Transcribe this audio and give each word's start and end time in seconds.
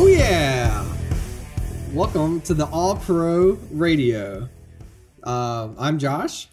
Oh 0.00 0.06
yeah! 0.06 0.86
Welcome 1.92 2.40
to 2.42 2.54
the 2.54 2.66
All 2.66 2.94
Pro 2.94 3.58
Radio. 3.72 4.48
Uh, 5.24 5.70
I'm 5.76 5.98
Josh. 5.98 6.46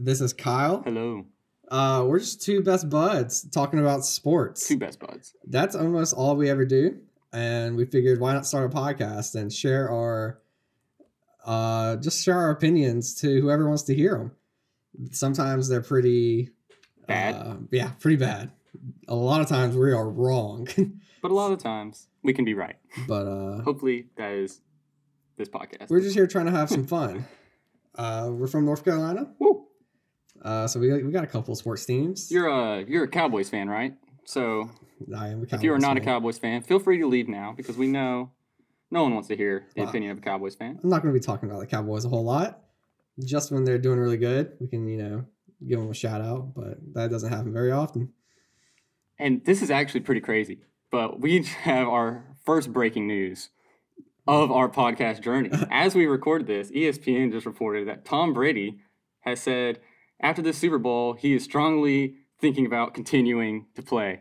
This 0.00 0.20
is 0.20 0.32
Kyle. 0.32 0.82
Hello. 0.82 1.24
Uh, 1.70 2.04
we're 2.08 2.18
just 2.18 2.42
two 2.42 2.60
best 2.60 2.90
buds 2.90 3.48
talking 3.50 3.78
about 3.78 4.04
sports. 4.04 4.66
Two 4.66 4.78
best 4.78 4.98
buds. 4.98 5.32
That's 5.46 5.76
almost 5.76 6.12
all 6.12 6.34
we 6.34 6.50
ever 6.50 6.64
do, 6.64 6.98
and 7.32 7.76
we 7.76 7.84
figured 7.84 8.18
why 8.18 8.32
not 8.32 8.46
start 8.46 8.68
a 8.72 8.76
podcast 8.76 9.36
and 9.36 9.52
share 9.52 9.88
our, 9.88 10.40
uh, 11.46 11.98
just 11.98 12.24
share 12.24 12.36
our 12.36 12.50
opinions 12.50 13.14
to 13.20 13.40
whoever 13.40 13.68
wants 13.68 13.84
to 13.84 13.94
hear 13.94 14.18
them. 14.18 14.32
Sometimes 15.12 15.68
they're 15.68 15.82
pretty 15.82 16.50
Bad. 17.06 17.34
Uh, 17.36 17.54
yeah, 17.70 17.92
pretty 18.00 18.16
bad. 18.16 18.50
A 19.06 19.14
lot 19.14 19.40
of 19.40 19.46
times 19.46 19.76
we 19.76 19.92
are 19.92 20.10
wrong, 20.10 20.66
But 21.22 21.30
a 21.30 21.34
lot 21.34 21.52
of 21.52 21.58
times 21.58 22.07
we 22.22 22.32
can 22.32 22.44
be 22.44 22.54
right. 22.54 22.76
but 23.06 23.26
uh, 23.26 23.62
Hopefully 23.62 24.06
that 24.16 24.32
is 24.32 24.60
this 25.36 25.48
podcast. 25.48 25.88
we're 25.90 26.00
just 26.00 26.14
here 26.16 26.26
trying 26.26 26.46
to 26.46 26.52
have 26.52 26.68
some 26.70 26.86
fun. 26.86 27.26
Uh, 27.94 28.30
we're 28.30 28.46
from 28.46 28.64
North 28.64 28.84
Carolina, 28.84 29.26
Woo. 29.40 29.66
uh, 30.42 30.68
so 30.68 30.78
we 30.78 31.02
we 31.02 31.10
got 31.10 31.24
a 31.24 31.26
couple 31.26 31.50
of 31.50 31.58
sports 31.58 31.84
teams. 31.84 32.30
You're 32.30 32.46
a 32.46 32.84
you're 32.86 33.02
a 33.04 33.08
Cowboys 33.08 33.50
fan, 33.50 33.68
right? 33.68 33.94
So 34.24 34.70
I 35.16 35.28
am 35.30 35.40
a 35.50 35.54
if 35.56 35.64
you 35.64 35.72
are 35.72 35.80
not 35.80 35.96
a. 35.96 36.00
Cowboys 36.00 36.38
fan, 36.38 36.62
feel 36.62 36.78
free 36.78 36.98
to 37.00 37.08
leave 37.08 37.26
now 37.28 37.54
because 37.56 37.76
we 37.76 37.88
know 37.88 38.30
no 38.92 39.02
one 39.02 39.14
wants 39.14 39.26
to 39.28 39.36
hear 39.36 39.66
the 39.74 39.82
Wow. 39.82 39.88
opinion 39.88 40.12
of 40.12 40.18
a 40.18 40.20
Cowboys 40.20 40.54
fan. 40.54 40.78
I'm 40.80 40.88
not 40.88 41.02
going 41.02 41.12
to 41.12 41.18
be 41.18 41.24
talking 41.24 41.50
about 41.50 41.58
the 41.58 41.66
Cowboys 41.66 42.04
a 42.04 42.08
whole 42.08 42.24
lot. 42.24 42.60
Just 43.24 43.50
when 43.50 43.64
they're 43.64 43.78
doing 43.78 43.98
really 43.98 44.18
good, 44.18 44.52
we 44.60 44.68
can 44.68 44.86
you 44.86 44.98
know 44.98 45.24
give 45.66 45.80
them 45.80 45.90
a 45.90 45.94
shout 45.94 46.20
out, 46.20 46.54
but 46.54 46.78
that 46.94 47.10
doesn't 47.10 47.32
happen 47.32 47.52
very 47.52 47.72
often. 47.72 48.10
And 49.18 49.44
this 49.44 49.60
is 49.60 49.72
actually 49.72 50.00
pretty 50.00 50.20
crazy. 50.20 50.60
But 50.90 51.20
we 51.20 51.42
have 51.62 51.88
our 51.88 52.24
first 52.44 52.72
breaking 52.72 53.06
news 53.06 53.50
of 54.26 54.50
our 54.50 54.68
podcast 54.68 55.22
journey. 55.22 55.50
As 55.70 55.94
we 55.94 56.06
record 56.06 56.46
this, 56.46 56.70
ESPN 56.70 57.32
just 57.32 57.46
reported 57.46 57.88
that 57.88 58.04
Tom 58.04 58.32
Brady 58.34 58.80
has 59.20 59.40
said 59.40 59.80
after 60.20 60.42
the 60.42 60.52
Super 60.52 60.78
Bowl, 60.78 61.14
he 61.14 61.34
is 61.34 61.44
strongly 61.44 62.16
thinking 62.40 62.66
about 62.66 62.94
continuing 62.94 63.66
to 63.74 63.82
play. 63.82 64.20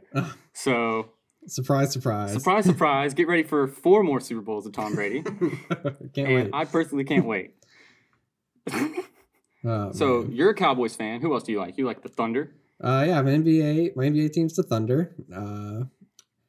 So, 0.53 1.11
Surprise, 1.47 1.91
surprise! 1.93 2.33
surprise, 2.33 2.65
surprise, 2.73 3.13
get 3.13 3.27
ready 3.27 3.43
for 3.43 3.67
four 3.67 4.03
more 4.03 4.19
Super 4.19 4.41
Bowls 4.41 4.65
of 4.65 4.73
Tom 4.73 4.95
Brady. 4.95 5.21
Can't 5.23 6.17
and 6.17 6.35
wait. 6.35 6.49
I 6.53 6.65
personally 6.65 7.03
can't 7.03 7.25
wait. 7.25 7.53
Oh, 9.63 9.91
so, 9.91 10.21
man. 10.23 10.31
you're 10.33 10.52
a 10.52 10.53
Cowboys 10.55 10.95
fan. 10.95 11.21
Who 11.21 11.33
else 11.33 11.43
do 11.43 11.52
you 11.52 11.59
like? 11.59 11.77
You 11.77 11.85
like 11.85 12.02
the 12.02 12.09
Thunder? 12.09 12.53
uh, 12.83 13.03
yeah, 13.07 13.21
my 13.21 13.31
NBA, 13.31 13.95
my 13.95 14.05
NBA 14.05 14.31
team's 14.33 14.55
the 14.55 14.63
Thunder. 14.63 15.15
Uh, 15.35 15.85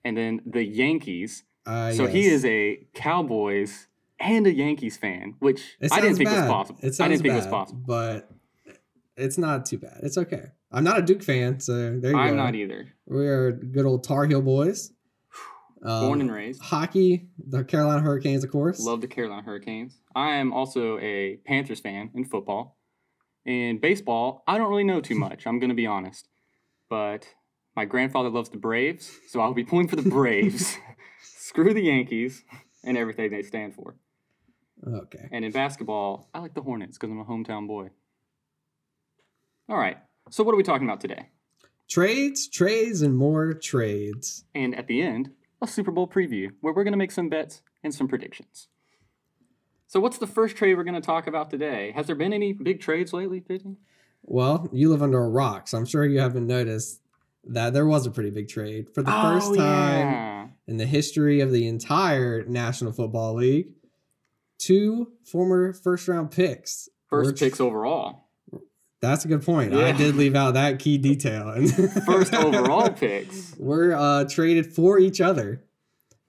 And 0.04 0.16
then 0.16 0.40
the 0.46 0.64
Yankees. 0.64 1.44
uh, 1.66 1.92
So 1.92 2.06
he 2.06 2.26
is 2.26 2.44
a 2.44 2.86
Cowboys 2.94 3.86
and 4.20 4.46
a 4.46 4.52
Yankees 4.52 4.96
fan, 4.96 5.34
which 5.38 5.76
I 5.92 6.00
didn't 6.00 6.16
think 6.16 6.30
was 6.30 6.48
possible. 6.48 6.78
It 6.82 7.00
I 7.00 7.08
didn't 7.08 7.22
think 7.22 7.34
it 7.34 7.36
was 7.36 7.46
possible. 7.46 7.82
but 7.86 8.30
it's 9.16 9.38
not 9.38 9.66
too 9.66 9.78
bad. 9.78 10.00
It's 10.02 10.16
okay. 10.18 10.46
I'm 10.70 10.84
not 10.84 10.98
a 10.98 11.02
Duke 11.02 11.22
fan, 11.22 11.60
so 11.60 11.72
there 11.98 12.10
you 12.10 12.16
go. 12.16 12.18
I'm 12.18 12.36
not 12.36 12.54
either. 12.54 12.88
We 13.06 13.26
are 13.26 13.52
good 13.52 13.86
old 13.86 14.04
Tar 14.04 14.26
Heel 14.26 14.42
boys. 14.42 14.92
Born 15.82 16.14
Um, 16.14 16.20
and 16.22 16.32
raised. 16.32 16.60
hockey, 16.62 17.28
the 17.38 17.64
Carolina 17.64 18.00
Hurricanes, 18.02 18.44
of 18.44 18.50
course. 18.50 18.80
Love 18.80 19.00
the 19.00 19.06
Carolina 19.08 19.42
Hurricanes. 19.42 20.00
I 20.14 20.34
am 20.36 20.52
also 20.52 20.98
a 20.98 21.36
Panthers 21.46 21.80
fan 21.80 22.10
in 22.14 22.24
football. 22.24 22.76
In 23.44 23.78
baseball, 23.78 24.42
I 24.46 24.58
don't 24.58 24.68
really 24.70 24.84
know 24.84 25.00
too 25.00 25.14
much. 25.26 25.46
I'm 25.46 25.58
going 25.58 25.70
to 25.70 25.74
be 25.76 25.86
honest. 25.86 26.28
But 26.90 27.28
my 27.78 27.84
grandfather 27.84 28.28
loves 28.28 28.48
the 28.48 28.56
Braves, 28.56 29.20
so 29.28 29.38
I'll 29.38 29.54
be 29.54 29.62
pulling 29.62 29.86
for 29.86 29.94
the 29.94 30.10
Braves. 30.10 30.76
Screw 31.22 31.72
the 31.72 31.84
Yankees 31.84 32.42
and 32.82 32.98
everything 32.98 33.30
they 33.30 33.42
stand 33.42 33.72
for. 33.72 33.94
Okay. 34.84 35.28
And 35.30 35.44
in 35.44 35.52
basketball, 35.52 36.28
I 36.34 36.40
like 36.40 36.54
the 36.54 36.60
Hornets 36.60 36.98
because 36.98 37.12
I'm 37.12 37.20
a 37.20 37.24
hometown 37.24 37.68
boy. 37.68 37.90
All 39.68 39.76
right. 39.76 39.96
So, 40.28 40.42
what 40.42 40.54
are 40.54 40.56
we 40.56 40.64
talking 40.64 40.88
about 40.88 41.00
today? 41.00 41.28
Trades, 41.88 42.48
trades, 42.48 43.00
and 43.00 43.16
more 43.16 43.54
trades. 43.54 44.44
And 44.56 44.74
at 44.74 44.88
the 44.88 45.00
end, 45.00 45.30
a 45.62 45.68
Super 45.68 45.92
Bowl 45.92 46.08
preview 46.08 46.48
where 46.60 46.74
we're 46.74 46.82
going 46.82 46.94
to 46.94 46.98
make 46.98 47.12
some 47.12 47.28
bets 47.28 47.62
and 47.84 47.94
some 47.94 48.08
predictions. 48.08 48.66
So, 49.86 50.00
what's 50.00 50.18
the 50.18 50.26
first 50.26 50.56
trade 50.56 50.74
we're 50.74 50.82
going 50.82 51.00
to 51.00 51.00
talk 51.00 51.28
about 51.28 51.48
today? 51.48 51.92
Has 51.94 52.08
there 52.08 52.16
been 52.16 52.32
any 52.32 52.52
big 52.52 52.80
trades 52.80 53.12
lately, 53.12 53.40
JJ? 53.40 53.76
Well, 54.22 54.68
you 54.72 54.90
live 54.90 55.00
under 55.00 55.22
a 55.22 55.28
rock, 55.28 55.68
so 55.68 55.78
I'm 55.78 55.86
sure 55.86 56.04
you 56.04 56.18
haven't 56.18 56.48
noticed 56.48 57.02
that 57.48 57.72
there 57.72 57.86
was 57.86 58.06
a 58.06 58.10
pretty 58.10 58.30
big 58.30 58.48
trade 58.48 58.88
for 58.94 59.02
the 59.02 59.10
first 59.10 59.48
Oh, 59.50 59.56
time 59.56 60.06
yeah. 60.08 60.46
in 60.66 60.76
the 60.76 60.86
history 60.86 61.40
of 61.40 61.50
the 61.52 61.66
entire 61.66 62.44
National 62.44 62.92
Football 62.92 63.34
League. 63.34 63.72
Two 64.58 65.12
former 65.24 65.72
first 65.72 66.08
round 66.08 66.30
picks. 66.30 66.88
First 67.08 67.30
Which- 67.32 67.40
picks 67.40 67.60
overall. 67.60 68.24
That's 69.00 69.24
a 69.24 69.28
good 69.28 69.44
point. 69.44 69.72
I 69.74 69.92
did 69.92 70.16
leave 70.16 70.34
out 70.34 70.54
that 70.54 70.80
key 70.80 70.98
detail. 70.98 71.54
First 72.04 72.34
overall 72.34 72.90
picks. 72.90 73.54
were 73.56 73.94
uh, 73.94 74.24
traded 74.28 74.74
for 74.74 74.98
each 74.98 75.20
other. 75.20 75.62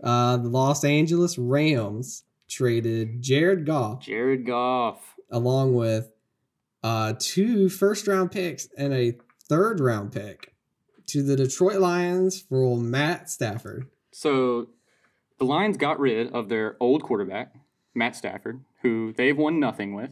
Uh, 0.04 0.38
the 0.38 0.50
Los 0.50 0.84
Angeles 0.84 1.40
Rams 1.40 2.26
traded 2.48 3.24
Jared 3.24 3.66
Goff 3.66 4.02
Jared 4.06 4.46
Goff. 4.46 5.16
along 5.32 5.74
with 5.74 6.12
uh, 6.84 7.14
two 7.18 7.70
first 7.70 8.08
round 8.08 8.32
picks 8.32 8.68
and 8.78 8.94
a 8.94 9.18
third 9.50 9.80
round 9.80 10.12
pick 10.12 10.54
to 11.10 11.24
the 11.24 11.36
Detroit 11.36 11.80
Lions 11.80 12.42
for 12.42 12.64
old 12.64 12.84
Matt 12.84 13.30
Stafford. 13.30 13.88
So, 14.12 14.70
the 15.38 15.46
Lions 15.46 15.78
got 15.78 16.00
rid 16.00 16.32
of 16.34 16.50
their 16.50 16.76
old 16.80 17.04
quarterback, 17.04 17.54
Matt 17.94 18.16
Stafford, 18.16 18.62
who 18.82 19.14
they've 19.14 19.38
won 19.38 19.60
nothing 19.60 19.94
with. 19.94 20.12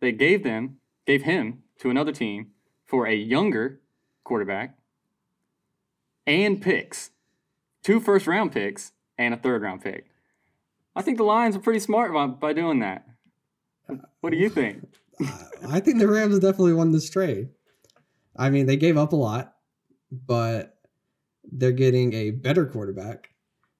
They 0.00 0.12
gave 0.12 0.42
them, 0.42 0.78
gave 1.06 1.22
him 1.22 1.62
to 1.80 1.90
another 1.90 2.12
team 2.12 2.48
for 2.84 3.06
a 3.06 3.14
younger 3.14 3.80
quarterback 4.24 4.76
and 6.26 6.60
picks. 6.60 7.10
Two 7.82 8.00
first 8.00 8.26
round 8.26 8.52
picks 8.52 8.92
and 9.16 9.32
a 9.32 9.36
third 9.36 9.62
round 9.62 9.82
pick. 9.82 10.06
I 10.94 11.02
think 11.02 11.18
the 11.18 11.24
Lions 11.24 11.56
are 11.56 11.60
pretty 11.60 11.80
smart 11.80 12.12
by, 12.12 12.26
by 12.26 12.52
doing 12.52 12.80
that. 12.80 13.06
What 14.20 14.30
do 14.30 14.36
you 14.36 14.48
think? 14.48 14.82
I 15.68 15.80
think 15.80 15.98
the 15.98 16.08
Rams 16.08 16.38
definitely 16.38 16.72
won 16.72 16.92
this 16.92 17.08
trade. 17.08 17.50
I 18.36 18.50
mean, 18.50 18.66
they 18.66 18.76
gave 18.76 18.96
up 18.96 19.12
a 19.12 19.16
lot, 19.16 19.54
but 20.26 20.78
they're 21.44 21.72
getting 21.72 22.12
a 22.12 22.30
better 22.30 22.66
quarterback 22.66 23.30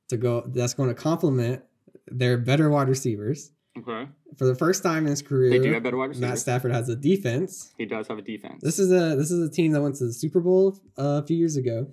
to 0.08 0.16
go 0.16 0.42
that's 0.46 0.74
going 0.74 0.88
to 0.88 0.94
complement 0.94 1.62
their 2.06 2.38
better 2.38 2.70
wide 2.70 2.88
receivers. 2.88 3.50
Okay. 3.78 4.08
For 4.38 4.46
the 4.46 4.54
first 4.54 4.82
time 4.82 5.04
in 5.04 5.10
his 5.10 5.22
career, 5.22 5.50
They 5.50 5.58
do 5.58 5.72
have 5.72 5.82
better 5.82 5.96
wide 5.96 6.10
receivers. 6.10 6.30
Matt. 6.30 6.38
Stafford 6.38 6.72
has 6.72 6.88
a 6.88 6.96
defense. 6.96 7.72
He 7.76 7.84
does 7.86 8.08
have 8.08 8.18
a 8.18 8.22
defense. 8.22 8.62
This 8.62 8.78
is 8.78 8.90
a 8.90 9.16
this 9.16 9.30
is 9.30 9.46
a 9.46 9.50
team 9.50 9.72
that 9.72 9.82
went 9.82 9.96
to 9.96 10.06
the 10.06 10.12
Super 10.12 10.40
Bowl 10.40 10.78
uh, 10.98 11.20
a 11.22 11.26
few 11.26 11.36
years 11.36 11.56
ago, 11.56 11.88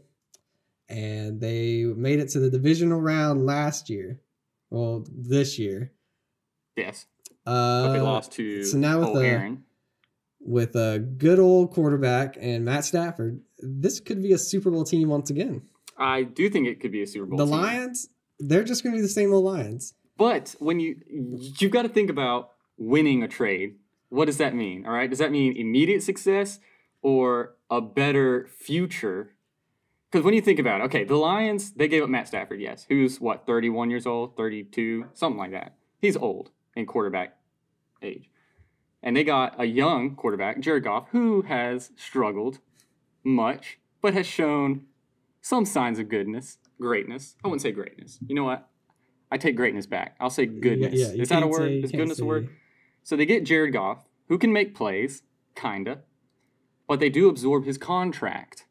and 0.90 1.42
they 1.42 1.84
made 1.84 2.20
it 2.20 2.30
to 2.30 2.40
the 2.40 2.50
divisional 2.50 3.02
round 3.02 3.46
last 3.46 3.90
year. 3.90 4.22
Well, 4.70 5.06
this 5.12 5.60
year, 5.60 5.92
yes. 6.76 7.06
uh, 7.46 7.88
But 7.88 7.94
they 7.94 8.00
lost 8.02 8.32
to 8.34 8.64
so 8.64 8.78
now 8.78 9.00
with 9.00 9.10
oh, 9.10 9.20
Aaron. 9.20 9.64
with 10.40 10.76
a 10.76 10.98
good 11.00 11.38
old 11.40 11.72
quarterback 11.72 12.38
and 12.40 12.66
Matt 12.66 12.86
Stafford. 12.86 13.42
This 13.66 14.00
could 14.00 14.22
be 14.22 14.34
a 14.34 14.38
Super 14.38 14.70
Bowl 14.70 14.84
team 14.84 15.10
once 15.10 15.30
again. 15.30 15.62
I 15.98 16.24
do 16.24 16.50
think 16.50 16.68
it 16.68 16.80
could 16.80 16.92
be 16.92 17.02
a 17.02 17.08
Super 17.08 17.26
Bowl. 17.26 17.38
the 17.38 17.46
team. 17.46 17.54
Lions, 17.54 18.10
they're 18.40 18.64
just 18.64 18.84
going 18.84 18.94
to 18.94 18.98
be 18.98 19.02
the 19.02 19.08
same 19.08 19.34
old 19.34 19.46
Lions. 19.46 19.94
But 20.18 20.56
when 20.60 20.80
you 20.80 20.98
you've 21.60 21.72
got 21.72 21.84
to 21.84 21.90
think 21.90 22.10
about 22.10 22.52
winning 22.78 23.24
a 23.24 23.28
trade, 23.28 23.76
what 24.10 24.26
does 24.26 24.38
that 24.38 24.54
mean? 24.56 24.86
All 24.86 24.94
right, 24.94 25.10
does 25.10 25.20
that 25.20 25.32
mean 25.32 25.56
immediate 25.56 26.04
success 26.04 26.60
or 27.02 27.56
a 27.70 27.82
better 27.82 28.48
future? 28.48 29.34
Because 30.12 30.24
when 30.24 30.36
you 30.36 30.42
think 30.42 30.60
about 30.60 30.82
it, 30.82 30.84
okay, 30.86 31.04
the 31.04 31.16
Lions 31.16 31.72
they 31.72 31.88
gave 31.88 32.04
up 32.04 32.10
Matt 32.10 32.28
Stafford, 32.28 32.62
yes, 32.62 32.86
who's 32.90 33.20
what 33.20 33.46
31 33.48 33.90
years 33.90 34.06
old, 34.06 34.38
32, 34.38 35.06
something 35.14 35.40
like 35.40 35.52
that. 35.52 35.76
He's 36.00 36.16
old 36.18 36.52
in 36.76 36.86
quarterback 36.86 37.38
age, 38.02 38.30
and 39.02 39.16
they 39.18 39.24
got 39.24 39.60
a 39.60 39.66
young 39.66 40.16
quarterback, 40.16 40.60
Jared 40.60 40.84
Goff, 40.84 41.08
who 41.12 41.42
has 41.44 41.92
struggled 41.96 42.60
much, 43.24 43.80
but 44.02 44.14
has 44.14 44.26
shown 44.28 44.86
some 45.42 45.66
signs 45.66 46.00
of 46.00 46.10
goodness, 46.10 46.58
greatness. 46.80 47.36
I 47.44 47.48
wouldn't 47.48 47.62
say 47.62 47.72
greatness. 47.72 48.20
You 48.28 48.36
know 48.36 48.44
what? 48.44 48.70
I 49.32 49.38
take 49.38 49.56
greatness 49.56 49.86
back. 49.86 50.16
I'll 50.20 50.30
say 50.30 50.46
goodness. 50.46 50.94
Yeah, 50.94 51.12
you 51.14 51.22
Is 51.24 51.30
that 51.30 51.44
a 51.44 51.48
word? 51.48 51.60
say- 51.70 51.80
Is 51.82 51.92
goodness 51.92 52.18
a 52.20 52.22
say- 52.22 52.24
word? 52.28 52.50
So 53.04 53.16
they 53.16 53.26
get 53.26 53.44
Jared 53.44 53.74
Goff, 53.74 54.06
who 54.28 54.38
can 54.38 54.54
make 54.54 54.74
plays, 54.76 55.24
kinda, 55.56 56.04
but 56.88 57.00
they 57.00 57.10
do 57.10 57.28
absorb 57.30 57.66
his 57.66 57.78
contract. 57.78 58.66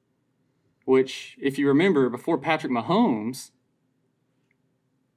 Which, 0.84 1.36
if 1.40 1.58
you 1.58 1.68
remember, 1.68 2.08
before 2.08 2.38
Patrick 2.38 2.72
Mahomes, 2.72 3.50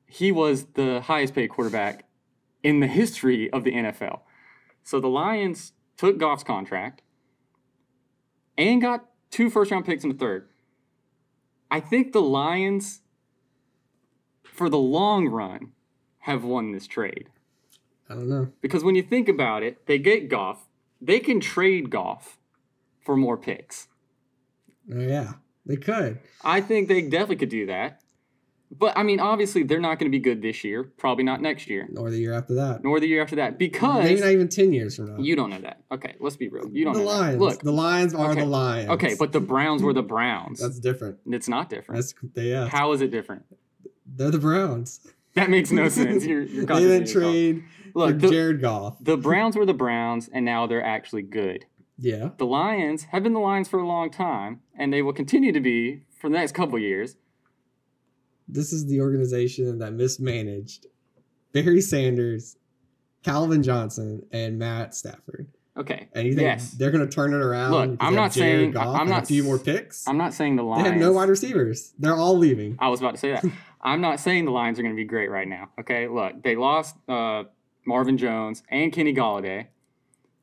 he 0.08 0.32
was 0.32 0.66
the 0.74 1.02
highest 1.02 1.34
paid 1.34 1.48
quarterback 1.50 2.06
in 2.64 2.80
the 2.82 2.88
history 2.88 3.50
of 3.52 3.64
the 3.64 3.72
NFL. 3.72 4.22
So 4.84 5.00
the 5.00 5.08
Lions 5.10 5.74
took 5.98 6.18
Goff's 6.18 6.44
contract 6.44 7.02
and 8.58 8.82
got 8.82 9.06
two 9.32 9.50
first 9.50 9.72
round 9.72 9.86
picks 9.86 10.04
and 10.04 10.14
a 10.14 10.18
third. 10.18 10.48
I 11.70 11.80
think 11.80 12.14
the 12.14 12.22
Lions 12.22 13.02
for 14.56 14.70
the 14.70 14.78
long 14.78 15.28
run, 15.28 15.74
have 16.20 16.44
won 16.44 16.72
this 16.72 16.88
trade? 16.88 17.30
I 18.10 18.14
don't 18.14 18.30
know. 18.30 18.48
Because 18.62 18.84
when 18.84 18.96
you 18.96 19.04
think 19.04 19.28
about 19.28 19.64
it, 19.64 19.86
they 19.86 20.00
get 20.00 20.30
Goff. 20.30 20.70
They 21.02 21.20
can 21.20 21.40
trade 21.40 21.90
Goff 21.90 22.38
for 23.02 23.18
more 23.18 23.38
picks. 23.38 23.88
Oh, 24.92 25.00
yeah, 25.00 25.34
they 25.66 25.76
could. 25.76 26.20
I 26.44 26.62
think 26.62 26.88
they 26.88 27.02
definitely 27.02 27.36
could 27.36 27.50
do 27.50 27.66
that. 27.66 28.02
But 28.72 28.98
I 28.98 29.04
mean, 29.04 29.20
obviously, 29.20 29.64
they're 29.64 29.80
not 29.80 30.00
going 30.00 30.12
to 30.12 30.16
be 30.18 30.20
good 30.22 30.42
this 30.42 30.64
year. 30.64 30.84
Probably 30.84 31.24
not 31.24 31.42
next 31.42 31.70
year, 31.70 31.88
Or 31.98 32.10
the 32.10 32.18
year 32.18 32.34
after 32.34 32.56
that. 32.56 32.84
nor 32.84 33.00
the 33.00 33.08
year 33.08 33.22
after 33.22 33.36
that, 33.38 33.58
because 33.58 34.04
Maybe 34.04 34.20
not 34.22 34.32
even 34.32 34.50
ten 34.50 34.74
years 34.74 34.96
from 34.96 35.16
now. 35.16 35.22
you 35.24 35.36
don't 35.36 35.50
know 35.50 35.60
that. 35.62 35.82
Okay, 35.92 36.16
let's 36.20 36.36
be 36.36 36.50
real. 36.50 36.68
You 36.72 36.84
don't 36.86 36.94
the 36.94 37.00
know 37.00 37.06
Lions. 37.06 37.34
that. 37.38 37.40
Look, 37.44 37.60
the 37.62 37.72
Lions 37.72 38.14
are 38.14 38.32
okay, 38.32 38.40
the 38.42 38.46
Lions. 38.48 38.90
okay, 38.90 39.16
but 39.18 39.32
the 39.32 39.40
Browns 39.40 39.82
were 39.84 39.94
the 39.94 40.02
Browns. 40.04 40.60
that's 40.60 40.80
different. 40.80 41.18
it's 41.28 41.48
not 41.48 41.70
different. 41.70 41.98
That's 42.02 42.14
they, 42.34 42.50
yeah. 42.50 42.68
How 42.68 42.92
is 42.92 43.02
it 43.02 43.12
different? 43.12 43.44
They're 44.06 44.32
the 44.32 44.40
Browns. 44.40 45.00
That 45.36 45.50
makes 45.50 45.72
no 45.72 45.88
sense. 45.90 46.26
You're, 46.26 46.44
you're 46.44 46.66
they 46.66 46.80
didn't 46.80 47.08
trade 47.12 47.64
Look, 47.94 48.20
the, 48.20 48.30
Jared 48.30 48.62
Goff. 48.62 48.98
the 49.02 49.16
Browns 49.18 49.56
were 49.56 49.66
the 49.66 49.74
Browns, 49.74 50.30
and 50.34 50.44
now 50.44 50.66
they're 50.68 50.84
actually 50.84 51.22
good. 51.22 51.66
Yeah. 51.98 52.32
The 52.38 52.46
Lions 52.46 53.04
have 53.12 53.24
been 53.24 53.34
the 53.34 53.40
Lions 53.40 53.70
for 53.70 53.80
a 53.80 53.88
long 53.88 54.10
time, 54.12 54.62
and 54.78 54.92
they 54.92 55.02
will 55.02 55.14
continue 55.14 55.52
to 55.54 55.62
be 55.62 56.04
for 56.20 56.30
the 56.30 56.36
next 56.36 56.54
couple 56.54 56.78
years. 56.80 57.16
This 58.48 58.72
is 58.74 58.86
the 58.86 59.02
organization 59.02 59.80
that 59.80 59.94
mismanaged 59.94 60.88
Barry 61.52 61.82
Sanders, 61.82 62.58
Calvin 63.24 63.64
Johnson, 63.64 64.24
and 64.32 64.60
Matt 64.60 64.94
Stafford. 64.94 65.48
Okay. 65.78 66.08
And 66.14 66.26
you 66.28 66.34
think 66.36 66.46
Yes. 66.46 66.72
they're 66.72 66.92
going 66.92 67.06
to 67.08 67.14
turn 67.14 67.34
it 67.34 67.42
around? 67.42 67.72
Look, 67.72 67.98
I'm 68.00 68.16
not 68.16 68.32
Jared 68.32 68.60
saying- 68.60 68.72
Goff 68.72 69.00
I'm 69.00 69.10
not 69.10 69.24
a 69.24 69.26
few 69.26 69.44
more 69.44 69.58
picks. 69.60 70.08
I'm 70.08 70.18
not 70.18 70.34
saying 70.34 70.56
the 70.56 70.64
lines. 70.64 70.84
they 70.84 70.90
have 70.92 71.00
no 71.00 71.12
wide 71.12 71.28
receivers. 71.30 71.94
They're 72.00 72.16
all 72.16 72.38
leaving. 72.38 72.78
I 72.80 72.88
was 72.90 73.02
about 73.02 73.16
to 73.16 73.20
say 73.20 73.32
that. 73.32 73.44
I'm 73.82 74.00
not 74.02 74.20
saying 74.20 74.46
the 74.46 74.52
Lions 74.52 74.80
are 74.80 74.84
going 74.84 74.96
to 74.96 75.00
be 75.00 75.04
great 75.06 75.30
right 75.30 75.48
now. 75.48 75.70
Okay, 75.80 76.08
look, 76.08 76.42
they 76.44 76.56
lost 76.56 76.96
uh, 77.10 77.44
Marvin 77.86 78.18
Jones 78.18 78.64
and 78.70 78.92
Kenny 78.92 79.14
Golladay, 79.14 79.68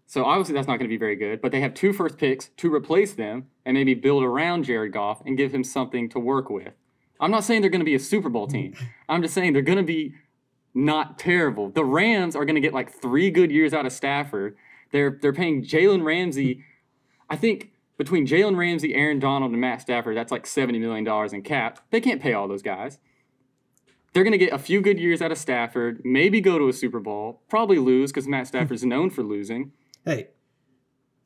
so 0.07 0.25
obviously 0.25 0.55
that's 0.55 0.69
not 0.69 0.77
going 0.79 0.89
to 0.89 0.93
be 0.95 0.99
very 0.99 1.17
good. 1.17 1.41
But 1.41 1.51
they 1.51 1.61
have 1.61 1.75
two 1.75 1.93
first 1.93 2.19
picks 2.19 2.51
to 2.59 2.73
replace 2.73 3.15
them 3.15 3.47
and 3.65 3.75
maybe 3.75 3.95
build 3.95 4.23
around 4.23 4.65
Jared 4.65 4.93
Goff 4.93 5.23
and 5.27 5.37
give 5.37 5.53
him 5.53 5.65
something 5.65 6.09
to 6.11 6.19
work 6.21 6.51
with. 6.51 6.75
I'm 7.23 7.31
not 7.31 7.45
saying 7.45 7.61
they're 7.63 7.71
going 7.71 7.81
to 7.81 7.87
be 7.87 7.95
a 7.95 8.01
Super 8.01 8.29
Bowl 8.29 8.47
team. 8.47 8.75
I'm 9.09 9.23
just 9.23 9.33
saying 9.33 9.53
they're 9.53 9.63
going 9.63 9.79
to 9.79 9.85
be 9.85 10.15
not 10.75 11.19
terrible. 11.19 11.71
The 11.71 11.85
Rams 11.85 12.35
are 12.35 12.45
going 12.45 12.57
to 12.57 12.61
get 12.61 12.75
like 12.75 12.91
three 12.93 13.31
good 13.31 13.51
years 13.51 13.73
out 13.73 13.87
of 13.87 13.93
Stafford. 13.93 14.57
They're 14.91 15.19
they're 15.23 15.33
paying 15.33 15.65
Jalen 15.65 16.05
Ramsey. 16.05 16.65
I 17.31 17.37
think 17.37 17.71
between 17.97 18.27
Jalen 18.27 18.57
Ramsey, 18.57 18.95
Aaron 18.95 19.19
Donald, 19.21 19.53
and 19.53 19.61
Matt 19.61 19.81
Stafford, 19.81 20.17
that's 20.17 20.33
like 20.33 20.47
seventy 20.47 20.79
million 20.79 21.05
dollars 21.05 21.33
in 21.33 21.43
cap. 21.43 21.79
They 21.91 22.01
can't 22.01 22.21
pay 22.21 22.33
all 22.33 22.49
those 22.49 22.63
guys. 22.63 22.99
They're 24.13 24.25
going 24.25 24.33
to 24.33 24.39
get 24.39 24.53
a 24.53 24.59
few 24.59 24.83
good 24.83 24.99
years 24.99 25.23
out 25.23 25.33
of 25.33 25.39
Stafford, 25.39 26.03
maybe 26.05 26.43
go 26.43 26.59
to 26.59 26.69
a 26.69 26.73
Super 26.73 27.01
Bowl, 27.01 27.41
probably 27.49 27.79
lose 27.79 28.13
because 28.13 28.29
Matt 28.29 28.47
Stafford's 28.47 28.85
known 28.85 29.09
for 29.09 29.23
losing. 29.23 29.73
Hey. 30.05 30.29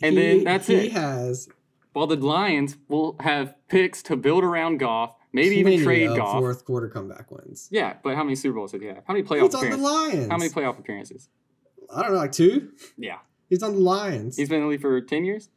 And 0.00 0.16
then 0.16 0.44
that's 0.44 0.68
he 0.68 0.74
it. 0.74 0.92
has 0.92 1.48
While 1.94 2.06
the 2.06 2.16
Lions 2.16 2.76
will 2.88 3.16
have 3.20 3.54
picks 3.68 4.02
to 4.04 4.16
build 4.16 4.44
around 4.44 4.78
Goff, 4.78 5.14
maybe 5.36 5.56
even 5.56 5.82
trade 5.84 6.10
of 6.10 6.16
Goff. 6.16 6.38
fourth 6.38 6.64
quarter 6.64 6.88
comeback 6.88 7.30
wins. 7.30 7.68
Yeah, 7.70 7.94
but 8.02 8.14
how 8.16 8.24
many 8.24 8.34
Super 8.34 8.54
Bowls 8.56 8.72
did 8.72 8.80
he 8.82 8.88
have? 8.88 9.02
How 9.06 9.14
many 9.14 9.22
playoff 9.24 9.46
appearances? 9.54 9.62
He's 9.62 9.72
on 9.74 9.80
the? 9.82 9.88
Lions. 9.88 10.30
How 10.30 10.36
many 10.38 10.50
playoff 10.50 10.78
appearances? 10.78 11.28
I 11.94 12.02
don't 12.02 12.12
know, 12.12 12.18
like 12.18 12.32
two. 12.32 12.70
Yeah, 12.98 13.18
He's 13.48 13.62
on 13.62 13.74
the 13.74 13.80
Lions. 13.80 14.36
he's 14.36 14.48
been 14.48 14.58
in 14.58 14.64
the 14.64 14.70
league 14.70 14.80
for 14.80 15.00
ten 15.00 15.24
years. 15.24 15.48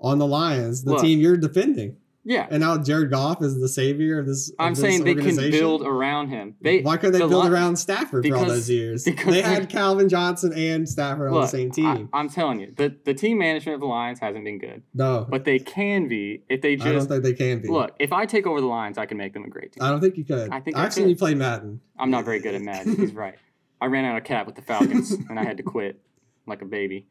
on 0.00 0.18
the 0.18 0.26
Lions, 0.26 0.84
the 0.84 0.92
Look. 0.92 1.00
team 1.02 1.18
you're 1.20 1.36
defending, 1.38 1.96
Yeah, 2.28 2.46
and 2.50 2.60
now 2.60 2.76
Jared 2.76 3.10
Goff 3.10 3.42
is 3.42 3.58
the 3.58 3.70
savior 3.70 4.18
of 4.18 4.26
this. 4.26 4.50
of 4.50 4.56
I'm 4.58 4.74
this 4.74 4.82
saying 4.82 5.04
they 5.04 5.14
can 5.14 5.34
build 5.34 5.80
around 5.80 6.28
him. 6.28 6.56
They 6.60 6.82
Why 6.82 6.98
couldn't 6.98 7.14
they 7.14 7.20
the 7.20 7.26
build 7.26 7.46
around 7.46 7.76
Stafford 7.76 8.26
for 8.26 8.36
all 8.36 8.44
those 8.44 8.68
years? 8.68 9.04
because 9.04 9.32
they 9.32 9.40
had 9.40 9.70
Calvin 9.70 10.10
Johnson 10.10 10.52
and 10.52 10.86
Stafford 10.86 11.32
on 11.32 11.40
the 11.40 11.46
same 11.46 11.70
team. 11.70 12.10
I, 12.12 12.20
am 12.20 12.28
telling 12.28 12.60
you, 12.60 12.74
the 12.76 12.94
the 13.06 13.14
team 13.14 13.38
management 13.38 13.76
of 13.76 13.80
the 13.80 13.86
Lions 13.86 14.20
hasn't 14.20 14.44
been 14.44 14.58
good, 14.58 14.82
no, 14.92 15.26
but 15.26 15.46
they 15.46 15.58
can 15.58 16.06
be 16.06 16.42
if 16.50 16.60
they 16.60 16.76
just. 16.76 16.86
I 16.86 16.92
don't 16.92 17.08
think 17.08 17.22
they 17.22 17.32
can 17.32 17.62
be. 17.62 17.68
look. 17.68 17.96
If 17.98 18.12
I 18.12 18.26
take 18.26 18.46
over 18.46 18.60
the 18.60 18.66
Lions, 18.66 18.98
I 18.98 19.06
can 19.06 19.16
make 19.16 19.32
them 19.32 19.44
a 19.44 19.48
great 19.48 19.72
team. 19.72 19.82
I 19.82 19.88
don't 19.88 20.02
think 20.02 20.18
you 20.18 20.26
could. 20.26 20.50
I 20.52 20.60
think 20.60 20.76
I've 20.76 20.92
seen 20.92 21.08
you 21.08 21.16
play 21.16 21.34
Madden. 21.34 21.80
I'm 21.98 22.10
not 22.10 22.26
very 22.26 22.40
good 22.40 22.54
at 22.54 22.60
Madden. 22.60 22.94
He's 22.96 23.14
right. 23.14 23.36
I 23.80 23.86
ran 23.86 24.04
out 24.04 24.18
of 24.18 24.24
cap 24.24 24.44
with 24.44 24.54
the 24.54 24.62
Falcons, 24.62 25.12
and 25.30 25.40
I 25.40 25.44
had 25.44 25.56
to 25.56 25.62
quit 25.62 25.98
like 26.46 26.60
a 26.60 26.66
baby. 26.66 27.06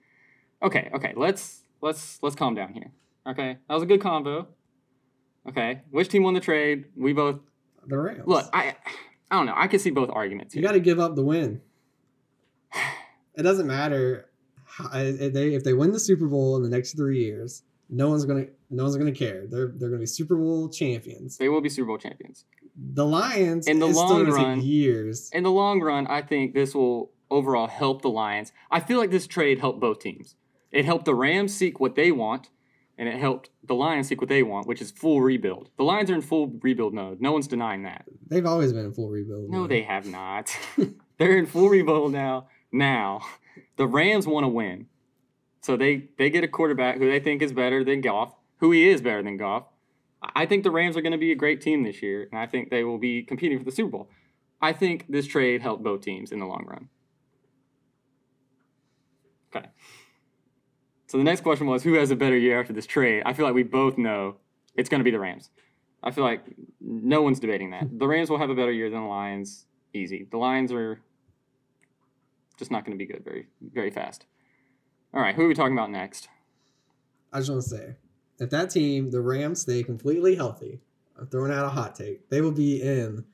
Okay, 0.62 0.92
okay, 0.94 1.14
let's 1.16 1.64
let's 1.82 2.22
let's 2.22 2.36
calm 2.36 2.54
down 2.54 2.74
here. 2.74 2.92
Okay, 3.26 3.58
that 3.68 3.74
was 3.74 3.82
a 3.82 3.88
good 3.88 4.00
combo. 4.00 4.48
Okay, 5.50 5.82
which 5.92 6.10
team 6.10 6.24
won 6.24 6.34
the 6.34 6.40
trade? 6.40 6.86
We 6.96 7.14
both 7.14 7.40
The 7.86 7.98
Rams. 7.98 8.24
look. 8.26 8.50
I 8.54 8.76
I 9.32 9.36
don't 9.38 9.46
know. 9.46 9.54
I 9.56 9.68
can 9.68 9.80
see 9.80 9.90
both 9.92 10.10
arguments. 10.12 10.56
you 10.56 10.62
got 10.62 10.72
to 10.74 10.80
give 10.80 11.00
up 11.00 11.16
the 11.16 11.24
win. 11.24 11.62
It 13.36 13.44
doesn't 13.44 13.68
matter 13.68 14.30
how, 14.66 14.90
if 14.94 15.34
they 15.34 15.54
if 15.54 15.64
they 15.64 15.74
win 15.74 15.92
the 15.92 16.00
Super 16.00 16.28
Bowl 16.28 16.56
in 16.58 16.64
the 16.64 16.70
next 16.70 16.96
three 16.96 17.24
years. 17.24 17.64
No 17.90 18.10
one's 18.10 18.26
gonna 18.26 18.48
no 18.70 18.84
one's 18.84 18.98
gonna 18.98 19.12
care. 19.14 19.46
They're 19.48 19.68
they're 19.76 19.90
gonna 19.90 20.00
be 20.02 20.06
Super 20.08 20.36
Bowl 20.36 20.68
champions. 20.70 21.38
They 21.38 21.48
will 21.48 21.62
be 21.62 21.70
Super 21.70 21.88
Bowl 21.88 21.98
champions. 21.98 22.46
The 22.76 23.06
Lions 23.06 23.68
In 23.68 23.80
the 23.80 23.86
long 23.88 24.24
still 24.26 24.36
run- 24.36 24.62
years. 24.62 25.30
In 25.32 25.44
the 25.44 25.52
long 25.52 25.82
run, 25.82 26.06
I 26.08 26.22
think 26.22 26.54
this 26.54 26.76
will 26.76 27.12
overall 27.32 27.68
help 27.68 28.02
the 28.02 28.10
Lions. 28.10 28.52
I 28.72 28.80
feel 28.82 28.98
like 29.00 29.10
this 29.12 29.26
trade 29.28 29.60
helped 29.60 29.80
both 29.80 30.00
teams. 30.00 30.36
It 30.72 30.84
helped 30.84 31.06
the 31.06 31.16
Rams 31.16 31.54
seek 31.54 31.80
what 31.80 31.96
they 31.96 32.12
want, 32.12 32.50
and 32.98 33.08
it 33.08 33.20
helped 33.20 33.50
the 33.64 33.76
Lions 33.76 34.08
seek 34.08 34.20
what 34.20 34.30
they 34.30 34.44
want, 34.44 34.68
which 34.68 34.82
is 34.82 34.92
full 34.92 35.22
rebuild. 35.22 35.70
The 35.78 35.84
Lions 35.84 36.10
are 36.10 36.16
in 36.16 36.22
full 36.22 36.48
rebuild 36.62 36.94
mode. 36.94 37.22
No 37.22 37.32
one's 37.32 37.48
denying 37.48 37.84
that. 37.84 38.06
They've 38.28 38.46
always 38.46 38.74
been 38.74 38.86
in 38.86 38.94
full 38.94 39.10
rebuild. 39.10 39.50
No, 39.50 39.60
mode. 39.60 39.72
they 39.72 39.84
have 39.84 40.06
not. 40.08 40.56
They're 41.18 41.38
in 41.38 41.46
full 41.46 41.70
rebuild 41.70 42.12
now. 42.12 42.48
Now, 42.72 43.22
the 43.78 43.88
Rams 43.88 44.28
want 44.28 44.44
to 44.44 44.50
win. 44.50 44.88
So 45.62 45.78
they, 45.78 46.10
they 46.18 46.30
get 46.30 46.44
a 46.44 46.48
quarterback 46.48 46.98
who 46.98 47.10
they 47.10 47.20
think 47.20 47.42
is 47.42 47.54
better 47.54 47.84
than 47.84 48.02
Goff, 48.02 48.34
who 48.58 48.72
he 48.72 48.88
is 48.88 49.02
better 49.02 49.22
than 49.24 49.38
Goff. 49.38 49.66
I 50.22 50.46
think 50.46 50.64
the 50.64 50.72
Rams 50.72 50.98
are 50.98 51.02
going 51.02 51.12
to 51.12 51.18
be 51.18 51.32
a 51.32 51.36
great 51.36 51.62
team 51.62 51.84
this 51.84 52.02
year, 52.02 52.28
and 52.32 52.40
I 52.40 52.48
think 52.48 52.70
they 52.70 52.84
will 52.84 52.98
be 52.98 53.24
competing 53.24 53.60
for 53.60 53.66
the 53.66 53.72
Super 53.72 53.92
Bowl. 53.92 54.10
I 54.62 54.74
think 54.74 55.06
this 55.08 55.28
trade 55.28 55.62
helped 55.62 55.84
both 55.84 56.02
teams 56.02 56.32
in 56.32 56.40
the 56.40 56.46
long 56.46 56.66
run. 56.68 56.90
Okay. 59.56 59.68
So 61.08 61.18
the 61.18 61.24
next 61.24 61.42
question 61.42 61.68
was 61.68 61.84
who 61.84 61.94
has 61.94 62.12
a 62.12 62.16
better 62.16 62.38
year 62.38 62.60
after 62.60 62.74
this 62.74 62.86
trade? 62.86 63.24
I 63.26 63.34
feel 63.34 63.46
like 63.46 63.56
we 63.56 63.64
both 63.64 63.98
know 63.98 64.38
it's 64.76 64.90
going 64.90 65.00
to 65.00 65.06
be 65.06 65.12
the 65.12 65.20
Rams. 65.20 65.50
I 66.04 66.12
feel 66.12 66.24
like 66.24 66.44
no 66.80 67.22
one's 67.22 67.40
debating 67.40 67.72
that. 67.72 67.98
The 67.98 68.08
Rams 68.08 68.30
will 68.30 68.38
have 68.38 68.50
a 68.50 68.56
better 68.56 68.72
year 68.72 68.90
than 68.90 69.02
the 69.02 69.08
Lions. 69.08 69.66
Easy. 69.94 70.28
The 70.30 70.38
Lions 70.38 70.72
are 70.72 71.02
just 72.58 72.72
not 72.72 72.86
going 72.86 72.98
to 72.98 73.04
be 73.04 73.12
good 73.12 73.24
very 73.24 73.48
very 73.62 73.92
fast. 73.92 74.26
All 75.14 75.22
right, 75.22 75.34
who 75.34 75.44
are 75.44 75.48
we 75.48 75.54
talking 75.54 75.74
about 75.74 75.90
next? 75.90 76.28
I 77.32 77.40
just 77.40 77.50
want 77.50 77.64
to 77.64 77.70
say, 77.70 77.96
if 78.40 78.50
that 78.50 78.70
team, 78.70 79.10
the 79.10 79.22
Rams, 79.22 79.62
stay 79.62 79.84
completely 79.84 80.36
healthy, 80.36 80.82
I'm 81.18 81.28
throwing 81.28 81.52
out 81.52 81.66
a 81.66 81.70
hot 81.70 81.96
take. 81.96 82.30
They 82.30 82.42
will 82.42 82.52
be 82.52 82.82
in 82.82 83.26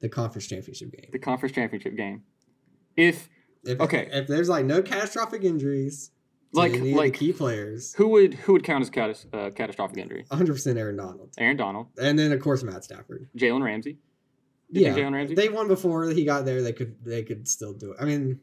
the 0.00 0.08
conference 0.08 0.46
championship 0.46 0.92
game. 0.92 1.08
The 1.12 1.18
conference 1.18 1.54
championship 1.54 1.96
game. 1.96 2.22
If 2.96 3.28
If, 3.64 3.80
Okay. 3.80 4.08
If 4.12 4.26
there's 4.26 4.48
like 4.48 4.64
no 4.64 4.82
catastrophic 4.82 5.44
injuries, 5.44 6.10
Like- 6.52 6.80
like- 6.80 7.14
key 7.14 7.32
players, 7.32 7.92
who 7.94 8.08
would 8.08 8.34
who 8.34 8.52
would 8.54 8.64
count 8.64 8.82
as 8.82 8.90
catas- 8.90 9.26
uh, 9.32 9.50
catastrophic 9.50 9.98
injury? 9.98 10.24
100 10.28 10.52
percent 10.52 10.78
Aaron 10.78 10.96
Donald, 10.96 11.30
Aaron 11.38 11.56
Donald, 11.56 11.88
and 12.00 12.18
then 12.18 12.32
of 12.32 12.40
course 12.40 12.62
Matt 12.62 12.84
Stafford. 12.84 13.28
Jalen 13.36 13.62
Ramsey. 13.62 13.98
You 14.70 14.82
yeah, 14.82 14.94
Jalen 14.94 15.12
Ramsey? 15.12 15.34
they 15.34 15.48
won 15.48 15.68
before 15.68 16.08
he 16.10 16.24
got 16.24 16.44
there. 16.44 16.62
They 16.62 16.72
could 16.72 16.96
they 17.04 17.22
could 17.22 17.46
still 17.46 17.72
do 17.72 17.92
it. 17.92 17.98
I 18.00 18.04
mean, 18.04 18.40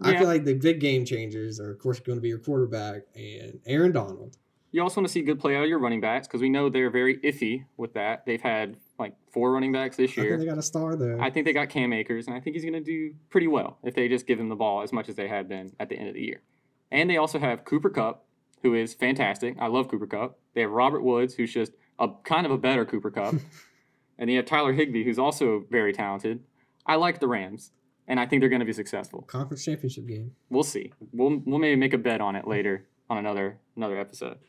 I 0.00 0.16
feel 0.16 0.26
like 0.28 0.44
the 0.44 0.54
big 0.54 0.78
game 0.80 1.04
changers 1.04 1.58
are 1.58 1.70
of 1.72 1.78
course 1.78 1.98
going 2.00 2.16
to 2.18 2.22
be 2.22 2.28
your 2.28 2.38
quarterback 2.38 3.02
and 3.16 3.58
Aaron 3.66 3.92
Donald. 3.92 4.36
You 4.70 4.82
also 4.82 5.00
want 5.00 5.08
to 5.08 5.12
see 5.12 5.22
good 5.22 5.40
play 5.40 5.56
out 5.56 5.62
of 5.62 5.68
your 5.68 5.78
running 5.78 6.00
backs 6.02 6.28
because 6.28 6.42
we 6.42 6.50
know 6.50 6.68
they're 6.68 6.90
very 6.90 7.16
iffy 7.18 7.64
with 7.78 7.94
that. 7.94 8.26
They've 8.26 8.40
had 8.40 8.76
like 8.98 9.14
four 9.32 9.50
running 9.52 9.72
backs 9.72 9.96
this 9.96 10.10
I 10.12 10.14
think 10.14 10.26
year. 10.26 10.38
they 10.38 10.44
got 10.44 10.58
a 10.58 10.62
star 10.62 10.94
there. 10.94 11.18
I 11.20 11.30
think 11.30 11.46
they 11.46 11.54
got 11.54 11.70
Cam 11.70 11.92
Akers, 11.94 12.26
and 12.26 12.36
I 12.36 12.40
think 12.40 12.54
he's 12.54 12.64
going 12.64 12.74
to 12.74 12.80
do 12.80 13.14
pretty 13.30 13.46
well 13.46 13.78
if 13.82 13.94
they 13.94 14.08
just 14.08 14.26
give 14.26 14.38
him 14.38 14.50
the 14.50 14.56
ball 14.56 14.82
as 14.82 14.92
much 14.92 15.08
as 15.08 15.16
they 15.16 15.26
had 15.26 15.48
been 15.48 15.72
at 15.80 15.88
the 15.88 15.96
end 15.96 16.08
of 16.08 16.14
the 16.14 16.20
year. 16.22 16.42
And 16.90 17.08
they 17.08 17.16
also 17.16 17.38
have 17.38 17.64
Cooper 17.64 17.90
Kupp, 17.90 18.24
who 18.62 18.74
is 18.74 18.94
fantastic. 18.94 19.56
I 19.60 19.66
love 19.66 19.88
Cooper 19.88 20.06
Kupp. 20.06 20.38
They 20.54 20.62
have 20.62 20.70
Robert 20.70 21.02
Woods, 21.02 21.34
who's 21.34 21.52
just 21.52 21.72
a 21.98 22.08
kind 22.24 22.46
of 22.46 22.52
a 22.52 22.58
better 22.58 22.84
Cooper 22.84 23.10
Kupp. 23.10 23.34
and 24.18 24.28
they 24.28 24.34
have 24.34 24.46
Tyler 24.46 24.72
Higbee, 24.72 25.04
who's 25.04 25.18
also 25.18 25.64
very 25.70 25.92
talented. 25.92 26.40
I 26.86 26.96
like 26.96 27.20
the 27.20 27.28
Rams, 27.28 27.72
and 28.06 28.18
I 28.18 28.26
think 28.26 28.40
they're 28.40 28.48
going 28.48 28.60
to 28.60 28.66
be 28.66 28.72
successful. 28.72 29.22
conference 29.22 29.64
championship 29.64 30.06
game. 30.06 30.32
We'll 30.48 30.62
see. 30.62 30.92
We'll 31.12 31.42
we'll 31.44 31.58
maybe 31.58 31.76
make 31.76 31.92
a 31.92 31.98
bet 31.98 32.20
on 32.20 32.34
it 32.34 32.46
later 32.48 32.86
on 33.10 33.18
another 33.18 33.58
another 33.76 33.98
episode. 33.98 34.38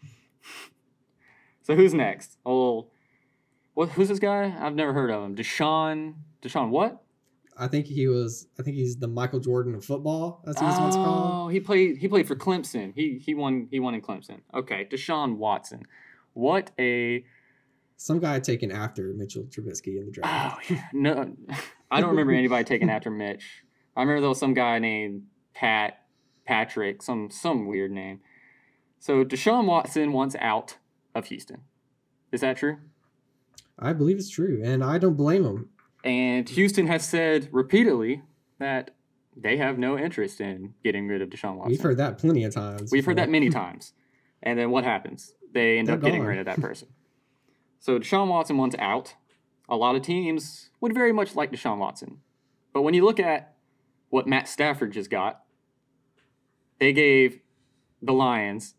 So 1.61 1.75
who's 1.75 1.93
next? 1.93 2.39
Oh, 2.47 2.87
what? 3.75 3.89
Who's 3.89 4.09
this 4.09 4.17
guy? 4.17 4.55
I've 4.59 4.73
never 4.73 4.91
heard 4.91 5.11
of 5.11 5.23
him. 5.23 5.35
Deshaun. 5.35 6.15
Deshaun 6.41 6.69
what? 6.69 7.03
I 7.59 7.67
think 7.67 7.85
he 7.85 8.07
was. 8.07 8.47
I 8.57 8.63
think 8.63 8.77
he's 8.77 8.97
the 8.97 9.07
Michael 9.07 9.39
Jordan 9.39 9.75
of 9.75 9.83
football. 9.83 10.41
That's 10.45 10.61
what 10.61 10.71
he's 10.71 10.79
once 10.79 10.95
oh, 10.95 11.03
called. 11.03 11.31
Oh, 11.33 11.47
he 11.49 11.59
played. 11.59 11.97
He 11.97 12.07
played 12.07 12.27
for 12.27 12.35
Clemson. 12.35 12.93
He 12.95 13.21
he 13.23 13.33
won. 13.33 13.67
He 13.69 13.79
won 13.79 13.93
in 13.93 14.01
Clemson. 14.01 14.41
Okay, 14.53 14.87
Deshaun 14.89 15.35
Watson. 15.35 15.83
What 16.33 16.71
a 16.79 17.25
Some 17.97 18.19
guy 18.19 18.39
taken 18.39 18.71
after 18.71 19.13
Mitchell 19.13 19.43
Trubisky 19.43 19.99
in 19.99 20.05
the 20.05 20.11
draft. 20.11 20.57
oh 20.57 20.73
yeah. 20.73 20.83
no. 20.93 21.35
I 21.91 22.01
don't 22.01 22.11
remember 22.11 22.33
anybody 22.33 22.63
taking 22.63 22.89
after 22.89 23.11
Mitch. 23.11 23.63
I 23.97 24.01
remember 24.01 24.21
there 24.21 24.29
was 24.29 24.39
some 24.39 24.53
guy 24.53 24.79
named 24.79 25.23
Pat, 25.53 25.99
Patrick, 26.45 27.01
some 27.01 27.29
some 27.29 27.67
weird 27.67 27.91
name. 27.91 28.21
So 28.99 29.25
Deshaun 29.25 29.65
Watson 29.65 30.13
wants 30.13 30.35
out 30.39 30.77
of 31.13 31.25
Houston. 31.25 31.61
Is 32.31 32.41
that 32.41 32.57
true? 32.57 32.77
I 33.77 33.93
believe 33.93 34.17
it's 34.17 34.29
true, 34.29 34.61
and 34.63 34.83
I 34.83 34.97
don't 34.97 35.15
blame 35.15 35.43
him. 35.45 35.69
And 36.03 36.47
Houston 36.49 36.87
has 36.87 37.07
said 37.07 37.49
repeatedly 37.51 38.21
that 38.59 38.91
they 39.35 39.57
have 39.57 39.77
no 39.77 39.97
interest 39.97 40.41
in 40.41 40.73
getting 40.83 41.07
rid 41.07 41.21
of 41.21 41.29
Deshaun 41.29 41.55
Watson. 41.55 41.71
We've 41.71 41.81
heard 41.81 41.97
that 41.97 42.17
plenty 42.17 42.43
of 42.43 42.53
times. 42.53 42.91
We've 42.91 43.05
heard 43.05 43.17
that 43.17 43.29
many 43.29 43.49
times. 43.61 43.93
And 44.41 44.57
then 44.57 44.71
what 44.71 44.83
happens? 44.83 45.33
They 45.53 45.77
end 45.77 45.87
They're 45.87 45.95
up 45.95 46.01
getting 46.01 46.23
rid 46.23 46.39
of 46.39 46.45
that 46.45 46.61
person. 46.61 46.89
so 47.79 47.99
Deshaun 47.99 48.27
Watson 48.27 48.57
wants 48.57 48.75
out. 48.79 49.15
A 49.67 49.75
lot 49.75 49.95
of 49.95 50.01
teams 50.01 50.69
would 50.81 50.93
very 50.93 51.11
much 51.13 51.35
like 51.35 51.51
Deshaun 51.51 51.77
Watson. 51.77 52.19
But 52.73 52.81
when 52.81 52.93
you 52.93 53.05
look 53.05 53.19
at 53.19 53.55
what 54.09 54.27
Matt 54.27 54.47
Stafford 54.47 54.93
just 54.93 55.09
got, 55.09 55.41
they 56.79 56.93
gave 56.93 57.39
the 58.01 58.13
Lions 58.13 58.75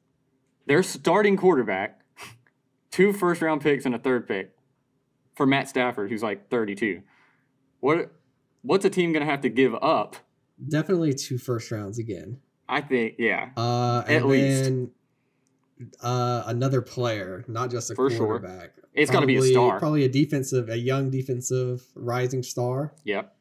their 0.67 0.83
starting 0.83 1.37
quarterback 1.37 2.01
two 2.91 3.13
first 3.13 3.43
round 3.43 3.61
picks 3.61 3.85
and 3.85 3.95
a 3.95 3.99
third 3.99 4.27
pick 4.27 4.53
for 5.35 5.47
Matt 5.47 5.69
Stafford, 5.69 6.11
who's 6.11 6.23
like 6.23 6.49
32. 6.51 7.03
What 7.81 8.13
what's 8.63 8.85
a 8.85 8.91
team 8.91 9.13
gonna 9.13 9.25
have 9.25 9.41
to 9.43 9.49
give 9.49 9.75
up? 9.77 10.17
Definitely 10.69 11.15
two 11.15 11.39
first 11.39 11.71
rounds 11.71 11.99
again. 11.99 12.39
I 12.69 12.83
think, 12.83 13.15
yeah. 13.19 13.51
Uh, 13.57 14.05
At 14.07 14.17
and 14.17 14.25
least. 14.27 14.65
then 14.65 14.91
uh, 16.03 16.45
another 16.47 16.83
player, 16.83 17.45
not 17.49 17.71
just 17.71 17.91
a 17.91 17.95
For 17.95 18.11
sure. 18.11 18.19
quarterback. 18.27 18.75
It's 18.95 19.11
gotta 19.11 19.27
be 19.27 19.37
a 19.37 19.43
star. 19.43 19.79
Probably 19.79 20.05
a 20.05 20.09
defensive, 20.09 20.69
a 20.69 20.77
young 20.79 21.11
defensive 21.11 21.83
rising 21.95 22.43
star. 22.43 22.93
Yep. 23.05 23.35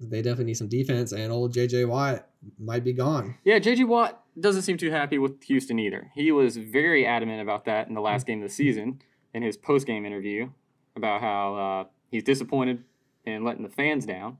They 0.00 0.22
definitely 0.22 0.46
need 0.46 0.56
some 0.56 0.68
defense, 0.68 1.12
and 1.12 1.30
old 1.32 1.54
JJ 1.54 1.88
Watt 1.88 2.26
might 2.58 2.84
be 2.84 2.92
gone. 2.92 3.36
Yeah, 3.44 3.58
JJ 3.58 3.86
Watt 3.86 4.22
doesn't 4.38 4.62
seem 4.62 4.76
too 4.76 4.90
happy 4.90 5.18
with 5.18 5.42
Houston 5.44 5.78
either. 5.78 6.10
He 6.14 6.32
was 6.32 6.56
very 6.56 7.06
adamant 7.06 7.40
about 7.40 7.64
that 7.66 7.86
in 7.88 7.94
the 7.94 8.00
last 8.00 8.26
game 8.26 8.42
of 8.42 8.48
the 8.48 8.54
season 8.54 9.00
in 9.32 9.42
his 9.42 9.56
post 9.56 9.86
game 9.86 10.04
interview 10.04 10.50
about 10.96 11.20
how 11.20 11.54
uh, 11.54 11.84
he's 12.10 12.24
disappointed 12.24 12.82
in 13.24 13.44
letting 13.44 13.62
the 13.62 13.70
fans 13.70 14.06
down 14.06 14.38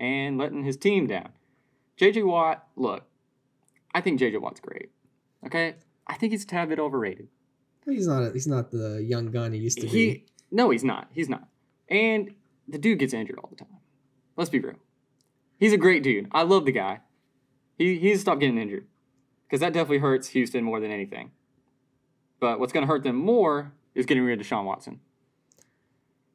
and 0.00 0.38
letting 0.38 0.64
his 0.64 0.76
team 0.76 1.06
down. 1.06 1.30
JJ 1.98 2.24
Watt, 2.26 2.66
look, 2.76 3.04
I 3.94 4.00
think 4.00 4.20
JJ 4.20 4.40
Watt's 4.40 4.60
great. 4.60 4.90
Okay? 5.44 5.74
I 6.06 6.14
think 6.14 6.32
he's 6.32 6.44
a 6.44 6.46
tad 6.46 6.68
bit 6.68 6.78
overrated. 6.78 7.28
He's 7.84 8.06
not. 8.06 8.22
A, 8.22 8.32
he's 8.32 8.46
not 8.46 8.70
the 8.70 9.02
young 9.02 9.30
gun 9.30 9.52
he 9.52 9.58
used 9.58 9.80
to 9.80 9.86
be. 9.86 10.24
No, 10.50 10.70
he's 10.70 10.84
not. 10.84 11.08
He's 11.12 11.28
not. 11.28 11.48
And 11.88 12.34
the 12.66 12.78
dude 12.78 12.98
gets 12.98 13.14
injured 13.14 13.38
all 13.38 13.48
the 13.48 13.56
time. 13.56 13.78
Let's 14.36 14.50
be 14.50 14.60
real. 14.60 14.76
He's 15.58 15.72
a 15.72 15.78
great 15.78 16.02
dude. 16.02 16.28
I 16.32 16.42
love 16.42 16.64
the 16.64 16.72
guy. 16.72 17.00
He 17.76 17.98
he's 17.98 18.20
stopped 18.20 18.40
getting 18.40 18.58
injured 18.58 18.86
because 19.46 19.60
that 19.60 19.72
definitely 19.72 19.98
hurts 19.98 20.28
Houston 20.28 20.64
more 20.64 20.80
than 20.80 20.90
anything. 20.90 21.30
But 22.40 22.60
what's 22.60 22.72
going 22.72 22.86
to 22.86 22.92
hurt 22.92 23.02
them 23.02 23.16
more 23.16 23.72
is 23.94 24.06
getting 24.06 24.22
rid 24.22 24.40
of 24.40 24.46
Deshaun 24.46 24.64
Watson. 24.64 25.00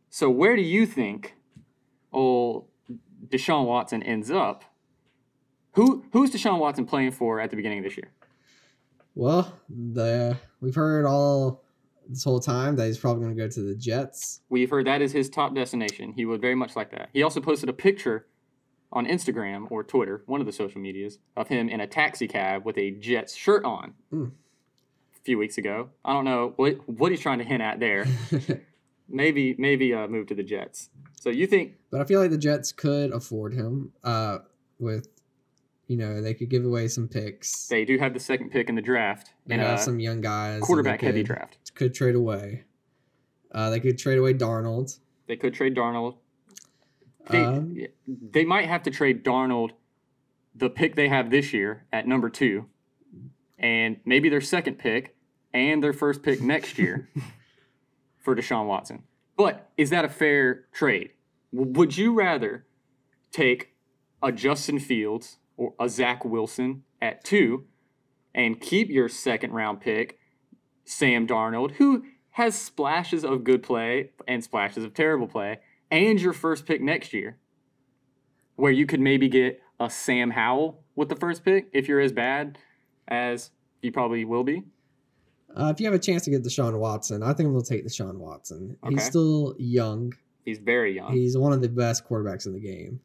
So 0.09 0.29
where 0.29 0.55
do 0.55 0.61
you 0.61 0.85
think 0.85 1.35
old 2.13 2.67
Deshaun 3.27 3.65
Watson 3.65 4.03
ends 4.03 4.29
up? 4.31 4.63
Who 5.73 6.05
who's 6.13 6.31
Deshaun 6.31 6.59
Watson 6.59 6.85
playing 6.85 7.11
for 7.11 7.39
at 7.39 7.49
the 7.49 7.55
beginning 7.55 7.79
of 7.79 7.83
this 7.85 7.97
year? 7.97 8.11
Well, 9.15 9.53
the 9.69 10.37
we've 10.61 10.75
heard 10.75 11.05
all 11.05 11.63
this 12.07 12.23
whole 12.23 12.39
time 12.39 12.75
that 12.75 12.85
he's 12.87 12.97
probably 12.97 13.23
going 13.23 13.35
to 13.35 13.41
go 13.43 13.47
to 13.47 13.61
the 13.61 13.75
Jets. 13.75 14.41
We've 14.49 14.69
heard 14.69 14.85
that 14.87 15.01
is 15.01 15.11
his 15.13 15.29
top 15.29 15.55
destination. 15.55 16.13
He 16.13 16.25
would 16.25 16.41
very 16.41 16.55
much 16.55 16.75
like 16.75 16.91
that. 16.91 17.09
He 17.13 17.23
also 17.23 17.39
posted 17.41 17.69
a 17.69 17.73
picture 17.73 18.27
on 18.91 19.07
Instagram 19.07 19.71
or 19.71 19.83
Twitter, 19.83 20.21
one 20.27 20.39
of 20.39 20.45
the 20.45 20.51
social 20.53 20.79
medias, 20.81 21.17
of 21.35 21.47
him 21.47 21.69
in 21.69 21.79
a 21.79 21.87
taxi 21.87 22.27
cab 22.27 22.65
with 22.65 22.77
a 22.77 22.91
Jets 22.91 23.33
shirt 23.35 23.63
on 23.65 23.93
Hmm. 24.11 24.25
a 24.25 25.19
few 25.23 25.37
weeks 25.37 25.57
ago. 25.57 25.89
I 26.05 26.13
don't 26.13 26.25
know 26.25 26.53
what 26.57 26.87
what 26.87 27.11
he's 27.11 27.21
trying 27.21 27.39
to 27.39 27.45
hint 27.45 27.61
at 27.63 27.79
there. 27.79 28.05
Maybe 29.13 29.55
maybe 29.57 29.93
uh, 29.93 30.07
move 30.07 30.27
to 30.27 30.35
the 30.35 30.43
Jets. 30.43 30.89
So 31.15 31.29
you 31.29 31.47
think 31.47 31.75
but 31.91 32.01
I 32.01 32.03
feel 32.03 32.19
like 32.19 32.31
the 32.31 32.37
Jets 32.37 32.71
could 32.73 33.11
afford 33.11 33.53
him. 33.53 33.93
Uh, 34.03 34.39
with 34.79 35.07
you 35.87 35.95
know 35.97 36.19
they 36.21 36.33
could 36.33 36.49
give 36.49 36.65
away 36.65 36.87
some 36.87 37.07
picks. 37.07 37.67
they 37.67 37.85
do 37.85 37.97
have 37.99 38.13
the 38.13 38.19
second 38.19 38.49
pick 38.49 38.67
in 38.69 38.75
the 38.75 38.81
draft 38.81 39.33
They 39.45 39.53
in 39.55 39.61
have 39.61 39.79
a 39.79 39.81
some 39.81 39.99
young 39.99 40.19
guys. 40.21 40.61
quarterback 40.61 41.01
heavy 41.01 41.23
draft? 41.23 41.57
Could 41.75 41.93
trade 41.93 42.15
away. 42.15 42.63
Uh, 43.51 43.69
they 43.69 43.79
could 43.79 43.97
trade 43.99 44.17
away 44.17 44.33
Darnold. 44.33 44.97
They 45.27 45.35
could 45.35 45.53
trade 45.53 45.75
Darnold. 45.75 46.15
They, 47.29 47.41
Um, 47.43 47.77
they 48.07 48.43
might 48.45 48.67
have 48.67 48.83
to 48.83 48.91
trade 48.91 49.23
Darnold 49.23 49.71
the 50.55 50.69
pick 50.69 50.95
they 50.95 51.07
have 51.07 51.29
this 51.29 51.53
year 51.53 51.85
at 51.93 52.07
number 52.07 52.29
two, 52.29 52.65
and 53.59 53.97
maybe 54.05 54.27
their 54.29 54.41
second 54.41 54.79
pick 54.79 55.15
and 55.53 55.83
their 55.83 55.93
first 55.93 56.23
pick 56.23 56.41
next 56.41 56.77
year 56.79 57.09
for 58.23 58.35
Deshaun 58.35 58.65
Watson. 58.65 59.03
But 59.37 59.69
is 59.77 59.91
that 59.91 60.05
a 60.05 60.09
fair 60.09 60.65
trade? 60.73 61.11
Would 61.51 61.97
you 61.97 62.13
rather 62.13 62.65
take 63.31 63.75
a 64.23 64.31
Justin 64.31 64.79
Fields 64.79 65.37
or 65.57 65.73
a 65.79 65.87
Zach 65.87 66.25
Wilson 66.25 66.83
at 67.01 67.23
two 67.23 67.65
and 68.33 68.59
keep 68.59 68.89
your 68.89 69.09
second 69.09 69.51
round 69.51 69.81
pick, 69.81 70.17
Sam 70.85 71.27
Darnold, 71.27 71.73
who 71.73 72.05
has 72.31 72.59
splashes 72.59 73.23
of 73.23 73.43
good 73.43 73.61
play 73.61 74.11
and 74.27 74.43
splashes 74.43 74.83
of 74.83 74.93
terrible 74.93 75.27
play, 75.27 75.59
and 75.91 76.19
your 76.19 76.33
first 76.33 76.65
pick 76.65 76.81
next 76.81 77.13
year, 77.13 77.37
where 78.55 78.71
you 78.71 78.87
could 78.87 78.99
maybe 78.99 79.29
get 79.29 79.61
a 79.79 79.89
Sam 79.89 80.31
Howell 80.31 80.83
with 80.95 81.09
the 81.09 81.15
first 81.15 81.45
pick 81.45 81.67
if 81.73 81.87
you're 81.87 81.99
as 81.99 82.11
bad 82.11 82.57
as 83.07 83.51
you 83.81 83.91
probably 83.91 84.25
will 84.25 84.43
be? 84.43 84.63
Uh, 85.55 85.71
if 85.73 85.79
you 85.79 85.85
have 85.85 85.93
a 85.93 85.99
chance 85.99 86.23
to 86.23 86.31
get 86.31 86.43
Deshaun 86.43 86.77
Watson, 86.79 87.21
I 87.23 87.33
think 87.33 87.51
we'll 87.51 87.61
take 87.61 87.85
Deshaun 87.85 88.17
Watson. 88.17 88.77
Okay. 88.83 88.95
He's 88.95 89.03
still 89.03 89.55
young. 89.57 90.13
He's 90.45 90.59
very 90.59 90.95
young. 90.95 91.11
He's 91.11 91.37
one 91.37 91.53
of 91.53 91.61
the 91.61 91.69
best 91.69 92.07
quarterbacks 92.07 92.45
in 92.45 92.53
the 92.53 92.59
game. 92.59 92.99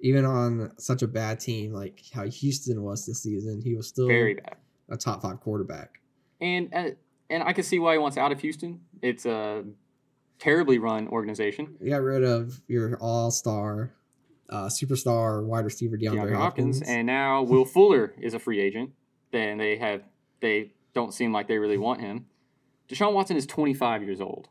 Even 0.00 0.24
on 0.24 0.72
such 0.78 1.02
a 1.02 1.06
bad 1.06 1.38
team 1.38 1.72
like 1.72 2.02
how 2.12 2.26
Houston 2.26 2.82
was 2.82 3.06
this 3.06 3.22
season, 3.22 3.60
he 3.62 3.74
was 3.74 3.86
still 3.86 4.08
very 4.08 4.34
bad. 4.34 4.56
a 4.88 4.96
top 4.96 5.22
five 5.22 5.40
quarterback. 5.40 6.00
And 6.40 6.74
uh, 6.74 6.90
and 7.30 7.42
I 7.44 7.52
can 7.52 7.62
see 7.62 7.78
why 7.78 7.92
he 7.92 7.98
wants 7.98 8.18
out 8.18 8.32
of 8.32 8.40
Houston. 8.40 8.80
It's 9.00 9.24
a 9.26 9.64
terribly 10.40 10.78
run 10.78 11.06
organization. 11.06 11.76
You 11.80 11.90
got 11.90 12.02
rid 12.02 12.24
of 12.24 12.60
your 12.66 12.96
all 13.00 13.30
star, 13.30 13.92
uh, 14.50 14.66
superstar 14.66 15.44
wide 15.44 15.64
receiver 15.64 15.96
DeAndre, 15.96 16.14
DeAndre 16.14 16.36
Hopkins. 16.36 16.78
Hopkins, 16.78 16.82
and 16.82 17.06
now 17.06 17.42
Will 17.42 17.64
Fuller 17.64 18.12
is 18.20 18.34
a 18.34 18.40
free 18.40 18.60
agent. 18.60 18.90
Then 19.30 19.56
they 19.56 19.76
have 19.76 20.02
they 20.40 20.72
don't 20.94 21.12
seem 21.14 21.32
like 21.32 21.48
they 21.48 21.58
really 21.58 21.78
want 21.78 22.00
him. 22.00 22.26
Deshaun 22.88 23.12
Watson 23.12 23.36
is 23.36 23.46
25 23.46 24.02
years 24.02 24.20
old, 24.20 24.48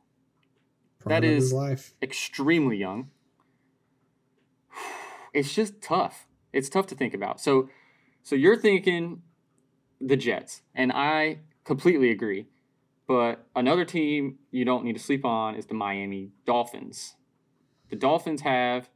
Prime 1.00 1.10
that 1.22 1.24
is- 1.24 1.54
extremely 2.02 2.78
young. 2.78 3.10
It's 5.34 5.54
just 5.54 5.82
tough. 5.82 6.28
It's 6.52 6.68
tough 6.68 6.88
to 6.88 6.96
think 6.96 7.14
about. 7.14 7.40
So, 7.40 7.70
so 8.22 8.36
you're 8.36 8.58
thinking 8.58 9.22
the 10.02 10.18
Jets, 10.18 10.62
and 10.76 10.92
I 10.92 11.40
completely 11.64 12.12
agree. 12.12 12.48
But 13.08 13.46
another 13.56 13.86
team 13.86 14.40
you 14.52 14.66
don't 14.66 14.84
need 14.84 14.94
to 14.94 15.00
sleep 15.02 15.24
on 15.24 15.56
is 15.56 15.68
the 15.68 15.74
Miami 15.74 16.32
Dolphins. 16.46 17.16
The 17.90 17.96
Dolphins 17.96 18.42
have 18.42 18.90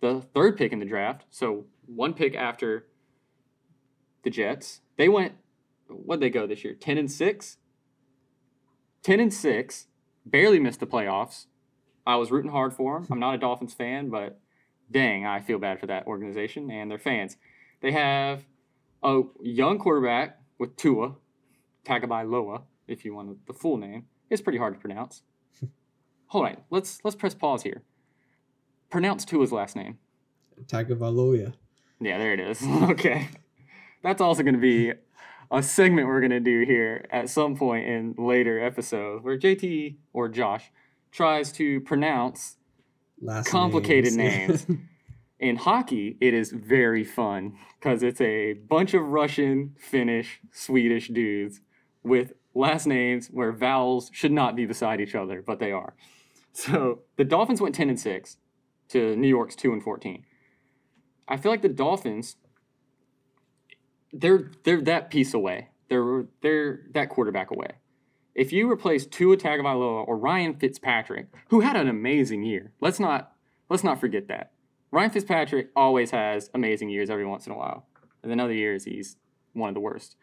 the 0.00 0.22
third 0.34 0.56
pick 0.56 0.72
in 0.72 0.78
the 0.78 0.86
draft, 0.86 1.26
so 1.28 1.66
one 1.86 2.14
pick 2.14 2.34
after 2.34 2.86
the 4.22 4.30
Jets. 4.30 4.80
They 4.96 5.08
went 5.10 5.34
what'd 5.88 6.22
they 6.22 6.30
go 6.30 6.46
this 6.46 6.64
year? 6.64 6.74
Ten 6.74 6.98
and 6.98 7.10
six? 7.10 7.58
Ten 9.02 9.20
and 9.20 9.32
six, 9.32 9.86
barely 10.26 10.58
missed 10.58 10.80
the 10.80 10.86
playoffs. 10.86 11.46
I 12.06 12.16
was 12.16 12.30
rooting 12.30 12.50
hard 12.50 12.72
for 12.72 12.94
them. 12.94 13.08
I'm 13.10 13.20
not 13.20 13.34
a 13.34 13.38
Dolphins 13.38 13.74
fan, 13.74 14.08
but 14.08 14.40
dang, 14.90 15.26
I 15.26 15.40
feel 15.40 15.58
bad 15.58 15.78
for 15.78 15.86
that 15.86 16.06
organization 16.06 16.70
and 16.70 16.90
their 16.90 16.98
fans. 16.98 17.36
They 17.80 17.92
have 17.92 18.44
a 19.02 19.22
young 19.40 19.78
quarterback 19.78 20.40
with 20.58 20.76
Tua, 20.76 21.16
Tagovailoa, 21.84 22.62
if 22.86 23.04
you 23.04 23.14
want 23.14 23.46
the 23.46 23.52
full 23.52 23.76
name. 23.76 24.06
It's 24.30 24.42
pretty 24.42 24.58
hard 24.58 24.74
to 24.74 24.80
pronounce. 24.80 25.22
Hold 26.28 26.46
on, 26.46 26.56
let's 26.70 27.00
let's 27.04 27.16
press 27.16 27.34
pause 27.34 27.62
here. 27.62 27.82
Pronounce 28.90 29.24
Tua's 29.24 29.52
last 29.52 29.76
name. 29.76 29.98
Tagovailoa. 30.64 31.52
Yeah, 32.00 32.18
there 32.18 32.32
it 32.32 32.40
is. 32.40 32.62
okay. 32.66 33.28
That's 34.02 34.20
also 34.20 34.42
going 34.42 34.54
to 34.54 34.60
be 34.60 34.92
a 35.50 35.62
segment 35.62 36.06
we're 36.08 36.20
going 36.20 36.30
to 36.30 36.40
do 36.40 36.64
here 36.64 37.06
at 37.10 37.28
some 37.30 37.56
point 37.56 37.86
in 37.86 38.14
later 38.18 38.60
episodes 38.64 39.24
where 39.24 39.38
JT 39.38 39.96
or 40.12 40.28
Josh 40.28 40.70
tries 41.10 41.52
to 41.52 41.80
pronounce 41.80 42.56
Last 43.20 43.48
complicated 43.48 44.12
names. 44.14 44.68
names. 44.68 44.80
In 45.40 45.54
hockey, 45.54 46.16
it 46.20 46.34
is 46.34 46.50
very 46.50 47.04
fun 47.04 47.56
because 47.78 48.02
it's 48.02 48.20
a 48.20 48.54
bunch 48.54 48.92
of 48.92 49.02
Russian, 49.02 49.76
Finnish, 49.78 50.40
Swedish 50.50 51.08
dudes 51.08 51.60
with 52.02 52.32
last 52.54 52.86
names 52.86 53.28
where 53.28 53.52
vowels 53.52 54.10
should 54.12 54.32
not 54.32 54.56
be 54.56 54.66
beside 54.66 55.00
each 55.00 55.14
other, 55.14 55.40
but 55.40 55.60
they 55.60 55.70
are. 55.70 55.94
So 56.52 57.02
the 57.16 57.24
Dolphins 57.24 57.60
went 57.60 57.76
10 57.76 57.88
and 57.88 58.00
6. 58.00 58.36
to 58.88 59.14
New 59.14 59.28
York's 59.28 59.54
two 59.54 59.72
and 59.72 59.80
fourteen. 59.80 60.24
I 61.28 61.36
feel 61.36 61.52
like 61.52 61.62
the 61.62 61.68
Dolphins, 61.68 62.34
they're 64.12 64.50
they're 64.64 64.80
that 64.82 65.10
piece 65.10 65.34
away. 65.34 65.68
They're 65.88 66.26
they're 66.42 66.80
that 66.92 67.08
quarterback 67.08 67.50
away. 67.50 67.72
If 68.34 68.52
you 68.52 68.70
replace 68.70 69.06
Tua 69.06 69.36
Tagovailoa 69.36 70.06
or 70.06 70.16
Ryan 70.16 70.54
Fitzpatrick, 70.54 71.26
who 71.48 71.60
had 71.60 71.76
an 71.76 71.88
amazing 71.88 72.44
year, 72.44 72.72
let's 72.80 73.00
not 73.00 73.32
let's 73.68 73.84
not 73.84 74.00
forget 74.00 74.28
that. 74.28 74.52
Ryan 74.90 75.10
Fitzpatrick 75.10 75.68
always 75.76 76.12
has 76.12 76.50
amazing 76.54 76.88
years 76.88 77.10
every 77.10 77.26
once 77.26 77.46
in 77.46 77.52
a 77.52 77.56
while, 77.56 77.86
and 78.22 78.30
then 78.30 78.40
other 78.40 78.54
years 78.54 78.84
he's 78.84 79.16
one 79.52 79.68
of 79.68 79.74
the 79.74 79.80
worst. 79.80 80.16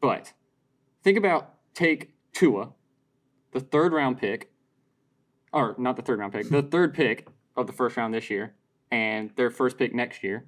But 0.00 0.32
think 1.02 1.18
about 1.18 1.54
take 1.74 2.14
Tua, 2.32 2.72
the 3.52 3.60
third 3.60 3.92
round 3.92 4.18
pick, 4.18 4.52
or 5.52 5.74
not 5.78 5.96
the 5.96 6.02
third 6.02 6.18
round 6.18 6.32
pick, 6.32 6.48
the 6.48 6.62
third 6.62 6.94
pick 6.94 7.28
of 7.56 7.66
the 7.66 7.72
first 7.72 7.96
round 7.96 8.14
this 8.14 8.30
year, 8.30 8.54
and 8.90 9.30
their 9.36 9.50
first 9.50 9.76
pick 9.76 9.94
next 9.94 10.22
year. 10.22 10.46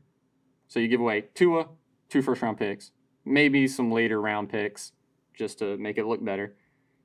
So 0.69 0.81
you 0.81 0.89
give 0.89 1.01
away 1.01 1.25
Tua, 1.35 1.69
two 2.13 2.23
first 2.23 2.43
round 2.43 2.59
picks, 2.59 2.93
maybe 3.25 3.67
some 3.67 3.91
later 3.91 4.21
round 4.21 4.51
picks 4.51 4.93
just 5.35 5.59
to 5.59 5.77
make 5.79 5.97
it 5.97 6.07
look 6.07 6.23
better. 6.25 6.55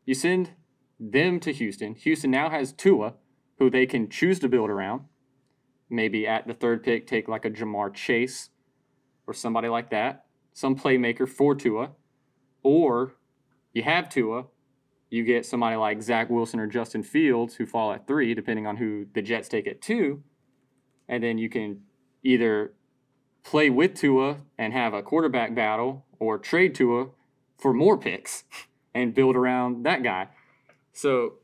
You 0.05 0.13
send 0.13 0.51
them 0.99 1.39
to 1.39 1.53
Houston. 1.53 1.95
Houston 1.95 2.31
now 2.31 2.49
has 2.49 2.73
Tua, 2.73 3.13
who 3.57 3.69
they 3.69 3.85
can 3.85 4.09
choose 4.09 4.39
to 4.39 4.49
build 4.49 4.69
around. 4.69 5.03
Maybe 5.89 6.27
at 6.27 6.45
the 6.45 6.53
third 6.53 6.83
pick, 6.83 7.07
take 7.07 7.27
like 7.29 7.45
a 7.45 7.49
Ja'Marr 7.49 7.93
Chase 7.93 8.49
or 9.25 9.33
somebody 9.33 9.69
like 9.69 9.89
that, 9.91 10.25
some 10.53 10.75
playmaker 10.75 11.27
for 11.27 11.55
Tua. 11.55 11.91
Or 12.63 13.13
you 13.73 13.83
have 13.83 14.09
Tua, 14.09 14.45
you 15.09 15.23
get 15.23 15.45
somebody 15.45 15.77
like 15.77 16.01
Zach 16.01 16.29
Wilson 16.29 16.59
or 16.59 16.67
Justin 16.67 17.03
Fields 17.03 17.55
who 17.55 17.65
fall 17.65 17.93
at 17.93 18.07
three, 18.07 18.33
depending 18.33 18.67
on 18.67 18.75
who 18.75 19.05
the 19.13 19.21
Jets 19.21 19.47
take 19.47 19.67
at 19.67 19.81
two. 19.81 20.23
And 21.07 21.23
then 21.23 21.37
you 21.37 21.49
can 21.49 21.81
either 22.23 22.73
play 23.47 23.69
with 23.69 23.95
Tua 23.95 24.39
and 24.57 24.73
have 24.73 24.93
a 24.93 25.01
quarterback 25.01 25.55
battle 25.55 26.05
or 26.19 26.37
trade 26.37 26.75
Tua 26.75 27.07
for 27.57 27.73
more 27.73 27.97
picks 27.97 28.43
and 28.93 29.13
build 29.13 29.37
around 29.37 29.85
that 29.85 30.03
guy. 30.03 30.27
So 30.91 31.35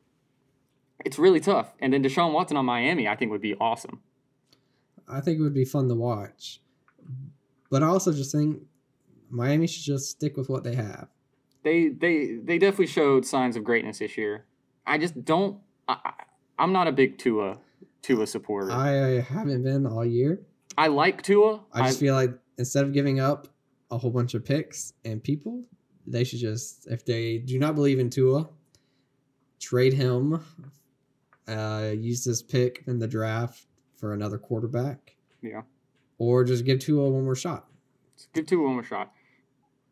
it's 1.05 1.17
really 1.17 1.39
tough. 1.39 1.73
And 1.79 1.93
then 1.93 2.03
Deshaun 2.03 2.33
Watson 2.33 2.57
on 2.57 2.65
Miami, 2.65 3.07
I 3.07 3.15
think, 3.15 3.31
would 3.31 3.41
be 3.41 3.55
awesome. 3.55 4.01
I 5.07 5.21
think 5.21 5.39
it 5.39 5.43
would 5.43 5.53
be 5.53 5.63
fun 5.63 5.87
to 5.87 5.95
watch. 5.95 6.59
But 7.69 7.83
I 7.83 7.87
also 7.87 8.11
just 8.11 8.33
think 8.33 8.61
Miami 9.29 9.65
should 9.67 9.83
just 9.83 10.09
stick 10.09 10.35
with 10.35 10.49
what 10.49 10.65
they 10.65 10.75
have. 10.75 11.07
They 11.63 11.87
they 11.87 12.39
they 12.43 12.57
definitely 12.57 12.87
showed 12.87 13.25
signs 13.25 13.55
of 13.55 13.63
greatness 13.63 13.99
this 13.99 14.17
year. 14.17 14.45
I 14.85 14.97
just 14.97 15.23
don't. 15.23 15.59
I, 15.87 16.11
I'm 16.59 16.73
not 16.73 16.87
a 16.87 16.91
big 16.91 17.17
Tua 17.17 17.59
Tua 18.01 18.27
supporter. 18.27 18.71
I 18.71 19.21
haven't 19.21 19.63
been 19.63 19.85
all 19.85 20.05
year. 20.05 20.41
Like 20.87 21.21
Tua. 21.21 21.61
I 21.71 21.87
just 21.87 21.99
feel 21.99 22.15
like 22.15 22.31
instead 22.57 22.83
of 22.83 22.93
giving 22.93 23.19
up 23.19 23.47
a 23.91 23.97
whole 23.97 24.11
bunch 24.11 24.33
of 24.33 24.43
picks 24.45 24.93
and 25.05 25.23
people, 25.23 25.63
they 26.05 26.23
should 26.23 26.39
just, 26.39 26.87
if 26.87 27.05
they 27.05 27.37
do 27.37 27.59
not 27.59 27.75
believe 27.75 27.99
in 27.99 28.09
Tua, 28.09 28.49
trade 29.59 29.93
him, 29.93 30.43
uh, 31.47 31.91
use 31.95 32.23
this 32.23 32.41
pick 32.41 32.83
in 32.87 32.99
the 32.99 33.07
draft 33.07 33.65
for 33.95 34.13
another 34.13 34.37
quarterback, 34.37 35.15
yeah. 35.41 35.61
or 36.17 36.43
just 36.43 36.65
give 36.65 36.79
Tua 36.79 37.09
one 37.09 37.23
more 37.23 37.35
shot. 37.35 37.67
Give 38.33 38.45
Tua 38.45 38.63
one 38.63 38.73
more 38.73 38.83
shot. 38.83 39.13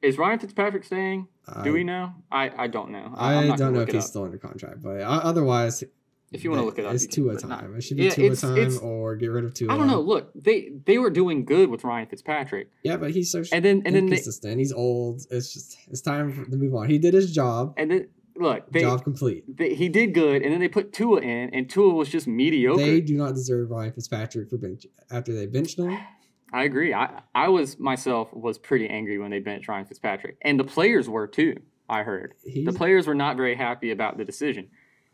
Is 0.01 0.17
Ryan 0.17 0.39
Fitzpatrick 0.39 0.83
staying? 0.83 1.27
I, 1.47 1.63
Do 1.63 1.73
we 1.73 1.83
know? 1.83 2.13
I, 2.31 2.51
I 2.57 2.67
don't 2.67 2.89
know. 2.89 3.13
I 3.15 3.35
I'm 3.35 3.55
don't 3.55 3.73
know 3.73 3.81
if 3.81 3.89
he's 3.89 4.03
up. 4.03 4.09
still 4.09 4.23
under 4.23 4.37
contract, 4.37 4.81
but 4.81 5.01
uh, 5.01 5.21
otherwise, 5.23 5.83
If 6.31 6.45
you 6.45 6.49
want 6.49 6.61
to 6.61 6.65
look 6.65 6.79
it 6.79 6.85
up, 6.85 6.93
it's 6.93 7.05
Tua 7.07 7.33
not- 7.33 7.41
time. 7.41 7.75
It 7.75 7.81
should 7.81 7.97
be 7.97 8.03
Yeah, 8.05 8.09
Tua 8.11 8.25
it's- 8.27 8.41
time, 8.41 8.79
or 8.81 9.15
get 9.17 9.27
rid 9.27 9.43
of 9.43 9.53
Tua. 9.53 9.73
I 9.73 9.77
don't 9.77 9.87
know. 9.87 9.99
Look, 9.99 10.31
they 10.33 10.69
they 10.85 10.97
were 10.97 11.09
doing 11.09 11.43
good 11.43 11.69
with 11.69 11.83
Ryan 11.83 12.07
Fitzpatrick, 12.07 12.69
Yeah, 12.83 12.97
but 12.97 13.11
he's 13.11 13.29
so 13.31 13.43
and 13.51 13.63
then 13.65 13.81
and 13.85 13.93
then 13.95 14.05
they, 14.07 14.55
he's 14.55 14.71
old. 14.71 15.21
It's 15.29 15.53
just 15.53 15.77
it's 15.89 16.01
time 16.01 16.45
to 16.49 16.57
move 16.57 16.73
on. 16.73 16.89
He 16.89 16.97
did 16.97 17.13
his 17.13 17.33
job. 17.33 17.73
and 17.77 17.91
then 17.91 18.07
look 18.37 18.71
they, 18.71 18.79
job 18.79 19.03
complete. 19.03 19.43
they 19.57 19.75
he 19.75 19.89
did 19.89 20.13
good, 20.13 20.41
and 20.41 20.53
then 20.53 20.61
they 20.61 20.69
put 20.69 20.93
Tua 20.93 21.19
in, 21.19 21.49
and 21.53 21.69
Tua 21.69 21.93
was 21.93 22.07
just 22.07 22.27
mediocre. 22.27 22.81
They 22.81 23.01
do 23.01 23.15
not 23.17 23.33
deserve 23.35 23.69
Ryan 23.69 23.91
Fitzpatrick 23.91 24.49
for 24.49 24.57
bench 24.57 24.85
after 25.11 25.33
they 25.33 25.47
benched 25.47 25.77
him. 25.79 25.97
I 26.53 26.63
agree. 26.63 26.93
I 26.93 27.21
I 27.35 27.49
was 27.49 27.77
myself 27.77 28.33
was 28.33 28.57
pretty 28.57 28.87
angry 28.87 29.17
when 29.17 29.31
they 29.31 29.39
benched 29.39 29.67
Ryan 29.67 29.85
Fitzpatrick, 29.85 30.37
and 30.43 30.57
the 30.57 30.63
players 30.63 31.09
were 31.09 31.27
too. 31.27 31.57
I 31.89 32.03
heard 32.03 32.35
He 32.45 32.63
the 32.63 32.71
players 32.71 33.05
were 33.05 33.15
not 33.15 33.35
very 33.35 33.55
happy 33.55 33.91
about 33.91 34.17
the 34.17 34.23
decision. 34.23 34.69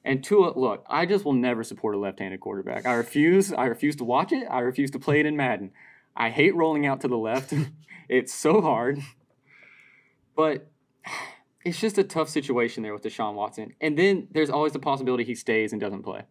And 0.08 0.24
Tua, 0.24 0.58
look, 0.58 0.86
I 0.90 1.06
just 1.06 1.26
will 1.26 1.34
never 1.34 1.66
support 1.66 1.94
a 1.94 1.98
left-handed 1.98 2.40
quarterback. 2.40 2.86
I 2.86 2.94
refuse. 2.94 3.52
I 3.52 3.66
refuse 3.66 3.98
to 3.98 4.06
watch 4.06 4.32
it. 4.32 4.48
I 4.50 4.60
refuse 4.60 4.90
to 4.92 5.00
play 5.00 5.20
it 5.20 5.26
in 5.26 5.36
Madden. 5.36 5.72
I 6.16 6.30
hate 6.30 6.56
rolling 6.56 6.86
out 6.86 7.02
to 7.02 7.10
the 7.10 7.18
left. 7.18 7.54
it's 8.10 8.34
so 8.34 8.62
hard. 8.62 9.00
But 10.34 10.72
it's 11.66 11.82
just 11.82 11.98
a 11.98 12.06
tough 12.06 12.30
situation 12.30 12.84
there 12.84 12.94
with 12.94 13.04
Deshaun 13.04 13.34
Watson. 13.34 13.74
And 13.82 14.00
then 14.00 14.30
there's 14.32 14.50
always 14.50 14.72
the 14.72 14.80
possibility 14.80 15.26
he 15.26 15.36
stays 15.36 15.74
and 15.74 15.82
doesn't 15.82 16.04
play. 16.04 16.24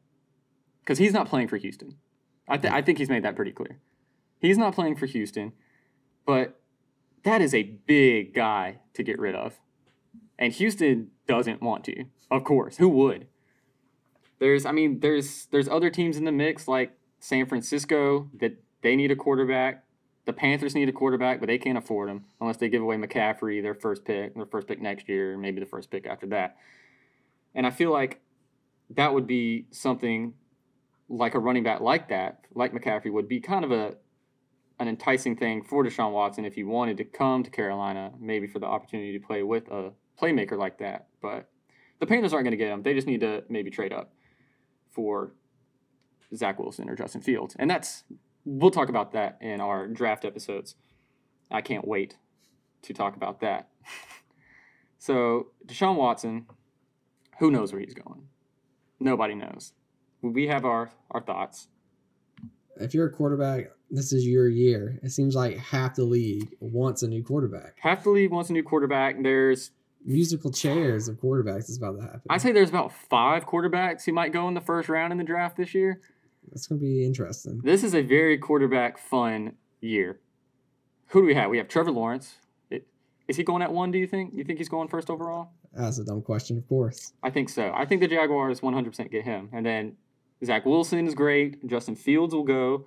Because 0.80 0.96
he's 0.96 1.12
not 1.12 1.28
playing 1.28 1.48
for 1.48 1.58
Houston. 1.58 1.96
I, 2.48 2.56
th- 2.56 2.72
I 2.72 2.80
think 2.80 2.96
he's 2.96 3.10
made 3.10 3.24
that 3.24 3.36
pretty 3.36 3.52
clear. 3.52 3.78
He's 4.38 4.56
not 4.56 4.74
playing 4.74 4.96
for 4.96 5.04
Houston, 5.04 5.52
but 6.24 6.62
that 7.24 7.42
is 7.42 7.52
a 7.52 7.62
big 7.62 8.32
guy 8.32 8.78
to 8.94 9.02
get 9.02 9.18
rid 9.18 9.34
of. 9.34 9.60
And 10.38 10.54
Houston 10.54 11.10
doesn't 11.26 11.60
want 11.60 11.84
to. 11.84 12.06
Of 12.30 12.44
course. 12.44 12.78
Who 12.78 12.88
would? 12.88 13.26
There's 14.38 14.66
I 14.66 14.72
mean, 14.72 15.00
there's 15.00 15.46
there's 15.46 15.68
other 15.68 15.90
teams 15.90 16.16
in 16.16 16.24
the 16.24 16.32
mix 16.32 16.68
like 16.68 16.92
San 17.20 17.46
Francisco 17.46 18.30
that 18.40 18.56
they 18.82 18.96
need 18.96 19.10
a 19.10 19.16
quarterback. 19.16 19.84
The 20.26 20.32
Panthers 20.32 20.74
need 20.74 20.88
a 20.88 20.92
quarterback, 20.92 21.40
but 21.40 21.46
they 21.46 21.58
can't 21.58 21.78
afford 21.78 22.08
him 22.08 22.24
unless 22.40 22.56
they 22.56 22.68
give 22.68 22.82
away 22.82 22.96
McCaffrey, 22.96 23.62
their 23.62 23.74
first 23.74 24.04
pick, 24.04 24.34
their 24.34 24.46
first 24.46 24.66
pick 24.66 24.80
next 24.80 25.08
year, 25.08 25.36
maybe 25.38 25.60
the 25.60 25.66
first 25.66 25.90
pick 25.90 26.06
after 26.06 26.26
that. 26.28 26.56
And 27.54 27.66
I 27.66 27.70
feel 27.70 27.92
like 27.92 28.20
that 28.90 29.14
would 29.14 29.26
be 29.26 29.66
something 29.70 30.34
like 31.08 31.34
a 31.34 31.38
running 31.38 31.62
back 31.62 31.80
like 31.80 32.08
that, 32.08 32.40
like 32.54 32.72
McCaffrey, 32.72 33.12
would 33.12 33.28
be 33.28 33.40
kind 33.40 33.64
of 33.64 33.70
a 33.70 33.94
an 34.78 34.88
enticing 34.88 35.36
thing 35.36 35.62
for 35.62 35.82
Deshaun 35.82 36.12
Watson 36.12 36.44
if 36.44 36.54
he 36.54 36.62
wanted 36.62 36.98
to 36.98 37.04
come 37.04 37.42
to 37.42 37.50
Carolina, 37.50 38.12
maybe 38.20 38.46
for 38.46 38.58
the 38.58 38.66
opportunity 38.66 39.18
to 39.18 39.26
play 39.26 39.42
with 39.42 39.68
a 39.70 39.90
playmaker 40.20 40.58
like 40.58 40.78
that. 40.78 41.06
But 41.22 41.48
the 41.98 42.06
Panthers 42.06 42.34
aren't 42.34 42.44
going 42.44 42.50
to 42.50 42.58
get 42.58 42.70
him. 42.70 42.82
They 42.82 42.92
just 42.92 43.06
need 43.06 43.20
to 43.20 43.42
maybe 43.48 43.70
trade 43.70 43.92
up 43.92 44.12
for 44.96 45.34
Zach 46.34 46.58
Wilson 46.58 46.88
or 46.88 46.96
Justin 46.96 47.20
Fields. 47.20 47.54
And 47.58 47.70
that's, 47.70 48.04
we'll 48.46 48.70
talk 48.70 48.88
about 48.88 49.12
that 49.12 49.36
in 49.42 49.60
our 49.60 49.86
draft 49.86 50.24
episodes. 50.24 50.74
I 51.50 51.60
can't 51.60 51.86
wait 51.86 52.16
to 52.82 52.94
talk 52.94 53.14
about 53.14 53.40
that. 53.42 53.68
so, 54.98 55.48
Deshaun 55.66 55.96
Watson, 55.96 56.46
who 57.38 57.50
knows 57.50 57.72
where 57.72 57.82
he's 57.82 57.94
going? 57.94 58.22
Nobody 58.98 59.34
knows. 59.34 59.74
We 60.22 60.46
have 60.46 60.64
our, 60.64 60.90
our 61.10 61.20
thoughts. 61.20 61.68
if 62.76 62.94
you're 62.94 63.06
a 63.06 63.12
quarterback, 63.12 63.66
this 63.90 64.14
is 64.14 64.26
your 64.26 64.48
year. 64.48 64.98
It 65.02 65.10
seems 65.10 65.36
like 65.36 65.58
half 65.58 65.94
the 65.94 66.04
league 66.04 66.48
wants 66.58 67.02
a 67.02 67.08
new 67.08 67.22
quarterback. 67.22 67.76
Half 67.80 68.04
the 68.04 68.10
league 68.10 68.32
wants 68.32 68.48
a 68.48 68.54
new 68.54 68.62
quarterback. 68.62 69.22
There's 69.22 69.72
Musical 70.06 70.52
chairs 70.52 71.08
of 71.08 71.16
quarterbacks 71.16 71.68
is 71.68 71.78
about 71.78 71.96
to 71.96 72.02
happen. 72.02 72.22
I 72.30 72.38
say 72.38 72.52
there's 72.52 72.68
about 72.68 72.92
five 72.92 73.44
quarterbacks 73.44 74.04
who 74.04 74.12
might 74.12 74.32
go 74.32 74.46
in 74.46 74.54
the 74.54 74.60
first 74.60 74.88
round 74.88 75.10
in 75.10 75.18
the 75.18 75.24
draft 75.24 75.56
this 75.56 75.74
year. 75.74 76.00
That's 76.48 76.68
gonna 76.68 76.80
be 76.80 77.04
interesting. 77.04 77.60
This 77.64 77.82
is 77.82 77.92
a 77.92 78.02
very 78.02 78.38
quarterback 78.38 78.98
fun 78.98 79.54
year. 79.80 80.20
Who 81.08 81.22
do 81.22 81.26
we 81.26 81.34
have? 81.34 81.50
We 81.50 81.58
have 81.58 81.66
Trevor 81.66 81.90
Lawrence. 81.90 82.36
It, 82.70 82.86
is 83.26 83.36
he 83.36 83.42
going 83.42 83.62
at 83.62 83.72
one? 83.72 83.90
Do 83.90 83.98
you 83.98 84.06
think? 84.06 84.32
You 84.32 84.44
think 84.44 84.58
he's 84.58 84.68
going 84.68 84.86
first 84.86 85.10
overall? 85.10 85.50
That's 85.72 85.98
a 85.98 86.04
dumb 86.04 86.22
question, 86.22 86.56
of 86.56 86.68
course. 86.68 87.12
I 87.24 87.30
think 87.30 87.48
so. 87.48 87.72
I 87.74 87.84
think 87.84 88.00
the 88.00 88.08
Jaguars 88.08 88.60
100% 88.60 89.10
get 89.10 89.24
him, 89.24 89.50
and 89.52 89.66
then 89.66 89.96
Zach 90.44 90.64
Wilson 90.64 91.06
is 91.06 91.14
great. 91.14 91.66
Justin 91.66 91.96
Fields 91.96 92.32
will 92.32 92.44
go. 92.44 92.86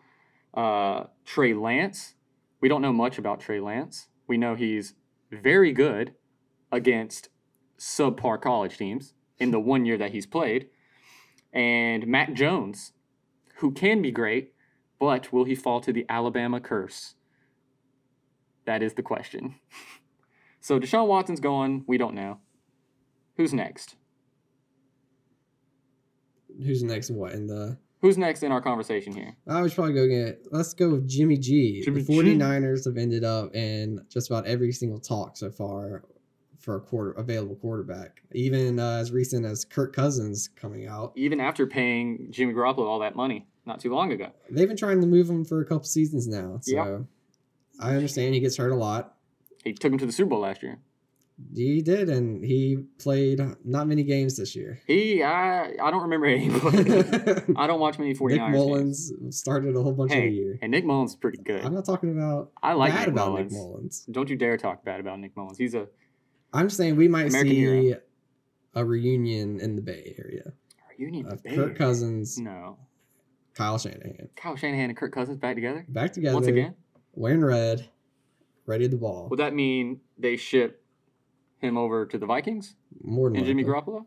Uh, 0.53 1.03
Trey 1.25 1.53
Lance. 1.53 2.15
We 2.61 2.69
don't 2.69 2.81
know 2.81 2.93
much 2.93 3.17
about 3.17 3.41
Trey 3.41 3.59
Lance. 3.59 4.07
We 4.27 4.37
know 4.37 4.55
he's 4.55 4.95
very 5.31 5.73
good 5.73 6.13
against 6.71 7.29
subpar 7.77 8.41
college 8.41 8.77
teams 8.77 9.13
in 9.39 9.51
the 9.51 9.59
one 9.59 9.85
year 9.85 9.97
that 9.97 10.11
he's 10.11 10.25
played. 10.25 10.69
And 11.51 12.05
Mac 12.05 12.33
Jones, 12.33 12.93
who 13.57 13.71
can 13.71 14.01
be 14.01 14.11
great, 14.11 14.53
but 14.99 15.31
will 15.33 15.45
he 15.45 15.55
fall 15.55 15.81
to 15.81 15.93
the 15.93 16.05
Alabama 16.09 16.59
curse? 16.59 17.15
That 18.65 18.83
is 18.83 18.93
the 18.93 19.01
question. 19.01 19.55
so 20.59 20.79
Deshaun 20.79 21.07
Watson's 21.07 21.39
gone. 21.39 21.83
We 21.87 21.97
don't 21.97 22.13
know. 22.13 22.39
Who's 23.37 23.53
next? 23.53 23.95
Who's 26.63 26.83
next? 26.83 27.09
What 27.09 27.31
in 27.31 27.47
the? 27.47 27.77
Who's 28.01 28.17
next 28.17 28.43
in 28.43 28.51
our 28.51 28.61
conversation 28.61 29.13
here? 29.13 29.35
I 29.47 29.61
was 29.61 29.73
probably 29.73 29.93
going 29.93 30.09
to 30.09 30.37
let's 30.51 30.73
go 30.73 30.89
with 30.89 31.07
Jimmy 31.07 31.37
G. 31.37 31.81
Jimmy 31.83 32.01
the 32.01 32.13
G. 32.13 32.37
49ers 32.37 32.85
have 32.85 32.97
ended 32.97 33.23
up 33.23 33.53
in 33.55 34.05
just 34.09 34.29
about 34.29 34.45
every 34.45 34.71
single 34.71 34.99
talk 34.99 35.35
so 35.35 35.49
far 35.49 36.03
for 36.69 36.75
a 36.75 36.79
quarter 36.81 37.11
available 37.13 37.55
quarterback. 37.55 38.21
Even 38.31 38.79
uh, 38.79 38.97
as 38.97 39.11
recent 39.11 39.43
as 39.43 39.65
Kirk 39.65 39.91
Cousins 39.95 40.49
coming 40.55 40.85
out. 40.85 41.13
Even 41.15 41.39
after 41.39 41.65
paying 41.65 42.27
Jimmy 42.29 42.53
Garoppolo 42.53 42.85
all 42.87 42.99
that 42.99 43.15
money, 43.15 43.47
not 43.65 43.79
too 43.79 43.91
long 43.91 44.11
ago. 44.11 44.27
They've 44.51 44.67
been 44.67 44.77
trying 44.77 45.01
to 45.01 45.07
move 45.07 45.27
him 45.27 45.43
for 45.43 45.61
a 45.61 45.65
couple 45.65 45.85
seasons 45.85 46.27
now. 46.27 46.59
So 46.61 46.75
Yep. 46.75 47.01
I 47.79 47.95
understand 47.95 48.35
he 48.35 48.39
gets 48.39 48.55
hurt 48.57 48.71
a 48.71 48.75
lot. 48.75 49.15
He 49.63 49.73
took 49.73 49.91
him 49.91 49.97
to 49.97 50.05
the 50.05 50.11
Super 50.11 50.29
Bowl 50.29 50.41
last 50.41 50.61
year. 50.61 50.77
He 51.55 51.81
did, 51.81 52.07
and 52.09 52.43
he 52.45 52.83
played 52.99 53.39
not 53.63 53.87
many 53.87 54.03
games 54.03 54.37
this 54.37 54.55
year. 54.55 54.79
He, 54.85 55.23
I, 55.23 55.69
I 55.81 55.89
don't 55.89 56.03
remember 56.03 56.27
any. 56.27 56.49
I 57.55 57.65
don't 57.65 57.79
watch 57.79 57.97
many 57.97 58.13
49ers 58.13 58.29
Nick 58.29 58.39
games. 58.41 58.53
Mullens 58.53 59.11
started 59.31 59.75
a 59.75 59.81
whole 59.81 59.93
bunch 59.93 60.11
of 60.11 60.17
the 60.21 60.27
year. 60.29 60.59
and 60.61 60.69
Nick 60.69 60.85
Mullens 60.85 61.11
is 61.11 61.15
pretty 61.15 61.39
good. 61.41 61.63
I'm 61.65 61.73
not 61.73 61.85
talking 61.85 62.11
about 62.11 62.51
I 62.61 62.73
like 62.73 62.91
bad 62.91 62.99
Nick 62.99 63.07
about 63.09 63.27
Mullens. 63.29 63.51
Nick 63.53 63.61
Mullens. 63.61 64.05
Don't 64.11 64.29
you 64.29 64.35
dare 64.35 64.57
talk 64.57 64.83
bad 64.83 64.99
about 64.99 65.19
Nick 65.19 65.35
Mullens. 65.37 65.57
He's 65.57 65.73
a 65.75 65.87
I'm 66.53 66.69
saying 66.69 66.95
we 66.95 67.07
might 67.07 67.27
American 67.27 67.51
see 67.51 67.55
hero. 67.59 67.99
a 68.75 68.85
reunion 68.85 69.59
in 69.59 69.75
the 69.75 69.81
Bay 69.81 70.15
Area 70.17 70.53
reunion. 70.97 71.27
of 71.27 71.43
Bears. 71.43 71.55
Kirk 71.55 71.77
Cousins, 71.77 72.37
No, 72.39 72.77
Kyle 73.53 73.77
Shanahan, 73.77 74.29
Kyle 74.35 74.55
Shanahan 74.55 74.89
and 74.89 74.97
Kirk 74.97 75.13
Cousins 75.13 75.37
back 75.37 75.55
together 75.55 75.85
back 75.89 76.13
together 76.13 76.35
once 76.35 76.47
again. 76.47 76.75
wearing 77.13 77.41
red, 77.43 77.87
ready 78.65 78.89
to 78.89 78.95
ball. 78.97 79.27
Would 79.29 79.39
that 79.39 79.53
mean 79.53 80.01
they 80.17 80.37
ship 80.37 80.83
him 81.59 81.77
over 81.77 82.05
to 82.05 82.17
the 82.17 82.25
Vikings 82.25 82.75
More 83.03 83.29
than 83.29 83.37
and 83.37 83.45
Jimmy. 83.45 83.63
Garoppolo? 83.63 84.05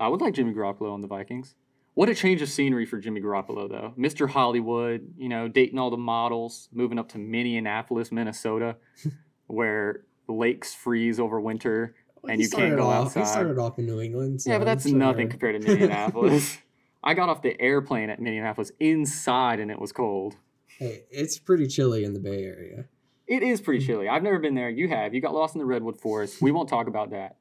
I 0.00 0.08
would 0.08 0.20
like 0.20 0.34
Jimmy 0.34 0.52
Garoppolo 0.52 0.92
on 0.92 1.00
the 1.00 1.06
Vikings. 1.06 1.54
What 1.94 2.10
a 2.10 2.14
change 2.14 2.42
of 2.42 2.50
scenery 2.50 2.84
for 2.84 2.98
Jimmy 2.98 3.22
Garoppolo, 3.22 3.68
though. 3.70 3.94
Mr. 3.98 4.28
Hollywood, 4.28 5.14
you 5.16 5.30
know, 5.30 5.48
dating 5.48 5.78
all 5.78 5.88
the 5.90 5.96
models, 5.96 6.68
moving 6.70 6.98
up 6.98 7.08
to 7.10 7.18
Minneapolis, 7.18 8.12
Minnesota, 8.12 8.76
where 9.46 10.02
lakes 10.28 10.74
freeze 10.74 11.18
over 11.20 11.40
winter. 11.40 11.94
Well, 12.22 12.32
and 12.32 12.40
you 12.40 12.48
can't 12.48 12.76
go 12.76 12.86
off, 12.88 13.06
outside. 13.08 13.20
He 13.20 13.26
started 13.26 13.58
off 13.58 13.78
in 13.78 13.86
New 13.86 14.00
England. 14.00 14.42
So 14.42 14.50
yeah, 14.50 14.58
but 14.58 14.64
that's 14.64 14.88
sure- 14.88 14.96
nothing 14.96 15.28
compared 15.28 15.60
to 15.60 15.66
Minneapolis. 15.66 16.58
I 17.04 17.14
got 17.14 17.28
off 17.28 17.42
the 17.42 17.60
airplane 17.60 18.10
at 18.10 18.20
Minneapolis 18.20 18.72
inside 18.80 19.60
and 19.60 19.70
it 19.70 19.78
was 19.80 19.92
cold. 19.92 20.34
hey, 20.66 21.04
it's 21.10 21.38
pretty 21.38 21.68
chilly 21.68 22.02
in 22.04 22.14
the 22.14 22.18
Bay 22.20 22.42
Area. 22.44 22.86
It 23.28 23.42
is 23.42 23.60
pretty 23.60 23.80
Mm-hmm. 23.80 23.86
chilly. 23.92 24.08
I've 24.08 24.22
never 24.22 24.38
been 24.40 24.54
there. 24.54 24.68
You 24.70 24.88
have. 24.88 25.14
You 25.14 25.20
got 25.20 25.32
lost 25.34 25.54
in 25.54 25.58
the 25.60 25.64
redwood 25.66 26.00
forest. 26.00 26.40
We 26.42 26.50
won't 26.52 26.68
talk 26.68 26.86
about 26.88 27.10
that. 27.10 27.36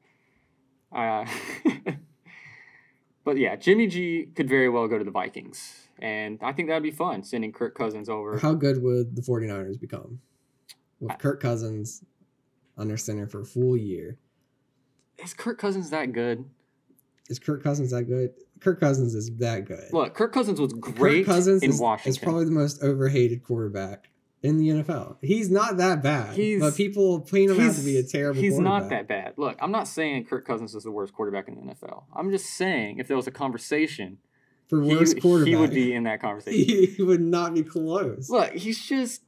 Uh, 0.91 1.25
but 3.23 3.37
yeah, 3.37 3.55
Jimmy 3.55 3.87
G 3.87 4.27
could 4.35 4.47
very 4.47 4.69
well 4.69 4.87
go 4.87 4.97
to 4.97 5.03
the 5.03 5.11
Vikings. 5.11 5.87
And 5.99 6.39
I 6.41 6.51
think 6.51 6.67
that'd 6.69 6.83
be 6.83 6.91
fun, 6.91 7.23
sending 7.23 7.51
Kirk 7.51 7.75
Cousins 7.75 8.09
over. 8.09 8.37
How 8.37 8.53
good 8.53 8.81
would 8.83 9.15
the 9.15 9.21
49ers 9.21 9.79
become 9.79 10.19
with 10.99 11.11
I- 11.11 11.15
Kirk 11.15 11.41
Cousins 11.41 12.03
under 12.77 12.97
center 12.97 13.27
for 13.27 13.41
a 13.41 13.45
full 13.45 13.77
year? 13.77 14.17
Is 15.17 15.33
Kirk 15.33 15.57
Cousins 15.59 15.89
that 15.91 16.11
good? 16.11 16.45
Is 17.29 17.39
Kirk 17.39 17.63
Cousins 17.63 17.91
that 17.91 18.03
good? 18.03 18.33
Kirk 18.59 18.79
Cousins 18.79 19.15
is 19.15 19.31
that 19.37 19.65
good. 19.65 19.91
Look, 19.91 20.13
Kirk 20.13 20.31
Cousins 20.33 20.59
was 20.59 20.73
great 20.73 21.25
Kirk 21.25 21.35
Cousins 21.35 21.63
in 21.63 21.71
is, 21.71 21.79
Washington. 21.79 22.09
is 22.11 22.17
probably 22.17 22.45
the 22.45 22.51
most 22.51 22.83
overhated 22.83 23.43
quarterback 23.43 24.09
in 24.43 24.57
the 24.57 24.69
NFL. 24.69 25.17
He's 25.21 25.49
not 25.49 25.77
that 25.77 26.03
bad, 26.03 26.35
He's- 26.35 26.59
but 26.61 26.75
people 26.75 27.21
paint 27.21 27.51
him 27.51 27.59
out 27.59 27.75
to 27.75 27.81
be 27.81 27.97
a 27.97 28.03
terrible. 28.03 28.39
He's 28.41 28.59
not 28.59 28.89
that 28.89 29.07
bad. 29.07 29.33
Look, 29.37 29.57
I'm 29.59 29.71
not 29.71 29.87
saying 29.87 30.25
Kirk 30.25 30.45
Cousins 30.45 30.75
is 30.75 30.83
the 30.83 30.91
worst 30.91 31.13
quarterback 31.13 31.47
in 31.47 31.55
the 31.55 31.61
NFL. 31.61 32.03
I'm 32.15 32.29
just 32.29 32.45
saying 32.47 32.99
if 32.99 33.07
there 33.07 33.17
was 33.17 33.27
a 33.27 33.31
conversation, 33.31 34.19
for 34.67 34.81
he, 34.83 34.95
worst 34.95 35.19
quarterback. 35.21 35.47
he 35.49 35.55
would 35.55 35.71
be 35.71 35.93
in 35.93 36.03
that 36.03 36.21
conversation. 36.21 36.93
he 36.95 37.01
would 37.03 37.21
not 37.21 37.53
be 37.55 37.63
close. 37.63 38.29
Look, 38.29 38.53
he's 38.53 38.83
just 38.85 39.23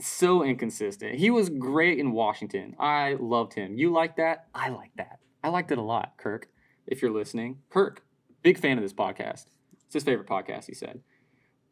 so 0.00 0.42
inconsistent. 0.44 1.16
He 1.16 1.30
was 1.30 1.48
great 1.48 1.98
in 1.98 2.12
Washington. 2.12 2.76
I 2.78 3.16
loved 3.20 3.54
him. 3.54 3.76
You 3.76 3.92
like 3.92 4.16
that? 4.16 4.46
I 4.54 4.70
like 4.70 4.92
that. 4.96 5.18
I 5.42 5.48
liked 5.48 5.72
it 5.72 5.78
a 5.78 5.82
lot, 5.82 6.14
Kirk. 6.16 6.48
If 6.86 7.02
you're 7.02 7.10
listening, 7.10 7.58
Kirk, 7.70 8.02
big 8.42 8.58
fan 8.58 8.78
of 8.78 8.82
this 8.82 8.92
podcast. 8.92 9.46
It's 9.84 9.94
his 9.94 10.04
favorite 10.04 10.28
podcast, 10.28 10.66
he 10.66 10.74
said. 10.74 11.00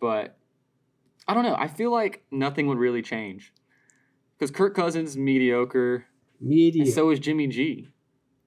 But 0.01 0.39
I 1.27 1.35
don't 1.35 1.45
know. 1.45 1.57
I 1.59 1.69
feel 1.69 1.91
like 1.93 2.25
nothing 2.31 2.67
would 2.69 2.79
really 2.79 3.03
change. 3.03 3.53
Because 4.39 4.51
Kirk 4.51 4.75
Cousins 4.75 5.11
is 5.11 5.17
mediocre, 5.17 6.07
and 6.41 6.89
so 6.89 7.11
is 7.11 7.19
Jimmy 7.19 7.49
G. 7.49 7.89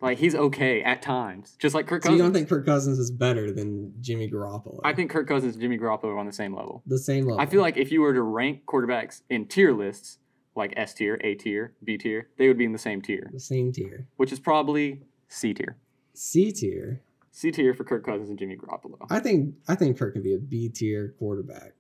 Like 0.02 0.18
he's 0.18 0.34
okay 0.36 0.82
at 0.84 1.02
times, 1.02 1.56
just 1.60 1.76
like 1.76 1.86
Kirk 1.88 2.02
so 2.02 2.08
Cousins. 2.10 2.18
you 2.18 2.24
don't 2.24 2.34
think 2.34 2.50
Kirk 2.50 2.66
Cousins 2.66 2.98
is 2.98 3.12
better 3.12 3.52
than 3.52 3.94
Jimmy 4.02 4.30
Garoppolo? 4.30 4.80
I 4.84 4.94
think 4.94 5.12
Kirk 5.12 5.28
Cousins 5.28 5.54
and 5.54 5.62
Jimmy 5.62 5.78
Garoppolo 5.78 6.06
are 6.06 6.18
on 6.18 6.26
the 6.26 6.34
same 6.34 6.56
level. 6.56 6.82
the 6.88 6.98
same 6.98 7.26
level. 7.26 7.40
I 7.40 7.46
feel 7.46 7.62
like 7.62 7.78
if 7.78 7.92
you 7.92 8.02
were 8.02 8.14
to 8.14 8.22
rank 8.24 8.66
quarterbacks 8.66 9.22
in 9.30 9.46
tier 9.48 9.72
lists, 9.74 10.18
like 10.56 10.74
S 10.76 10.94
tier, 10.96 11.20
A 11.24 11.36
tier, 11.36 11.74
B 11.84 11.98
tier, 11.98 12.30
they 12.38 12.48
would 12.48 12.58
be 12.58 12.66
in 12.66 12.72
the 12.72 12.80
same 12.80 13.02
tier, 13.02 13.30
the 13.32 13.40
same 13.40 13.72
tier. 13.72 14.08
which 14.18 14.32
is 14.32 14.40
probably 14.40 15.04
C 15.28 15.54
tier. 15.54 15.78
C 16.14 16.52
tier. 16.52 17.04
C 17.32 17.52
tier 17.52 17.74
for 17.74 17.84
Kirk 17.84 18.06
Cousins 18.06 18.30
and 18.30 18.38
Jimmy 18.40 18.58
Garoppolo. 18.58 18.98
I 19.10 19.20
think 19.20 19.54
I 19.68 19.76
think 19.76 19.98
Kirk 20.00 20.14
can 20.14 20.24
be 20.24 20.34
a 20.34 20.40
B 20.40 20.68
tier 20.70 21.14
quarterback. 21.20 21.74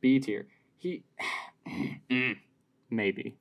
B 0.00 0.18
tier. 0.18 0.46
He 0.78 1.04
Mm, 2.10 2.36
maybe. 2.90 3.36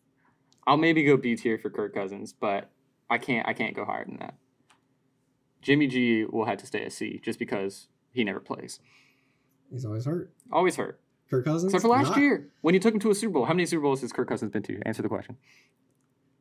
I'll 0.66 0.78
maybe 0.78 1.04
go 1.06 1.16
B 1.18 1.36
tier 1.36 1.58
for 1.58 1.70
Kirk 1.70 1.94
Cousins, 1.96 2.34
but 2.34 2.70
I 3.10 3.18
can't 3.18 3.48
I 3.48 3.54
can't 3.54 3.76
go 3.76 3.86
higher 3.86 4.06
than 4.06 4.18
that. 4.18 4.36
Jimmy 5.62 5.88
G 5.88 6.26
will 6.26 6.46
have 6.46 6.58
to 6.60 6.66
stay 6.66 6.84
at 6.84 6.92
C 6.94 7.20
just 7.24 7.40
because 7.40 7.88
he 8.12 8.24
never 8.24 8.40
plays. 8.40 8.80
He's 9.72 9.86
always 9.86 10.06
hurt. 10.06 10.32
Always 10.52 10.76
hurt. 10.76 11.00
Kirk 11.30 11.44
Cousins. 11.44 11.74
Except 11.74 11.82
for 11.82 11.90
last 11.90 12.10
Not- 12.12 12.20
year 12.20 12.50
when 12.62 12.74
you 12.74 12.80
took 12.80 12.94
him 12.94 13.00
to 13.02 13.12
a 13.12 13.16
Super 13.16 13.34
Bowl. 13.34 13.46
How 13.46 13.54
many 13.54 13.66
Super 13.66 13.82
Bowls 13.82 14.02
has 14.02 14.14
Kirk 14.14 14.30
Cousins 14.30 14.52
been 14.52 14.64
to? 14.64 14.80
Answer 14.86 15.02
the 15.02 15.10
question. 15.10 15.36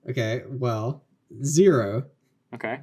Okay, 0.08 0.42
well, 0.48 1.02
zero. 1.42 2.04
Okay. 2.54 2.80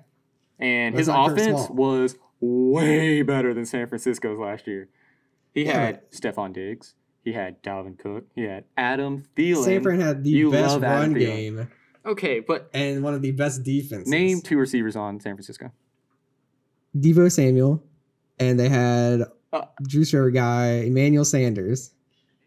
And 0.59 0.93
Let's 0.95 1.07
his 1.07 1.15
offense 1.15 1.69
was 1.69 2.17
way 2.41 3.21
better 3.21 3.53
than 3.53 3.65
San 3.65 3.87
Francisco's 3.87 4.37
last 4.37 4.67
year. 4.67 4.89
He 5.53 5.63
Yeah, 5.65 5.79
had 5.79 6.11
Stefon 6.11 6.51
Diggs. 6.51 6.95
He 7.23 7.31
had 7.31 7.63
Dalvin 7.63 7.97
Cook. 7.97 8.25
He 8.35 8.41
had 8.43 8.65
Adam 8.75 9.23
Thielen. 9.37 9.63
San 9.63 9.81
Fran 9.81 10.01
had 10.01 10.25
the 10.25 10.29
You 10.29 10.51
best 10.51 10.81
run 10.81 11.13
Thielen. 11.13 11.19
game 11.19 11.67
okay, 12.05 12.39
but 12.39 12.69
and 12.73 13.03
one 13.03 13.13
of 13.13 13.21
the 13.21 13.31
best 13.31 13.63
defenses. 13.63 14.09
name 14.09 14.41
two 14.41 14.57
receivers 14.57 14.95
on 14.95 15.19
San 15.19 15.35
Francisco. 15.35 15.71
Deebo 16.97 17.31
Samuel, 17.31 17.83
and 18.39 18.59
they 18.59 18.69
had 18.69 19.23
Uh. 19.51 19.65
Drew 19.87 20.03
Server 20.05 20.31
guy 20.31 20.83
Emmanuel 20.85 21.25
Sanders. 21.25 21.91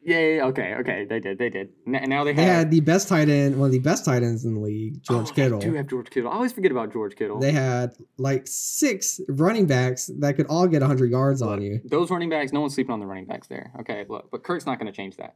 Yay, 0.05 0.41
okay, 0.41 0.75
okay. 0.79 1.05
They 1.05 1.19
did, 1.19 1.37
they 1.37 1.51
did. 1.51 1.71
N- 1.85 1.97
And 1.97 2.09
now 2.09 2.23
they, 2.23 2.33
They 2.33 2.45
have. 2.45 2.55
had 2.59 2.71
the 2.71 2.79
best 2.79 3.09
tight 3.09 3.29
end, 3.29 3.59
one 3.59 3.67
of 3.67 3.73
the 3.73 3.81
best 3.81 4.05
tight 4.05 4.23
ends 4.23 4.45
in 4.45 4.55
the 4.55 4.61
league, 4.61 5.03
George 5.03 5.31
oh, 5.31 5.35
Kittle. 5.35 5.59
They 5.59 5.67
do 5.67 5.75
have 5.75 5.89
George 5.89 6.11
Kittle. 6.11 6.31
I 6.31 6.35
always 6.37 6.53
forget 6.53 6.71
about 6.71 6.93
George 6.93 7.17
Kittle. 7.17 7.41
They 7.41 7.51
had 7.51 7.97
like 8.17 8.47
six 8.47 9.21
running 9.29 9.67
backs 9.67 10.09
that 10.21 10.37
could 10.37 10.47
all 10.47 10.69
get 10.69 10.81
100 10.83 11.11
yards 11.11 11.43
on 11.43 11.61
you. 11.61 11.81
Those 11.85 12.09
running 12.13 12.31
backs, 12.31 12.53
no 12.53 12.61
one's 12.61 12.75
sleeping 12.75 12.93
on 12.93 13.01
the 13.01 13.07
running 13.07 13.25
backs 13.25 13.49
there. 13.49 13.73
Okay, 13.81 14.07
look, 14.09 14.31
but 14.31 14.45
Kirk's 14.45 14.65
not 14.65 14.79
going 14.79 14.87
to 14.87 14.97
change 14.97 15.17
that. 15.17 15.35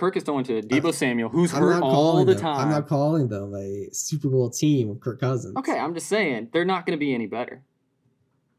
Kirk 0.00 0.16
is 0.16 0.22
throwing 0.22 0.44
to 0.44 0.62
Deebo 0.62 0.94
Samuel, 0.94 1.28
who's 1.28 1.52
I'm 1.52 1.60
hurt 1.60 1.82
all 1.82 2.24
the 2.24 2.32
them. 2.32 2.42
time. 2.42 2.56
I'm 2.58 2.70
not 2.70 2.88
calling 2.88 3.28
them 3.28 3.54
a 3.54 3.90
Super 3.92 4.30
Bowl 4.30 4.48
team 4.48 4.88
with 4.88 5.00
Kirk 5.00 5.20
Cousins. 5.20 5.54
Okay, 5.58 5.78
I'm 5.78 5.92
just 5.92 6.08
saying 6.08 6.48
they're 6.54 6.64
not 6.64 6.86
going 6.86 6.98
to 6.98 7.00
be 7.00 7.12
any 7.12 7.26
better 7.26 7.62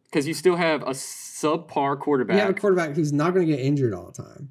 because 0.05 0.27
you 0.27 0.35
still 0.35 0.55
have 0.55 0.83
a 0.83 0.91
subpar 0.91 1.99
quarterback. 1.99 2.35
You 2.35 2.41
have 2.41 2.51
a 2.51 2.53
quarterback 2.53 2.95
who's 2.95 3.11
not 3.11 3.33
going 3.33 3.47
to 3.47 3.55
get 3.55 3.59
injured 3.59 3.95
all 3.95 4.11
the 4.15 4.21
time. 4.21 4.49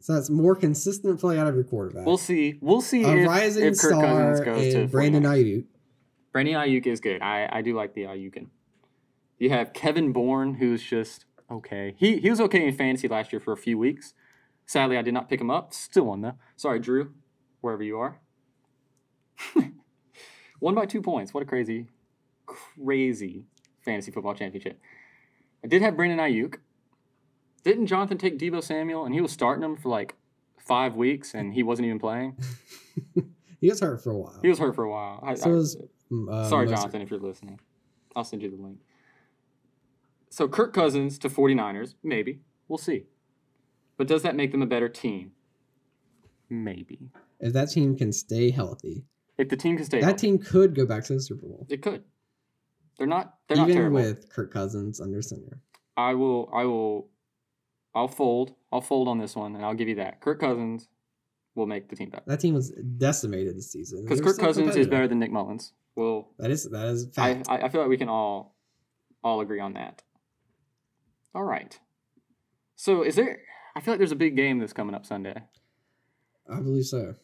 So 0.00 0.14
that's 0.14 0.30
more 0.30 0.56
consistent 0.56 1.20
play 1.20 1.38
out 1.38 1.46
of 1.46 1.54
your 1.54 1.64
quarterback. 1.64 2.06
we'll 2.06 2.16
see. 2.16 2.56
We'll 2.62 2.80
see 2.80 3.04
a 3.04 3.14
if, 3.14 3.28
rising 3.28 3.66
if 3.66 3.78
Kirk 3.78 4.00
Cousins 4.00 4.40
goes 4.46 4.72
to 4.72 4.86
Brandon 4.88 5.24
Aiyuk. 5.24 5.66
Brandon 6.32 6.54
Aiyuk 6.54 6.86
is 6.86 7.00
good. 7.00 7.20
I, 7.20 7.50
I 7.52 7.60
do 7.60 7.76
like 7.76 7.92
the 7.92 8.04
Ayukin. 8.04 8.46
You 9.38 9.50
have 9.50 9.74
Kevin 9.74 10.12
Bourne, 10.12 10.54
who's 10.54 10.82
just 10.82 11.26
okay. 11.50 11.94
He 11.98 12.16
he 12.16 12.30
was 12.30 12.40
okay 12.40 12.66
in 12.66 12.74
fantasy 12.74 13.08
last 13.08 13.30
year 13.30 13.40
for 13.40 13.52
a 13.52 13.58
few 13.58 13.76
weeks. 13.76 14.14
Sadly, 14.66 14.98
I 14.98 15.02
did 15.02 15.14
not 15.14 15.28
pick 15.28 15.40
him 15.40 15.50
up. 15.50 15.72
Still 15.72 16.10
on 16.10 16.20
though. 16.22 16.34
Sorry, 16.56 16.78
Drew, 16.80 17.12
wherever 17.60 17.82
you 17.82 17.98
are. 17.98 18.18
One 20.58 20.74
by 20.74 20.86
two 20.86 21.02
points. 21.02 21.32
What 21.34 21.42
a 21.42 21.46
crazy, 21.46 21.86
crazy 22.46 23.44
fantasy 23.82 24.10
football 24.10 24.34
championship. 24.34 24.80
I 25.62 25.68
did 25.68 25.82
have 25.82 25.96
Brandon 25.96 26.18
Aiyuk. 26.18 26.56
Didn't 27.62 27.86
Jonathan 27.86 28.18
take 28.18 28.38
Deebo 28.38 28.62
Samuel 28.62 29.04
and 29.04 29.14
he 29.14 29.20
was 29.20 29.32
starting 29.32 29.62
him 29.64 29.76
for 29.76 29.88
like 29.88 30.14
five 30.58 30.96
weeks 30.96 31.34
and 31.34 31.52
he 31.54 31.62
wasn't 31.62 31.86
even 31.86 31.98
playing? 31.98 32.36
He 33.58 33.70
was 33.70 33.80
hurt 33.80 34.04
for 34.04 34.10
a 34.10 34.18
while. 34.18 34.38
He 34.42 34.48
was 34.50 34.58
hurt 34.58 34.74
for 34.74 34.84
a 34.84 34.90
while. 34.90 35.18
I, 35.22 35.34
So 35.34 35.50
I- 35.50 35.54
was, 35.54 35.76
Mm, 36.12 36.30
uh, 36.30 36.48
Sorry. 36.48 36.68
Jonathan, 36.68 37.00
if 37.00 37.10
you're 37.10 37.18
listening. 37.18 37.58
I'll 38.14 38.22
send 38.22 38.42
you 38.42 38.50
the 38.54 38.62
link. 38.62 38.78
So 40.30 40.46
Kirk 40.46 40.72
Cousins 40.74 41.18
to 41.20 41.30
49ers, 41.30 41.94
maybe. 42.04 42.40
We'll 42.68 42.76
see. 42.78 43.04
But 43.96 44.06
does 44.08 44.22
that 44.22 44.36
make 44.36 44.52
them 44.52 44.62
a 44.62 44.66
better 44.66 44.88
team? 44.88 45.32
Maybe. 46.48 47.10
If 47.40 47.52
that 47.54 47.70
team 47.70 47.96
can 47.96 48.12
stay 48.12 48.50
healthy, 48.50 49.04
If 49.38 49.48
the 49.48 49.56
team 49.56 49.76
can 49.76 49.84
stay 49.86 50.00
that 50.00 50.06
healthy, 50.06 50.26
team 50.28 50.38
could 50.38 50.74
go 50.74 50.86
back 50.86 51.04
to 51.04 51.14
the 51.14 51.20
Super 51.20 51.46
Bowl. 51.46 51.66
it 51.68 51.82
could. 51.82 52.04
They're 52.98 53.06
not 53.06 53.34
they're 53.48 53.58
not 53.58 53.68
Even 53.68 53.76
terrible. 53.82 53.96
with 54.00 54.30
Kirk 54.30 54.52
Cousins 54.52 55.00
under 55.00 55.20
center. 55.20 55.60
I 55.96 56.14
will 56.14 56.48
I 56.52 56.64
will 56.64 57.08
I'll 57.94 58.08
fold. 58.08 58.54
I'll 58.72 58.80
fold 58.80 59.08
on 59.08 59.18
this 59.18 59.34
one 59.36 59.54
and 59.54 59.64
I'll 59.64 59.74
give 59.74 59.88
you 59.88 59.96
that. 59.96 60.20
Kirk 60.20 60.40
Cousins 60.40 60.88
will 61.54 61.66
make 61.66 61.88
the 61.88 61.96
team 61.96 62.10
better. 62.10 62.24
That 62.26 62.40
team 62.40 62.54
was 62.54 62.70
decimated 62.98 63.56
this 63.56 63.70
season. 63.70 64.04
Because 64.04 64.20
They 64.20 64.24
Kirk 64.24 64.38
Cousins 64.38 64.76
is 64.76 64.86
better 64.86 65.08
than 65.08 65.18
Nick 65.18 65.30
Mullens. 65.32 65.72
Well, 65.94 66.28
That 66.38 66.50
is 66.50 66.64
that 66.70 66.86
is 66.86 67.08
I, 67.18 67.34
fact. 67.34 67.48
I 67.50 67.56
I 67.66 67.68
feel 67.68 67.80
like 67.82 67.90
we 67.90 67.96
can 67.98 68.08
all 68.08 68.54
all 69.24 69.40
agree 69.40 69.60
on 69.60 69.74
that. 69.74 70.02
All 71.34 71.44
right. 71.44 71.78
So 72.76 73.02
is 73.02 73.16
there 73.16 73.40
I 73.76 73.80
feel 73.80 73.92
like 73.92 73.98
there's 73.98 74.12
a 74.12 74.16
big 74.16 74.36
game 74.36 74.58
that's 74.58 74.72
coming 74.72 74.94
up 74.94 75.04
Sunday. 75.04 75.34
I 76.50 76.60
believe 76.60 76.86
so. 76.86 77.14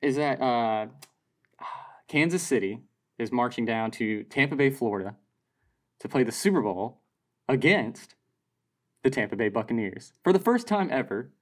Is 0.00 0.14
that 0.14 0.40
uh, 0.40 0.86
Kansas 2.08 2.42
City 2.42 2.82
is 3.18 3.32
marching 3.32 3.64
down 3.64 3.90
to 3.92 4.22
Tampa 4.24 4.54
Bay, 4.54 4.70
Florida, 4.70 5.16
to 5.98 6.08
play 6.08 6.22
the 6.22 6.30
Super 6.30 6.62
Bowl 6.62 7.00
against 7.48 8.14
the 9.02 9.10
Tampa 9.10 9.34
Bay 9.34 9.48
Buccaneers 9.48 10.12
for 10.22 10.32
the 10.32 10.38
first 10.38 10.68
time 10.68 10.88
ever. 10.92 11.32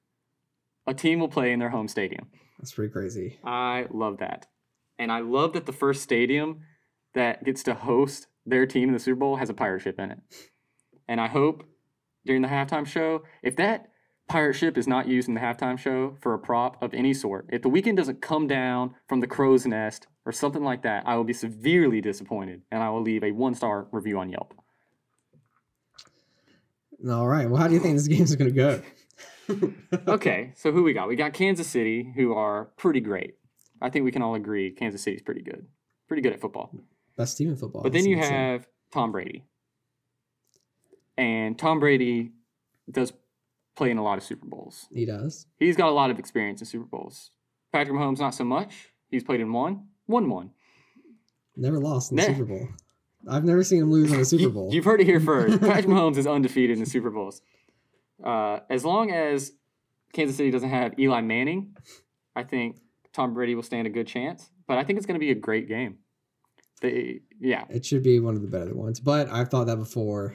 A 0.87 0.95
team 0.95 1.19
will 1.19 1.29
play 1.29 1.53
in 1.53 1.59
their 1.59 1.71
home 1.71 1.89
stadium. 1.89 2.29
That's 2.59 2.73
pretty 2.73 2.93
crazy. 2.93 3.39
I 3.45 3.87
love 3.91 4.19
that. 4.19 4.47
And 4.99 5.13
I 5.13 5.21
love 5.21 5.53
that 5.53 5.67
the 5.67 5.73
first 5.73 6.03
stadium 6.03 6.61
that 7.13 7.45
gets 7.45 7.63
to 7.65 7.75
host 7.75 8.27
their 8.47 8.67
team 8.67 8.89
in 8.89 8.95
the 8.95 9.01
Super 9.01 9.17
Bowl 9.17 9.37
has 9.37 9.51
a 9.51 9.55
pirate 9.55 9.81
ship 9.81 9.99
in 9.99 10.13
it. 10.13 10.19
And 11.09 11.21
I 11.21 11.27
hope 11.27 11.65
during 12.25 12.41
the 12.41 12.49
halftime 12.49 12.87
show, 12.87 13.25
if 13.43 13.57
that 13.57 13.91
pirate 14.29 14.55
ship 14.55 14.79
is 14.79 14.87
not 14.87 15.07
used 15.07 15.29
in 15.29 15.35
the 15.35 15.41
halftime 15.41 15.79
show 15.79 16.17
for 16.21 16.35
a 16.35 16.39
prop 16.39 16.83
of 16.83 16.95
any 16.95 17.15
sort, 17.15 17.47
if 17.53 17.63
the 17.63 17.69
Weeknd 17.71 17.97
doesn't 17.97 18.23
come 18.23 18.47
down 18.47 18.95
from 19.09 19.21
the 19.21 19.27
crow's 19.27 19.67
nest 19.67 20.07
or 20.25 20.33
something 20.33 20.65
like 20.65 20.83
that, 20.83 21.07
I 21.07 21.17
will 21.17 21.25
be 21.25 21.33
severely 21.33 22.01
disappointed 22.01 22.63
and 22.71 22.83
I 22.83 22.91
will 22.91 23.03
leave 23.03 23.23
a 23.23 23.33
one 23.33 23.55
star 23.55 23.87
review 23.93 24.19
on 24.19 24.31
Yelp. 24.31 24.55
All 27.09 27.29
right. 27.29 27.49
Well, 27.49 27.61
how 27.61 27.69
do 27.69 27.75
you 27.75 27.81
think 27.81 27.97
this 27.97 28.09
game's 28.09 28.35
going 28.35 28.53
to 28.53 28.57
go? 28.57 28.83
okay, 30.09 30.53
so 30.57 30.73
who 30.73 30.83
we 30.83 30.95
got? 30.95 31.07
We 31.07 31.17
got 31.17 31.35
Kansas 31.35 31.67
City, 31.67 32.11
who 32.17 32.33
are 32.35 32.67
pretty 32.77 33.01
great. 33.01 33.35
I 33.83 33.91
think 33.91 34.07
we 34.07 34.13
can 34.13 34.23
all 34.23 34.35
agree 34.35 34.71
Kansas 34.71 35.03
City's 35.03 35.21
pretty 35.21 35.43
good. 35.43 35.67
Pretty 36.09 36.23
good 36.23 36.33
at 36.33 36.41
football. 36.41 36.71
Best 37.17 37.37
team 37.37 37.51
in 37.51 37.57
football. 37.57 37.83
But 37.83 37.93
then 37.93 38.07
you 38.07 38.17
That's 38.17 38.31
what 38.31 38.35
I'm 38.35 38.39
saying. 38.39 38.53
have 38.53 38.67
Tom 38.91 39.13
Brady. 39.13 39.45
And 41.19 41.59
Tom 41.59 41.79
Brady 41.79 42.33
does 42.91 43.13
play 43.77 43.91
in 43.91 43.99
a 43.99 44.03
lot 44.03 44.19
of 44.19 44.25
Super 44.25 44.47
Bowls. 44.47 44.87
He 44.93 45.05
does. 45.05 45.47
He's 45.59 45.77
got 45.77 45.89
a 45.89 45.93
lot 45.93 46.11
of 46.11 46.19
experience 46.19 46.61
in 46.61 46.67
Super 46.67 46.85
Bowls. 46.85 47.31
Patrick 47.73 47.97
Mahomes, 47.97 48.21
not 48.21 48.35
so 48.35 48.45
much. 48.45 48.93
He's 49.09 49.25
played 49.25 49.41
in 49.41 49.53
one, 49.53 49.89
won 50.07 50.29
one. 50.29 50.51
Never 51.57 51.79
lost 51.79 52.11
in 52.11 52.17
the 52.17 52.23
Ne- 52.23 52.35
Super 52.35 52.45
Bowl. 52.45 52.69
I've 53.29 53.45
never 53.45 53.65
seen 53.65 53.83
him 53.83 53.91
lose 53.91 54.13
in 54.13 54.21
a 54.21 54.25
Super 54.25 54.49
Bowl. 54.49 54.71
You, 54.71 54.81
have 54.81 54.85
heard 54.85 55.01
it 55.01 55.07
here 55.07 55.21
first. 55.21 55.61
Patrick 55.61 55.87
Mahomes 55.87 56.17
is 56.17 56.27
undefeated 56.27 56.77
in 56.77 56.85
the 56.85 56.91
Super 56.91 57.11
Bowls. 57.11 57.41
Uh, 58.23 58.61
as 58.71 58.85
long 58.85 59.11
as 59.11 59.53
Kansas 60.13 60.37
City 60.37 60.51
doesn't 60.51 60.69
have 60.69 60.99
Eli 60.99 61.21
Manning, 61.21 61.75
I 62.37 62.43
think 62.43 62.79
Tom 63.13 63.35
Brady 63.35 63.55
will 63.55 63.63
stand 63.63 63.87
a 63.87 63.91
good 63.91 64.07
chance. 64.07 64.51
But 64.67 64.79
I 64.79 64.85
think 64.85 64.99
it's 64.99 65.07
going 65.07 65.19
to 65.19 65.25
be 65.25 65.31
a 65.31 65.37
great 65.37 65.69
game. 65.69 65.99
They, 66.81 67.21
yeah, 67.41 67.65
it 67.71 67.87
should 67.87 68.03
be 68.03 68.21
one 68.21 68.35
of 68.35 68.43
the 68.43 68.49
better 68.49 68.75
ones. 68.75 69.01
But 69.01 69.31
I've 69.31 69.49
thought 69.49 69.67
that 69.69 69.77
before. 69.77 70.35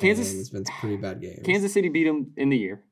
Kansas- 0.00 0.34
it's 0.34 0.50
been 0.50 0.64
pretty 0.64 0.96
bad 0.96 1.20
games. 1.20 1.40
Kansas 1.44 1.72
City 1.72 1.88
beat 1.88 2.04
them 2.04 2.32
in 2.36 2.48
the 2.48 2.56
year. 2.56 2.82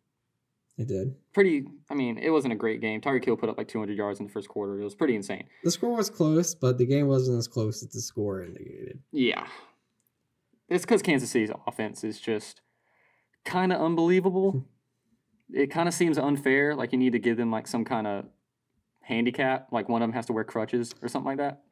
It 0.77 0.87
did. 0.87 1.17
pretty. 1.33 1.65
I 1.91 1.95
mean, 1.95 2.19
it 2.19 2.31
wasn't 2.31 2.53
a 2.53 2.57
great 2.57 2.81
game. 2.81 3.01
Tyreek 3.01 3.25
Hill 3.25 3.37
put 3.37 3.49
up 3.49 3.59
like 3.59 3.67
200 3.67 3.97
yards 3.97 4.21
in 4.21 4.27
the 4.27 4.33
first 4.33 4.49
quarter. 4.49 4.81
It 4.81 4.85
was 4.85 4.95
pretty 4.95 5.17
insane. 5.17 5.45
The 5.65 5.73
score 5.73 5.97
was 5.97 6.09
close, 6.09 6.55
but 6.55 6.79
the 6.79 6.87
game 6.87 7.09
wasn't 7.09 7.37
as 7.39 7.49
close 7.49 7.83
as 7.83 7.89
the 7.91 8.01
score 8.01 8.45
indicated. 8.45 9.01
Yeah, 9.11 9.45
it's 10.69 10.85
because 10.85 11.03
Kansas 11.03 11.31
City's 11.31 11.51
offense 11.67 12.05
is 12.05 12.21
just 12.21 12.61
kind 13.45 13.73
of 13.73 13.81
unbelievable. 13.81 14.53
Hmm. 14.53 14.59
it 15.53 15.69
kind 15.73 15.89
of 15.89 15.95
seems 15.95 16.17
unfair. 16.17 16.77
Like 16.77 16.93
you 16.93 16.99
need 16.99 17.13
to 17.13 17.19
give 17.19 17.37
them 17.37 17.51
like 17.51 17.67
some 17.67 17.85
kind 17.85 18.07
of 18.07 18.27
handicap. 19.01 19.73
Like 19.73 19.89
one 19.89 20.01
of 20.03 20.09
them 20.09 20.15
has 20.15 20.27
to 20.27 20.33
wear 20.33 20.45
crutches 20.45 20.95
or 21.03 21.09
something 21.09 21.27
like 21.29 21.39
that. 21.39 21.63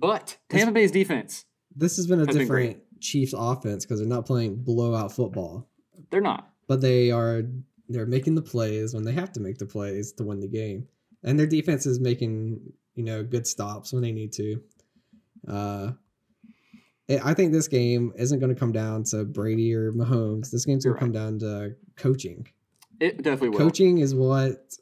But 0.00 0.36
Tampa 0.48 0.72
Bay's 0.72 0.90
defense, 0.90 1.44
This 1.74 1.96
has 1.96 2.06
been 2.08 2.18
a 2.20 2.26
Has 2.26 2.36
been 2.36 2.38
different 2.46 2.78
Chiefs 3.00 3.34
offense 3.36 3.84
because 3.84 4.00
they're 4.00 4.08
not 4.08 4.26
playing 4.26 4.56
blowout 4.56 5.12
football, 5.12 5.68
they're 6.10 6.20
not. 6.20 6.50
but 6.66 6.80
they 6.80 7.10
are 7.10 7.42
they're 7.88 8.06
making 8.06 8.34
the 8.34 8.42
plays 8.42 8.94
when 8.94 9.04
they 9.04 9.12
have 9.12 9.32
to 9.32 9.40
make 9.40 9.58
the 9.58 9.66
plays 9.66 10.12
to 10.12 10.24
win 10.24 10.40
the 10.40 10.48
game, 10.48 10.88
and 11.22 11.38
their 11.38 11.46
defense 11.46 11.86
is 11.86 12.00
making 12.00 12.60
you 12.94 13.04
know 13.04 13.22
good 13.22 13.46
stops 13.46 13.92
when 13.92 14.02
they 14.02 14.12
need 14.12 14.32
to. 14.32 14.60
Uh, 15.46 15.92
I 17.22 17.34
think 17.34 17.52
this 17.52 17.68
game 17.68 18.12
isn't 18.16 18.40
going 18.40 18.52
to 18.52 18.58
come 18.58 18.72
down 18.72 19.04
to 19.04 19.24
Brady 19.24 19.72
or 19.74 19.92
Mahomes. 19.92 20.50
This 20.50 20.64
game's 20.64 20.84
going 20.84 20.96
to 20.96 21.00
come 21.00 21.12
down 21.12 21.38
to 21.38 21.76
coaching. 21.94 22.48
It 22.98 23.22
definitely 23.22 23.50
will. 23.50 23.58
Coaching 23.58 23.98
is 23.98 24.14
what. 24.14 24.74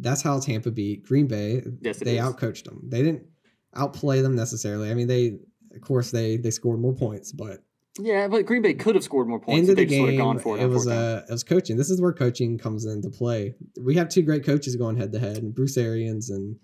That's 0.00 0.22
how 0.22 0.40
Tampa 0.40 0.70
beat 0.70 1.04
Green 1.04 1.26
Bay. 1.28 1.62
Yes, 1.80 1.98
they 1.98 2.16
outcoached 2.16 2.64
them. 2.64 2.82
They 2.88 3.02
didn't 3.02 3.26
outplay 3.74 4.22
them 4.22 4.34
necessarily. 4.34 4.90
I 4.90 4.94
mean, 4.94 5.06
they 5.06 5.38
of 5.74 5.80
course 5.80 6.10
they 6.10 6.36
they 6.36 6.50
scored 6.50 6.80
more 6.80 6.92
points, 6.94 7.32
but 7.32 7.58
Yeah, 7.98 8.28
but 8.28 8.46
Green 8.46 8.62
Bay 8.62 8.74
could 8.74 8.94
have 8.94 9.04
scored 9.04 9.28
more 9.28 9.40
points 9.40 9.60
end 9.60 9.70
of 9.70 9.76
the 9.76 9.84
just 9.86 10.00
would 10.00 10.08
have 10.08 10.12
game, 10.12 10.20
gone 10.20 10.38
for 10.38 10.56
it. 10.58 10.62
it 10.62 10.66
was 10.66 10.86
uh, 10.86 11.24
it 11.28 11.32
was 11.32 11.44
coaching. 11.44 11.76
This 11.76 11.90
is 11.90 12.00
where 12.00 12.12
coaching 12.12 12.58
comes 12.58 12.84
into 12.86 13.10
play. 13.10 13.54
We 13.80 13.94
have 13.96 14.08
two 14.08 14.22
great 14.22 14.44
coaches 14.44 14.76
going 14.76 14.96
head 14.96 15.12
to 15.12 15.18
head, 15.18 15.54
Bruce 15.54 15.76
Arians 15.76 16.30
and 16.30 16.56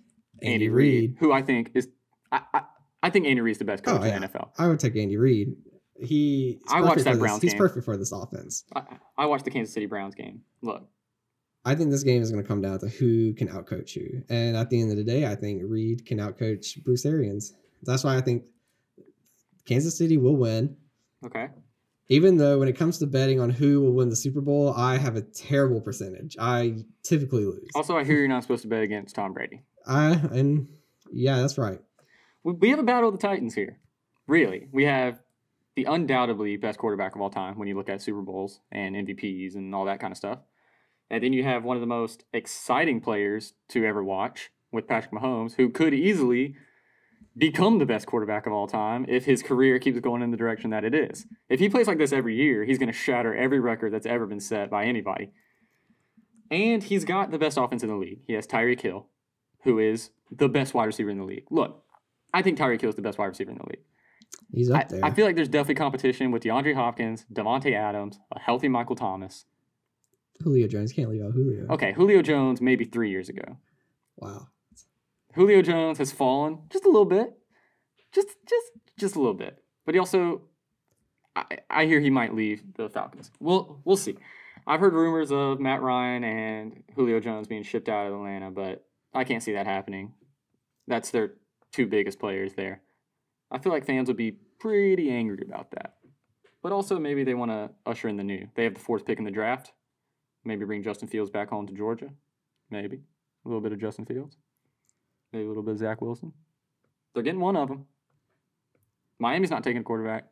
Andy, 0.43 0.55
Andy 0.55 0.69
Reid. 0.69 0.93
Reid, 1.11 1.17
who 1.21 1.33
I 1.33 1.43
think 1.43 1.71
is, 1.75 1.89
I, 2.31 2.41
I, 2.55 2.61
I 3.03 3.11
think 3.11 3.27
Andy 3.27 3.41
Reid's 3.41 3.59
the 3.59 3.65
best 3.65 3.85
coach 3.85 4.01
Oh, 4.01 4.05
in 4.05 4.21
the 4.23 4.29
NFL. 4.29 4.51
I 4.59 4.69
would 4.69 4.81
take 4.81 4.97
Andy 4.97 5.17
Reid. 5.17 5.55
He 6.01 6.61
I 6.69 6.81
watched 6.81 7.05
that. 7.05 7.19
Browns 7.19 7.43
He's 7.43 7.55
perfect 7.55 7.85
for 7.85 7.97
this 7.97 8.13
offense. 8.13 8.65
I, 8.75 8.83
I 9.17 9.27
watched 9.27 9.45
the 9.45 9.51
Kansas 9.51 9.75
City 9.75 9.87
Browns 9.87 10.15
game. 10.15 10.43
Look, 10.63 10.87
I 11.65 11.75
think 11.75 11.91
this 11.91 12.05
game 12.05 12.23
is 12.23 12.31
going 12.31 12.43
to 12.43 12.47
come 12.47 12.63
down 12.63 12.79
to 12.79 12.89
who 12.89 13.35
can 13.35 13.49
outcoach 13.49 13.97
you. 13.97 14.23
And 14.29 14.57
at 14.57 14.71
the 14.71 14.81
end 14.81 14.93
of 14.93 14.97
the 14.97 15.03
day, 15.05 15.27
I 15.27 15.35
think 15.35 15.63
Reid 15.65 16.07
can 16.07 16.19
outcoach 16.19 16.83
Bruce 16.85 17.05
Arians. 17.05 17.53
That's 17.83 18.05
why 18.05 18.17
I 18.17 18.21
think 18.21 18.45
Kansas 19.69 19.99
City 19.99 20.17
will 20.17 20.37
win. 20.37 20.77
okay, 21.25 21.49
Even 22.09 22.39
though 22.39 22.59
when 22.59 22.69
it 22.69 22.77
comes 22.77 22.99
to 22.99 23.07
betting 23.07 23.39
on 23.39 23.51
who 23.51 23.83
will 23.83 23.93
win 23.93 24.09
the 24.09 24.17
Super 24.17 24.41
Bowl, 24.41 24.73
I 24.75 24.97
have 24.97 25.15
a 25.17 25.21
terrible 25.21 25.83
percentage. 25.83 26.37
I 26.41 26.85
typically 27.03 27.45
lose. 27.45 27.69
Also, 27.75 27.97
I 27.97 28.05
hear 28.05 28.19
you're 28.19 28.29
not 28.29 28.43
supposed 28.43 28.63
to 28.63 28.69
bet 28.69 28.83
against 28.83 29.15
Tom 29.15 29.35
Brady. 29.35 29.63
I 29.87 30.13
and 30.33 30.69
yeah, 31.13 31.37
that's 31.37 31.59
right. 31.59 31.81
We, 32.45 32.71
have 32.71 32.79
a 32.79 32.85
battle 32.85 33.11
of 33.11 33.15
the 33.15 33.21
Titans 33.21 33.55
here. 33.55 33.79
Really, 34.27 34.69
we 34.73 34.85
have 34.85 35.21
the 35.77 35.85
undoubtedly 35.85 36.57
best 36.57 36.79
quarterback 36.79 37.15
of 37.15 37.21
all 37.21 37.29
time 37.29 37.59
when 37.59 37.69
you 37.69 37.77
look 37.77 37.91
at 37.91 38.01
Super 38.01 38.23
Bowls 38.23 38.61
and 38.73 38.97
MVPs 38.97 39.55
and 39.55 39.75
all 39.75 39.85
that 39.85 40.01
kind 40.01 40.13
of 40.13 40.17
stuff. 40.17 40.39
And 41.11 41.23
then 41.23 41.35
you 41.35 41.45
have 41.45 41.65
one 41.65 41.77
of 41.77 41.83
the 41.83 41.87
most 41.87 42.25
exciting 42.33 43.01
players 43.01 43.53
to 43.69 43.85
ever 43.85 44.03
watch 44.03 44.51
with 44.73 44.89
Patrick 44.89 45.13
Mahomes, 45.13 45.55
who 45.55 45.69
could 45.69 45.93
easily 45.93 46.57
become 47.37 47.79
the 47.79 47.87
best 47.87 48.07
quarterback 48.07 48.47
of 48.47 48.53
all 48.53 48.67
time 48.67 49.05
if 49.09 49.25
his 49.25 49.43
career 49.43 49.79
keeps 49.79 50.01
going 50.01 50.23
in 50.23 50.31
the 50.31 50.37
direction 50.37 50.71
that 50.71 50.85
it 50.85 50.95
is. 50.95 51.27
If 51.49 51.61
he 51.61 51.69
plays 51.69 51.87
like 51.87 51.99
this 51.99 52.13
every 52.13 52.37
year, 52.37 52.65
he's 52.65 52.79
going 52.79 52.89
to 52.89 52.93
shatter 52.93 53.35
every 53.35 53.61
record 53.61 53.93
that's 53.93 54.07
ever 54.07 54.27
been 54.27 54.41
set 54.41 54.71
by 54.71 54.85
anybody. 54.85 55.31
And 56.51 56.83
he's 56.83 57.05
got 57.05 57.31
the 57.31 57.39
best 57.39 57.59
offense 57.59 57.83
in 57.83 57.89
the 57.89 57.97
league. 57.97 58.21
He 58.27 58.33
has 58.33 58.47
Tyreek 58.47 58.81
Hill, 58.81 59.07
who 59.65 59.79
is 59.79 60.11
the 60.31 60.49
best 60.49 60.75
wide 60.75 60.87
receiver 60.87 61.11
in 61.11 61.19
the 61.19 61.25
league. 61.25 61.45
Look, 61.51 61.85
I 62.33 62.43
think 62.43 62.59
Tyreek 62.59 62.81
Hill 62.81 62.91
is 62.91 62.97
the 62.97 63.03
best 63.03 63.19
wide 63.19 63.27
receiver 63.27 63.51
in 63.51 63.59
the 63.59 63.67
league. 63.67 63.85
He's 64.53 64.71
I, 64.71 64.81
up 64.81 64.89
there. 64.89 65.05
I 65.05 65.11
feel 65.11 65.27
like 65.27 65.37
there's 65.37 65.49
definitely 65.49 65.77
competition 65.77 66.31
with 66.31 66.43
DeAndre 66.43 66.75
Hopkins, 66.75 67.27
Davante 67.33 67.75
Adams, 67.75 68.19
a 68.33 68.41
healthy 68.41 68.69
Michael 68.69 68.97
Thomas. 68.97 69.45
Julio 70.43 70.69
Jones 70.69 70.93
can't 70.93 71.11
leave 71.11 71.23
out 71.23 71.33
Julio. 71.33 71.67
Okay, 71.71 71.93
Julio 71.93 72.23
Jones 72.23 72.61
maybe 72.61 72.85
three 72.85 73.11
years 73.11 73.29
ago. 73.29 73.57
Wow. 74.17 74.49
Julio 75.35 75.63
Jones 75.63 75.99
has 75.99 76.13
fallen 76.13 76.61
just 76.71 76.85
a 76.85 76.89
little 76.89 77.05
bit, 77.05 77.39
just 78.13 78.29
just 78.47 78.67
just 78.99 79.17
a 79.17 79.19
little 79.19 79.35
bit. 79.35 79.63
But 79.85 79.95
he 79.95 79.99
also, 79.99 80.43
I, 81.37 81.45
I 81.71 81.87
hear 81.87 82.01
he 82.01 82.11
might 82.11 82.35
leave 82.35 82.63
the 82.75 82.89
Falcons. 82.89 83.31
We'll 83.41 83.81
we'll 83.85 83.97
see. 83.97 84.17
I've 84.67 84.81
heard 84.81 84.93
rumors 84.93 85.33
of 85.33 85.61
Matt 85.61 85.81
Ryan 85.81 86.25
and 86.25 86.83
Julio 86.95 87.21
Jones 87.21 87.49
being 87.49 87.63
shipped 87.63 87.89
out 87.89 88.07
of 88.07 88.13
Atlanta, 88.13 88.51
but 88.51 88.85
I 89.15 89.25
can't 89.25 89.43
see 89.43 89.53
that 89.53 89.67
happening. 89.67 90.13
That's 90.87 91.11
their 91.11 91.35
two 91.73 91.87
biggest 91.87 92.19
players 92.19 92.55
there. 92.55 92.83
I 93.51 93.59
feel 93.59 93.73
like 93.73 93.87
fans 93.87 94.09
would 94.09 94.17
be 94.17 94.33
pretty 94.61 95.11
angry 95.11 95.43
about 95.47 95.71
that. 95.71 95.95
But 96.63 96.73
also 96.73 96.99
maybe 96.99 97.25
they 97.25 97.35
want 97.35 97.51
to 97.51 97.71
usher 97.87 98.09
in 98.09 98.17
the 98.17 98.25
new. 98.25 98.49
They 98.57 98.65
have 98.65 98.75
the 98.75 98.81
fourth 98.81 99.07
pick 99.07 99.19
in 99.19 99.25
the 99.25 99.31
draft. 99.31 99.73
Maybe 100.45 100.65
bring 100.65 100.83
Justin 100.83 101.09
Fields 101.09 101.31
back 101.31 101.49
home 101.49 101.67
to 101.67 101.73
Georgia. 101.73 102.11
Maybe 102.71 103.01
a 103.45 103.49
little 103.49 103.61
bit 103.61 103.73
of 103.73 103.81
Justin 103.81 104.05
Fields. 104.05 104.37
Maybe 105.33 105.45
a 105.45 105.49
little 105.49 105.63
bit 105.63 105.73
of 105.73 105.79
Zach 105.79 106.01
Wilson. 106.01 106.33
They're 107.15 107.23
getting 107.23 107.41
one 107.41 107.57
of 107.57 107.69
them. 107.69 107.87
Miami's 109.19 109.51
not 109.51 109.65
taking 109.65 109.81
a 109.81 109.85
quarterback. 109.85 110.27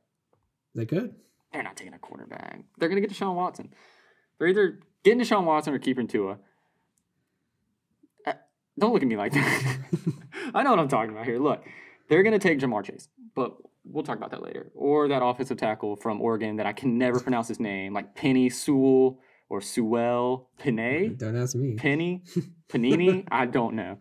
They 0.74 0.86
could. 0.86 1.14
They're 1.52 1.62
not 1.62 1.76
taking 1.76 1.94
a 1.94 1.98
quarterback. 1.98 2.60
They're 2.78 2.88
going 2.88 3.00
to 3.00 3.06
get 3.06 3.16
Deshaun 3.16 3.34
Watson. 3.34 3.72
They're 4.38 4.48
either 4.48 4.80
getting 5.02 5.20
Deshaun 5.20 5.44
Watson 5.44 5.74
or 5.74 5.78
keeping 5.78 6.06
Tua. 6.06 6.38
Uh, 8.26 8.32
don't 8.78 8.92
look 8.92 9.02
at 9.02 9.08
me 9.08 9.16
like 9.16 9.32
that. 9.32 9.78
I 10.54 10.62
know 10.62 10.70
what 10.70 10.78
I'm 10.78 10.88
talking 10.88 11.10
about 11.12 11.24
here. 11.24 11.38
Look, 11.38 11.64
they're 12.08 12.22
going 12.22 12.38
to 12.38 12.38
take 12.38 12.58
Ja'Marr 12.58 12.84
Chase, 12.84 13.08
but 13.34 13.56
we'll 13.84 14.04
talk 14.04 14.16
about 14.16 14.30
that 14.30 14.42
later. 14.42 14.70
Or 14.74 15.08
that 15.08 15.24
offensive 15.24 15.56
tackle 15.56 15.96
from 15.96 16.20
Oregon 16.20 16.56
that 16.56 16.66
I 16.66 16.72
can 16.72 16.98
never 16.98 17.20
pronounce 17.20 17.48
his 17.48 17.58
name, 17.60 17.94
like 17.94 18.14
Penei 18.14 18.52
Sewell 18.52 19.18
or 19.48 19.60
Sewell 19.60 20.50
Penny. 20.58 21.08
Don't 21.08 21.36
ask 21.36 21.56
me. 21.56 21.74
Penny, 21.76 22.22
Panini, 22.68 23.26
I 23.30 23.46
don't 23.46 23.74
know. 23.74 23.98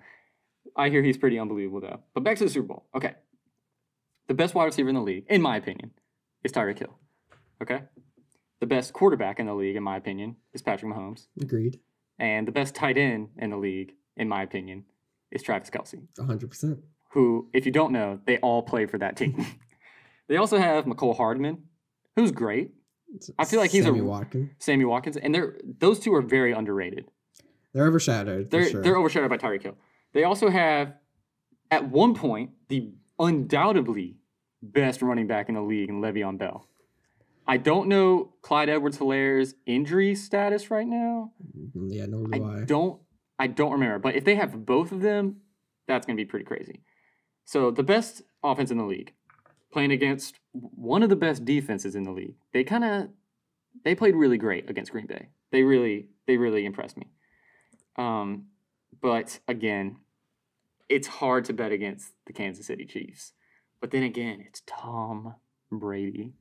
I 0.75 0.89
hear 0.89 1.01
he's 1.03 1.17
pretty 1.17 1.39
unbelievable 1.39 1.81
though. 1.81 1.99
But 2.13 2.23
back 2.23 2.37
to 2.37 2.43
the 2.43 2.49
Super 2.49 2.67
Bowl. 2.67 2.85
Okay. 2.95 3.13
The 4.27 4.33
best 4.33 4.55
wide 4.55 4.65
receiver 4.65 4.89
in 4.89 4.95
the 4.95 5.01
league, 5.01 5.25
in 5.29 5.41
my 5.41 5.57
opinion, 5.57 5.91
is 6.43 6.51
Tyreek 6.51 6.79
Hill. 6.79 6.97
Okay? 7.61 7.83
the 8.61 8.65
best 8.65 8.93
quarterback 8.93 9.39
in 9.39 9.45
the 9.45 9.53
league, 9.53 9.75
in 9.75 9.83
my 9.83 9.97
opinion, 9.97 10.35
is 10.53 10.61
Patrick 10.61 10.91
Mahomes. 10.91 11.27
Agreed. 11.41 11.79
And 12.17 12.47
the 12.47 12.51
best 12.51 12.73
tight 12.73 12.97
end 12.97 13.29
in 13.37 13.49
the 13.49 13.57
league, 13.57 13.93
in 14.15 14.27
my 14.29 14.41
opinion, 14.43 14.85
is 15.31 15.43
Travis 15.43 15.69
Kelce, 15.69 16.07
100%. 16.17 16.79
who, 17.11 17.49
if 17.53 17.65
you 17.65 17.71
don't 17.71 17.91
know, 17.91 18.19
they 18.25 18.37
all 18.37 18.63
play 18.63 18.85
for 18.85 18.97
that 18.97 19.17
team. 19.17 19.45
they 20.29 20.37
also 20.37 20.57
have 20.57 20.85
Mecole 20.85 21.15
Hardman, 21.15 21.63
who's 22.15 22.31
great. 22.31 22.71
I 23.37 23.45
feel 23.45 23.59
like 23.59 23.71
he's 23.71 23.83
a- 23.85 23.89
Sammy 23.89 24.01
Watkins. 24.01 24.49
Sammy 24.59 24.85
Watkins, 24.85 25.17
and 25.17 25.35
they're 25.35 25.57
those 25.79 25.99
two 25.99 26.13
are 26.15 26.21
very 26.21 26.53
underrated. 26.53 27.05
They're 27.73 27.87
overshadowed. 27.87 28.49
They're 28.49 28.69
sure. 28.69 28.81
they're 28.81 28.97
overshadowed 28.97 29.29
by 29.29 29.37
Tyreek 29.37 29.63
Hill. 29.63 29.77
They 30.15 30.23
also 30.23 30.49
have, 30.49 30.93
at 31.69 31.89
one 31.89 32.15
point, 32.15 32.51
the 32.69 32.93
undoubtedly 33.19 34.15
best 34.63 35.01
running 35.01 35.27
back 35.27 35.49
in 35.49 35.55
the 35.55 35.61
league 35.61 35.89
in 35.89 36.01
Le'Veon 36.01 36.37
Bell. 36.37 36.67
I 37.45 37.57
don't 37.57 37.89
know 37.89 38.33
Clyde 38.41 38.69
Edwards-Hilaire's 38.69 39.55
injury 39.65 40.15
status 40.15 40.71
right 40.71 40.87
now. 40.87 41.33
Mm, 41.55 41.93
yeah, 41.93 42.05
nor 42.07 42.27
I 42.33 42.39
do 42.39 42.49
I. 42.49 42.63
don't 42.63 43.01
I 43.37 43.47
don't 43.47 43.73
remember, 43.73 43.99
but 43.99 44.15
if 44.15 44.23
they 44.23 44.35
have 44.35 44.65
both 44.65 44.93
of 44.93 45.01
them, 45.01 45.41
that's 45.85 46.05
going 46.05 46.15
to 46.15 46.23
be 46.23 46.25
pretty 46.25 46.45
crazy. 46.45 46.79
So 47.43 47.69
the 47.69 47.83
best 47.83 48.21
offense 48.41 48.71
in 48.71 48.77
the 48.77 48.85
league, 48.85 49.13
playing 49.73 49.91
against 49.91 50.39
one 50.53 51.03
of 51.03 51.09
the 51.09 51.17
best 51.17 51.43
defenses 51.43 51.93
in 51.93 52.03
the 52.03 52.11
league. 52.11 52.35
They 52.53 52.63
kind 52.63 52.85
of 52.85 53.09
they 53.83 53.93
played 53.93 54.15
really 54.15 54.37
great 54.37 54.69
against 54.69 54.93
Green 54.93 55.07
Bay. 55.07 55.27
They 55.51 55.63
really 55.63 56.07
they 56.25 56.37
really 56.37 56.65
impressed 56.65 56.95
me. 56.95 57.07
Um, 57.97 58.45
but 59.01 59.39
again, 59.47 59.97
it's 60.89 61.07
hard 61.07 61.45
to 61.45 61.53
bet 61.53 61.71
against 61.71 62.13
the 62.25 62.33
Kansas 62.33 62.67
City 62.67 62.85
Chiefs. 62.85 63.33
But 63.81 63.91
then 63.91 64.03
again, 64.03 64.43
it's 64.47 64.61
Tom 64.65 65.35
Brady. 65.71 66.33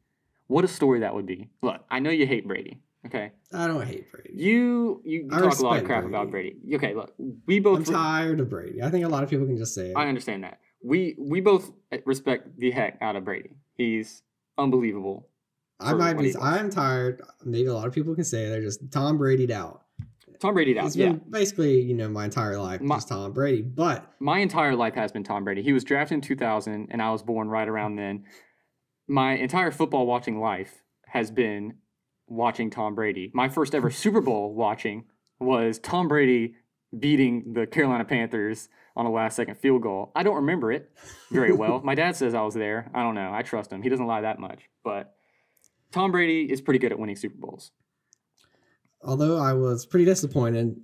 What 0.47 0.65
a 0.65 0.69
story 0.69 1.01
that 1.01 1.15
would 1.15 1.27
be. 1.27 1.51
Look, 1.63 1.85
I 1.91 1.99
know 1.99 2.11
you 2.11 2.27
hate 2.27 2.47
Brady. 2.47 2.81
Okay, 3.07 3.33
I 3.53 3.67
don't 3.67 3.87
hate 3.87 4.11
Brady. 4.11 4.31
you 4.33 5.03
you 5.05 5.29
I 5.31 5.41
talk 5.41 5.59
a 5.59 5.63
lot 5.63 5.79
of 5.79 5.85
crap 5.85 6.05
about 6.05 6.31
Brady. 6.31 6.53
Brady. 6.53 6.77
Okay, 6.77 6.95
look, 6.95 7.15
we 7.47 7.61
both. 7.61 7.79
I'm 7.79 7.85
tired 7.85 8.41
of 8.41 8.49
Brady. 8.49 8.83
I 8.83 8.91
think 8.91 9.05
a 9.05 9.09
lot 9.09 9.23
of 9.23 9.29
people 9.29 9.47
can 9.47 9.59
just 9.59 9.75
say 9.75 9.91
it. 9.91 9.97
I 9.97 10.09
understand 10.09 10.45
that. 10.45 10.61
We 10.83 11.15
we 11.19 11.41
both 11.41 11.71
eh, 11.93 11.99
respect 12.07 12.59
the 12.59 12.71
heck 12.71 12.97
out 13.03 13.17
of 13.17 13.25
Brady. 13.25 13.51
He's 13.75 14.23
unbelievable. 14.57 15.29
I 15.81 15.93
might 15.93 16.15
be. 16.15 16.35
I'm 16.37 16.71
tired. 16.71 17.21
Maybe 17.45 17.67
a 17.67 17.75
lot 17.75 17.87
of 17.87 17.93
people 17.93 18.15
can 18.15 18.25
say 18.25 18.49
they're 18.49 18.63
just 18.63 18.91
Tom 18.91 19.19
Brady'd 19.19 19.51
out. 19.51 19.83
Tom 20.40 20.55
Brady. 20.55 20.73
It's 20.73 20.97
Yeah, 20.97 21.12
basically, 21.31 21.81
you 21.81 21.94
know, 21.94 22.09
my 22.09 22.25
entire 22.25 22.59
life 22.59 22.81
My- 22.81 22.97
just 22.97 23.09
Tom 23.09 23.33
Brady. 23.33 23.62
But 23.62 24.12
my 24.20 24.38
entire 24.40 24.75
life 24.75 24.94
has 24.94 25.12
been 25.12 25.25
Tom 25.25 25.44
Brady. 25.44 25.62
He 25.62 25.73
was 25.73 25.85
drafted 25.85 26.16
in 26.16 26.20
2000, 26.20 26.88
and 26.90 27.01
I 27.03 27.11
was 27.11 27.23
born 27.23 27.49
right 27.49 27.68
around 27.68 27.97
then. 27.97 28.25
My 29.07 29.33
entire 29.35 29.70
football 29.70 30.07
watching 30.07 30.40
life 30.40 30.83
has 31.07 31.31
been 31.31 31.75
watching 32.27 32.70
Tom 32.70 32.94
Brady. 32.94 33.31
My 33.35 33.49
first 33.49 33.75
ever 33.75 33.90
Super 34.05 34.20
Bowl 34.20 34.55
watching 34.55 35.05
was 35.40 35.79
Tom 35.79 36.09
Brady 36.09 36.55
beating 36.99 37.53
the 37.55 37.66
Carolina 37.66 38.05
Panthers 38.05 38.68
on 38.97 39.05
a 39.07 39.11
last 39.11 39.35
second 39.37 39.57
field 39.57 39.83
goal. 39.83 40.12
I 40.14 40.23
don't 40.23 40.37
remember 40.37 40.70
it 40.73 40.90
very 41.31 41.53
well. 41.57 41.81
My 41.83 41.94
dad 41.94 42.16
says 42.16 42.35
I 42.35 42.42
was 42.42 42.55
there. 42.55 42.90
I 42.94 43.03
don't 43.03 43.14
know. 43.16 43.33
I 43.33 43.42
trust 43.42 43.73
him. 43.73 43.83
He 43.83 43.88
doesn't 43.88 44.07
lie 44.07 44.20
that 44.23 44.38
much. 44.38 44.70
But 44.85 45.14
Tom 45.90 46.12
Brady 46.12 46.51
is 46.51 46.61
pretty 46.61 46.79
good 46.79 46.92
at 46.92 46.99
winning 46.99 47.16
Super 47.16 47.37
Bowls. 47.37 47.73
Although 49.05 49.37
I 49.38 49.53
was 49.53 49.87
pretty 49.87 50.05
disappointed 50.05 50.77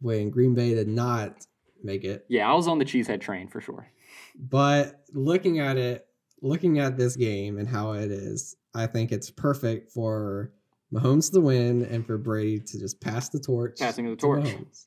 when 0.00 0.30
Green 0.30 0.54
Bay 0.54 0.74
did 0.74 0.88
not 0.88 1.46
make 1.82 2.04
it, 2.04 2.26
Yeah, 2.28 2.50
I 2.50 2.54
was 2.54 2.68
on 2.68 2.78
the 2.78 2.84
cheesehead 2.84 3.20
train 3.20 3.48
for 3.48 3.60
sure. 3.60 3.88
but 4.34 5.04
looking 5.12 5.58
at 5.60 5.76
it, 5.76 6.06
looking 6.42 6.78
at 6.78 6.96
this 6.96 7.16
game 7.16 7.58
and 7.58 7.68
how 7.68 7.92
it 7.92 8.10
is, 8.10 8.56
I 8.74 8.86
think 8.86 9.12
it's 9.12 9.30
perfect 9.30 9.90
for 9.92 10.52
Mahomes 10.92 11.32
to 11.32 11.40
win 11.40 11.82
and 11.84 12.06
for 12.06 12.18
Brady 12.18 12.60
to 12.60 12.78
just 12.78 13.00
pass 13.00 13.28
the 13.28 13.40
torch. 13.40 13.78
Passing 13.78 14.06
of 14.06 14.10
the 14.12 14.16
to 14.16 14.20
torch. 14.20 14.44
Mahomes. 14.44 14.86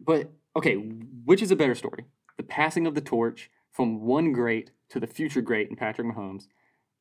But 0.00 0.30
okay, 0.56 0.74
which 0.74 1.42
is 1.42 1.50
a 1.50 1.56
better 1.56 1.74
story? 1.74 2.04
The 2.36 2.42
passing 2.42 2.86
of 2.86 2.94
the 2.94 3.00
torch 3.00 3.50
from 3.72 4.00
one 4.02 4.32
great 4.32 4.70
to 4.90 5.00
the 5.00 5.06
future 5.06 5.40
great 5.40 5.68
in 5.70 5.76
Patrick 5.76 6.06
Mahomes, 6.06 6.44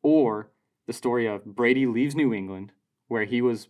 or 0.03 0.51
the 0.87 0.93
story 0.93 1.27
of 1.27 1.43
Brady 1.45 1.85
leaves 1.85 2.15
New 2.15 2.33
England, 2.33 2.71
where 3.07 3.25
he 3.25 3.41
was 3.41 3.67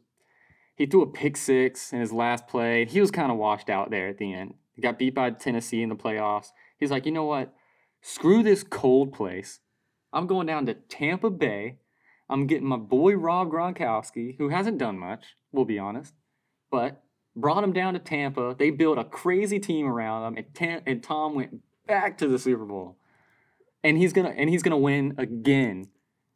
he 0.77 0.85
threw 0.85 1.01
a 1.01 1.07
pick 1.07 1.35
six 1.35 1.91
in 1.91 1.99
his 1.99 2.13
last 2.13 2.47
play. 2.47 2.85
He 2.85 3.01
was 3.01 3.11
kind 3.11 3.31
of 3.31 3.37
washed 3.37 3.69
out 3.69 3.89
there 3.89 4.07
at 4.07 4.19
the 4.19 4.31
end. 4.31 4.53
He 4.75 4.81
got 4.81 4.99
beat 4.99 5.15
by 5.15 5.31
Tennessee 5.31 5.81
in 5.81 5.89
the 5.89 5.95
playoffs. 5.95 6.49
He's 6.77 6.91
like, 6.91 7.07
you 7.07 7.11
know 7.11 7.25
what? 7.25 7.53
Screw 8.01 8.43
this 8.43 8.63
cold 8.63 9.11
place. 9.11 9.59
I'm 10.13 10.27
going 10.27 10.45
down 10.45 10.67
to 10.67 10.75
Tampa 10.75 11.31
Bay. 11.31 11.79
I'm 12.29 12.45
getting 12.45 12.67
my 12.67 12.77
boy 12.77 13.15
Rob 13.15 13.49
Gronkowski, 13.49 14.37
who 14.37 14.49
hasn't 14.49 14.77
done 14.77 14.99
much, 14.99 15.35
we'll 15.51 15.65
be 15.65 15.79
honest, 15.79 16.13
but 16.69 17.03
brought 17.35 17.63
him 17.63 17.73
down 17.73 17.93
to 17.93 17.99
Tampa. 17.99 18.55
They 18.57 18.69
built 18.69 18.99
a 18.99 19.03
crazy 19.03 19.59
team 19.59 19.87
around 19.87 20.27
him, 20.27 20.37
and, 20.37 20.53
Tam- 20.53 20.81
and 20.85 21.01
Tom 21.01 21.33
went 21.33 21.61
back 21.87 22.17
to 22.19 22.27
the 22.27 22.37
Super 22.37 22.65
Bowl, 22.65 22.97
and 23.83 23.97
he's 23.97 24.13
gonna 24.13 24.33
and 24.35 24.49
he's 24.49 24.61
gonna 24.61 24.77
win 24.77 25.15
again. 25.17 25.87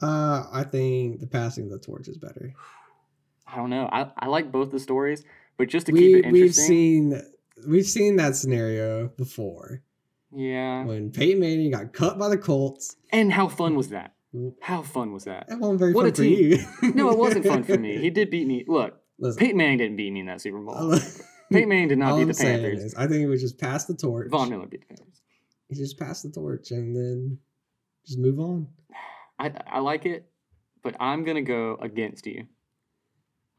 Uh, 0.01 0.45
I 0.51 0.63
think 0.63 1.19
the 1.19 1.27
passing 1.27 1.65
of 1.65 1.71
the 1.71 1.79
torch 1.79 2.07
is 2.07 2.17
better. 2.17 2.53
I 3.51 3.55
don't 3.57 3.69
know. 3.69 3.89
I, 3.91 4.09
I 4.17 4.27
like 4.27 4.51
both 4.51 4.71
the 4.71 4.79
stories, 4.79 5.23
but 5.57 5.67
just 5.67 5.87
to 5.87 5.91
keep 5.91 6.01
We 6.01 6.23
it 6.23 6.31
we've 6.31 6.55
seen 6.55 7.21
we've 7.67 7.85
seen 7.85 8.15
that 8.17 8.35
scenario 8.35 9.09
before 9.09 9.81
yeah. 10.33 10.83
when 10.85 11.11
Peyton 11.11 11.39
Manning 11.41 11.71
got 11.71 11.93
cut 11.93 12.17
by 12.17 12.29
the 12.29 12.37
Colts. 12.37 12.95
And 13.11 13.31
how 13.31 13.47
fun 13.47 13.75
was 13.75 13.89
that? 13.89 14.13
How 14.61 14.81
fun 14.81 15.11
was 15.11 15.25
that? 15.25 15.47
That 15.49 15.59
wasn't 15.59 15.79
very 15.79 15.93
What 15.93 16.03
fun 16.03 16.09
a 16.11 16.15
for 16.15 16.21
team. 16.23 16.65
you. 16.81 16.93
No, 16.93 17.09
it 17.11 17.17
wasn't 17.17 17.45
fun 17.45 17.63
for 17.63 17.77
me. 17.77 17.97
He 18.01 18.09
did 18.09 18.29
beat 18.29 18.47
me. 18.47 18.63
Look, 18.67 18.97
Listen, 19.19 19.39
Peyton 19.39 19.57
Manning 19.57 19.77
didn't 19.79 19.97
beat 19.97 20.11
me 20.13 20.21
in 20.21 20.25
that 20.27 20.39
Super 20.41 20.59
Bowl. 20.59 20.97
Peyton 21.51 21.67
Manning 21.69 21.89
did 21.89 21.97
not 21.97 22.15
beat 22.15 22.21
I'm 22.21 22.27
the 22.29 22.33
Panthers. 22.33 22.83
is, 22.83 22.95
I 22.95 23.07
think 23.07 23.21
it 23.23 23.27
was 23.27 23.41
just 23.41 23.59
pass 23.59 23.85
the 23.85 23.93
torch. 23.93 24.29
Von 24.31 24.49
Miller 24.49 24.65
beat 24.67 24.87
the 24.87 24.95
Panthers. 24.95 25.21
You 25.69 25.75
just 25.75 25.99
pass 25.99 26.21
the 26.21 26.29
torch 26.31 26.71
and 26.71 26.95
then 26.95 27.37
just 28.05 28.17
move 28.17 28.39
on. 28.39 28.67
I, 29.37 29.51
I 29.67 29.79
like 29.79 30.05
it, 30.05 30.29
but 30.81 30.95
I'm 30.99 31.23
going 31.25 31.35
to 31.35 31.41
go 31.41 31.77
against 31.81 32.25
you. 32.25 32.45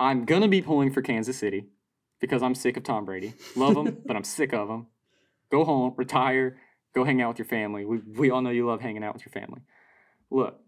I'm 0.02 0.24
going 0.24 0.42
to 0.42 0.48
be 0.48 0.60
pulling 0.60 0.90
for 0.90 1.00
Kansas 1.00 1.38
City 1.38 1.66
because 2.20 2.42
I'm 2.42 2.56
sick 2.56 2.76
of 2.76 2.82
Tom 2.82 3.04
Brady. 3.04 3.34
Love 3.54 3.76
him, 3.76 3.98
but 4.04 4.16
I'm 4.16 4.24
sick 4.24 4.52
of 4.52 4.68
him. 4.68 4.88
Go 5.48 5.64
home, 5.64 5.94
retire, 5.96 6.58
go 6.92 7.04
hang 7.04 7.22
out 7.22 7.28
with 7.28 7.38
your 7.38 7.46
family. 7.46 7.84
We, 7.84 7.98
we 7.98 8.30
all 8.30 8.42
know 8.42 8.50
you 8.50 8.66
love 8.66 8.80
hanging 8.80 9.04
out 9.04 9.14
with 9.14 9.24
your 9.24 9.32
family. 9.32 9.60
Look, 10.28 10.58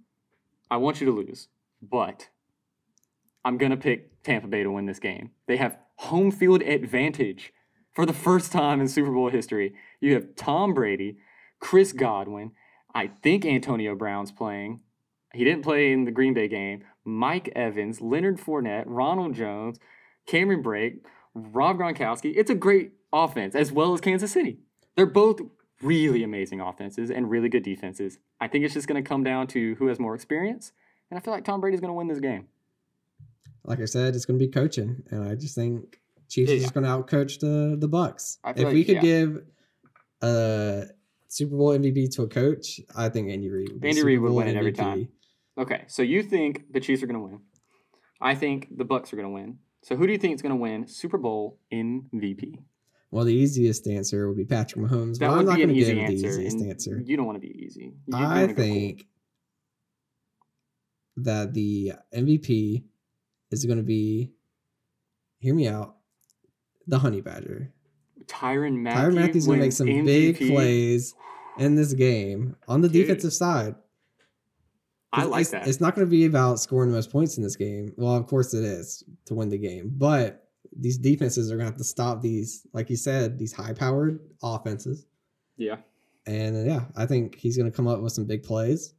I 0.71 0.77
want 0.77 1.01
you 1.01 1.07
to 1.07 1.13
lose, 1.13 1.49
but 1.83 2.29
I'm 3.45 3.59
going 3.59 3.73
to 3.73 3.77
pick 3.77 4.23
Tampa 4.23 4.47
Bay 4.47 4.63
to 4.63 4.71
win 4.71 4.87
this 4.87 5.01
game. 5.01 5.33
They 5.49 5.57
have 5.57 5.79
home 5.97 6.31
field 6.31 6.63
advantage 6.63 7.53
for 7.93 8.07
the 8.07 8.13
first 8.13 8.53
time 8.53 8.81
in 8.81 8.87
Super 8.87 9.11
Bowl 9.11 9.31
history. 9.31 9.75
You 10.01 10.15
have 10.15 10.37
Tom 10.37 10.75
Brady, 10.75 11.17
Chris 11.59 11.93
Godwin. 11.93 12.53
I 12.95 13.09
think 13.09 13.45
Antonio 13.45 13.97
Brown's 13.97 14.31
playing. 14.31 14.81
He 15.35 15.45
didn't 15.45 15.63
play 15.63 15.93
in 15.93 16.05
the 16.05 16.11
Green 16.11 16.35
Bay 16.35 16.49
game. 16.49 16.85
Mike 17.05 17.51
Evans, 17.55 18.01
Leonard 18.01 18.39
Fournette, 18.39 18.85
Ronald 18.87 19.35
Jones, 19.35 19.79
Cameron 20.27 20.63
Brate, 20.63 21.01
Rob 21.35 21.79
Gronkowski. 21.79 22.33
It's 22.37 22.51
a 22.51 22.55
great 22.55 22.93
offense 23.13 23.55
as 23.55 23.71
well 23.73 23.93
as 23.93 24.01
Kansas 24.01 24.33
City. 24.33 24.59
They're 24.97 25.07
both 25.07 25.41
really 25.83 26.23
amazing 26.23 26.61
offenses 26.61 27.11
and 27.11 27.31
really 27.31 27.49
good 27.49 27.63
defenses. 27.63 28.19
I 28.41 28.49
think 28.49 28.65
it's 28.65 28.75
just 28.75 28.89
going 28.89 29.03
to 29.03 29.07
come 29.07 29.23
down 29.25 29.47
to 29.49 29.75
who 29.77 29.89
has 29.89 29.99
more 29.99 30.15
experience. 30.15 30.73
And 31.11 31.19
I 31.19 31.23
feel 31.23 31.35
like 31.35 31.45
Tom 31.45 31.61
Brady's 31.61 31.81
going 31.81 31.91
to 31.91 31.95
win 31.95 32.09
this 32.09 32.21
game. 32.21 32.47
Like 33.65 33.81
I 33.81 33.87
said, 33.87 34.15
it's 34.15 34.25
going 34.25 34.39
to 34.39 34.45
be 34.45 34.51
coaching, 34.51 35.03
and 35.11 35.27
I 35.27 35.35
just 35.35 35.55
think 35.55 35.99
Chiefs 36.29 36.51
Yeah. 36.51 36.57
is 36.57 36.63
just 36.65 36.75
going 36.75 36.85
to 36.85 36.91
outcoach 36.91 37.41
the 37.41 37.77
the 37.79 37.89
Bucks. 37.89 38.39
If 38.47 38.57
feel 38.57 38.71
we 38.71 38.85
could 38.85 38.97
yeah. 38.97 39.01
give 39.01 39.43
a 40.21 40.85
Super 41.29 41.57
Bowl 41.57 41.71
MVP 41.71 42.15
to 42.17 42.23
a 42.23 42.29
coach, 42.29 42.81
I 42.95 43.09
think 43.09 43.31
Andy 43.31 43.49
Reid. 43.49 43.71
Would 43.73 43.81
be 43.81 43.89
Andy 43.89 44.03
Reid 44.03 44.21
would 44.21 44.33
win 44.33 44.49
it 44.49 44.57
every 44.57 44.73
time. 44.73 45.09
Okay, 45.59 45.85
so 45.89 46.03
you 46.03 46.23
think 46.23 46.65
the 46.73 46.81
Chiefs 46.81 47.03
are 47.03 47.07
going 47.07 47.19
to 47.21 47.25
win. 47.25 47.41
I 48.21 48.35
think 48.35 48.69
the 48.77 48.85
Bucks 48.85 49.13
are 49.13 49.17
going 49.17 49.29
to 49.29 49.33
win. 49.35 49.59
So 49.83 49.97
who 49.97 50.07
do 50.07 50.13
you 50.13 50.19
think 50.19 50.35
is 50.35 50.43
going 50.43 50.51
to 50.51 50.57
win 50.61 50.87
Super 50.89 51.19
Bowl 51.19 51.59
MVP? 51.73 52.59
Well, 53.11 53.25
the 53.25 53.35
easiest 53.35 53.87
answer 53.87 54.27
would 54.27 54.37
be 54.37 54.45
Patrick 54.45 54.85
Mahomes, 54.85 55.19
That 55.19 55.29
but 55.29 55.31
I'm 55.33 55.37
would 55.39 55.47
not 55.47 55.57
be 55.57 55.63
an 55.63 55.69
going 55.69 55.77
to 55.77 55.81
easy 55.81 55.95
give 55.95 56.07
the 56.09 56.27
answer. 56.27 56.41
easiest 56.41 56.65
answer. 56.67 57.03
You 57.05 57.17
don't 57.17 57.27
want 57.27 57.37
to 57.37 57.47
be 57.47 57.65
easy. 57.65 57.95
You- 58.07 58.17
I 58.17 58.41
wanna 58.41 58.47
cool. 58.55 58.65
think 58.65 59.07
that 61.19 61.55
the 61.55 61.93
MVP 62.13 62.85
is 63.53 63.65
going 63.67 63.77
to 63.79 63.85
be, 63.85 64.33
hear 65.39 65.55
me 65.55 65.69
out, 65.69 65.97
the 66.89 66.99
Honey 66.99 67.21
Badger. 67.21 67.73
Tyrann 68.27 68.79
Mathieu. 68.83 69.01
Tyrann 69.01 69.15
Mathieu's 69.15 69.37
is 69.37 69.47
going 69.47 69.59
to 69.61 69.65
make 69.67 69.73
some 69.73 69.87
big 69.87 70.37
plays 70.39 71.15
in 71.59 71.77
this 71.77 71.93
game 71.93 72.57
on 72.67 72.81
the 72.81 72.89
Dude. 72.89 73.03
defensive 73.07 73.33
side. 73.33 73.77
I 75.17 75.25
like 75.25 75.43
it's, 75.43 75.51
that. 75.51 75.67
It's 75.67 75.81
not 75.81 75.95
going 75.95 76.07
to 76.07 76.11
be 76.11 76.25
about 76.27 76.61
scoring 76.61 76.91
the 76.91 76.97
most 76.97 77.11
points 77.11 77.37
in 77.37 77.43
this 77.43 77.57
game. 77.57 77.93
Well, 77.97 78.15
of 78.15 78.27
course 78.27 78.55
it 78.55 78.65
is 78.65 79.05
to 79.27 79.35
win 79.35 79.49
the 79.49 79.59
game, 79.59 79.93
but 79.97 80.49
these 80.77 80.99
defenses 80.99 81.51
are 81.51 81.57
going 81.57 81.67
to 81.67 81.71
have 81.73 81.79
to 81.79 81.85
stop 81.85 82.21
these, 82.21 82.67
like 82.73 82.91
you 82.91 82.97
said, 82.97 83.39
these 83.39 83.53
high-powered 83.53 84.21
offenses. 84.43 85.07
yeah. 85.57 85.77
And 86.27 86.57
uh, 86.57 86.73
yeah, 86.73 86.85
I 86.97 87.05
think 87.05 87.37
he's 87.37 87.57
going 87.57 87.71
to 87.71 87.77
come 87.77 87.87
up 87.87 88.01
with 88.01 88.13
some 88.13 88.25
big 88.25 88.45
plays, 88.45 88.95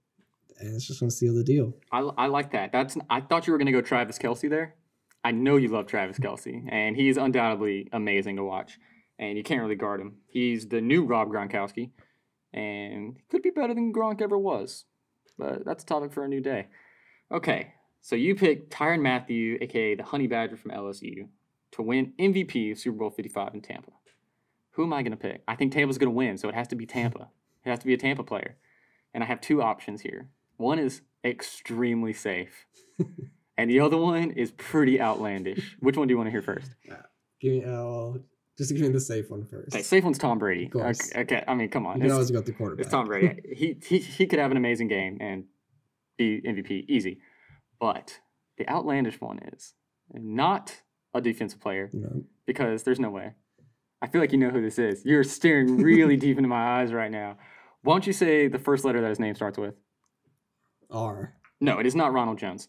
and 0.60 0.76
it's 0.76 0.86
just 0.86 1.00
going 1.00 1.10
to 1.10 1.16
seal 1.16 1.34
the 1.34 1.44
deal. 1.44 1.74
I, 1.92 2.00
I 2.00 2.28
like 2.28 2.52
that. 2.52 2.72
That's 2.72 2.96
I 3.10 3.22
thought 3.22 3.48
you 3.48 3.54
were 3.54 3.58
going 3.58 3.66
to 3.66 3.72
go 3.72 3.82
Travis 3.82 4.20
Kelce 4.20 4.48
there. 4.48 4.76
I 5.24 5.32
know 5.32 5.58
you 5.58 5.70
love 5.70 5.88
Travis 5.88 6.20
Kelce, 6.20 6.64
and 6.72 6.96
he's 6.96 7.18
undoubtedly 7.18 7.90
amazing 7.92 8.36
to 8.36 8.44
watch. 8.44 8.78
And 9.18 9.38
you 9.38 9.44
can't 9.44 9.62
really 9.62 9.76
guard 9.76 10.02
him. 10.02 10.18
He's 10.28 10.68
the 10.68 10.82
new 10.82 11.04
Rob 11.04 11.30
Gronkowski, 11.30 11.90
and 12.54 13.16
could 13.30 13.42
be 13.42 13.50
better 13.50 13.74
than 13.74 13.92
Gronk 13.92 14.22
ever 14.22 14.38
was. 14.38 14.86
But 15.38 15.66
that's 15.66 15.84
a 15.84 15.86
topic 15.86 16.14
for 16.14 16.24
a 16.24 16.28
new 16.28 16.42
day. 16.42 16.68
Okay, 17.32 17.74
so 18.02 18.16
you 18.16 18.36
picked 18.36 18.72
Tyrann 18.72 19.02
Mathieu, 19.02 19.58
aka 19.62 19.96
the 19.96 20.04
Honey 20.04 20.28
Badger 20.28 20.58
from 20.58 20.72
LSU, 20.72 21.28
to 21.72 21.82
win 21.82 22.14
MVP 22.20 22.72
of 22.72 22.80
Super 22.80 22.98
Bowl 22.98 23.10
55 23.10 23.54
in 23.54 23.62
Tampa. 23.62 23.92
Who 24.72 24.84
am 24.84 24.94
I 24.94 25.02
going 25.02 25.12
to 25.12 25.18
pick? 25.18 25.42
I 25.48 25.56
think 25.56 25.74
Tampa's 25.74 25.98
going 25.98 26.12
to 26.12 26.16
win, 26.16 26.38
so 26.38 26.50
it 26.50 26.56
has 26.56 26.68
to 26.70 26.76
be 26.76 26.86
Tampa. 26.86 27.30
It 27.66 27.70
has 27.70 27.80
to 27.80 27.86
be 27.86 27.94
a 27.94 27.98
Tampa 27.98 28.24
player. 28.24 28.58
And 29.14 29.24
I 29.24 29.28
have 29.28 29.42
two 29.42 29.62
options 29.62 30.02
here. 30.02 30.30
One 30.58 30.80
is 30.80 31.02
extremely 31.24 32.14
safe, 32.14 32.66
and 33.58 33.70
the 33.70 33.80
other 33.80 33.98
one 33.98 34.32
is 34.32 34.52
pretty 34.52 35.02
outlandish. 35.02 35.78
Which 35.80 35.98
one 35.98 36.08
do 36.08 36.14
you 36.14 36.18
want 36.18 36.28
to 36.28 36.32
hear 36.32 36.42
first? 36.42 36.76
Give 37.42 37.54
me, 37.54 37.64
uh, 37.64 37.72
well, 37.72 38.20
just 38.58 38.72
give 38.72 38.82
me 38.82 38.90
the 38.90 39.00
safe 39.00 39.30
one 39.30 39.46
first. 39.46 39.74
Okay, 39.76 39.84
safe 39.84 40.04
one's 40.04 40.18
Tom 40.18 40.38
Brady. 40.40 40.70
Okay, 40.74 40.94
okay, 41.22 41.44
I 41.48 41.54
mean, 41.56 41.70
come 41.70 41.86
on. 41.86 42.02
you 42.02 42.12
always 42.12 42.32
go 42.32 42.38
with 42.38 42.46
the 42.46 42.54
quarterback. 42.54 42.86
it's 42.86 42.92
Tom 42.92 43.08
Brady. 43.08 43.42
he, 43.56 43.78
he 43.86 44.00
he 44.00 44.26
could 44.28 44.40
have 44.40 44.52
an 44.52 44.58
amazing 44.58 44.88
game 44.88 45.18
and 45.20 45.46
be 46.18 46.42
MVP 46.42 46.86
easy. 46.88 47.20
But 47.80 48.20
the 48.58 48.68
outlandish 48.70 49.20
one 49.20 49.40
is 49.54 49.74
not 50.14 50.82
a 51.14 51.22
defensive 51.22 51.60
player 51.60 51.90
No. 51.94 52.24
because 52.46 52.84
there's 52.84 53.00
no 53.00 53.10
way. 53.10 53.34
I 54.02 54.08
feel 54.08 54.22
like 54.22 54.32
you 54.32 54.38
know 54.38 54.50
who 54.50 54.62
this 54.62 54.78
is. 54.80 55.04
You're 55.06 55.24
staring 55.24 55.78
really 55.78 56.16
deep 56.26 56.38
into 56.38 56.48
my 56.50 56.80
eyes 56.82 56.94
right 56.94 57.12
now. 57.12 57.38
Why 57.82 57.94
don't 57.94 58.08
you 58.08 58.14
say 58.14 58.48
the 58.48 58.60
first 58.60 58.86
letter 58.86 59.02
that 59.02 59.10
his 59.10 59.20
name 59.20 59.36
starts 59.36 59.58
with? 59.58 59.76
R. 60.90 61.36
No, 61.60 61.80
it 61.80 61.86
is 61.86 61.96
not 61.96 62.14
Ronald 62.14 62.38
Jones. 62.38 62.68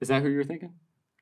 Is 0.00 0.08
that 0.08 0.22
who 0.22 0.28
you 0.28 0.36
were 0.38 0.44
thinking? 0.44 0.74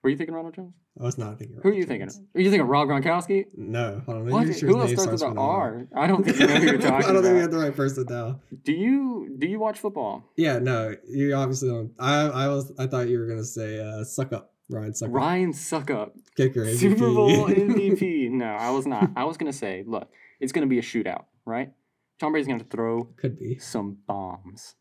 Were 0.02 0.10
you 0.10 0.16
thinking 0.16 0.34
Ronald 0.34 0.54
Jones? 0.54 0.74
I 1.00 1.04
was 1.04 1.16
not 1.16 1.38
thinking. 1.38 1.58
Who 1.62 1.68
are 1.68 1.72
you 1.72 1.84
thinking 1.84 2.08
of? 2.08 2.14
Are 2.34 2.40
you 2.40 2.50
thinking 2.50 2.66
Rob 2.66 2.88
Gronkowski? 2.88 3.46
No. 3.56 4.02
Hold 4.04 4.18
on. 4.18 4.30
What? 4.30 4.56
Sure 4.56 4.68
Who 4.68 4.80
else 4.80 4.90
starts 4.92 5.12
with 5.12 5.22
an 5.22 5.38
R? 5.38 5.86
I 5.96 6.08
don't 6.08 6.24
think 6.24 6.40
you 6.40 6.46
know 6.48 6.56
who 6.56 6.66
you're 6.66 6.78
talking 6.78 7.06
I 7.08 7.12
don't 7.12 7.22
think 7.22 7.34
we 7.34 7.40
have 7.40 7.52
the 7.52 7.58
right 7.58 7.74
person 7.74 8.06
now. 8.08 8.40
Do 8.64 8.72
you 8.72 9.36
do 9.38 9.46
you 9.46 9.60
watch 9.60 9.78
football? 9.78 10.24
Yeah, 10.36 10.58
no, 10.58 10.96
you 11.08 11.34
obviously 11.34 11.68
don't. 11.68 11.92
I 12.00 12.22
I 12.22 12.48
was 12.48 12.72
I 12.78 12.88
thought 12.88 13.08
you 13.08 13.20
were 13.20 13.26
gonna 13.26 13.44
say 13.44 13.78
uh, 13.78 14.02
Succop, 14.02 14.46
Ryan 14.68 14.90
Succop, 14.92 15.12
Ryan 15.12 15.52
Succop, 15.52 16.10
kicker, 16.36 16.64
MVP. 16.64 16.78
Super 16.78 17.06
Bowl 17.12 17.46
MVP. 17.48 18.28
No, 18.30 18.46
I 18.46 18.70
was 18.70 18.86
not. 18.86 19.08
I 19.14 19.22
was 19.22 19.36
gonna 19.36 19.52
say, 19.52 19.84
look, 19.86 20.10
it's 20.40 20.50
gonna 20.50 20.66
be 20.66 20.80
a 20.80 20.82
shootout, 20.82 21.26
right? 21.46 21.70
Tom 22.18 22.32
Brady's 22.32 22.48
gonna 22.48 22.64
throw 22.64 23.04
Could 23.16 23.38
be. 23.38 23.58
some 23.60 23.98
bombs. 24.06 24.74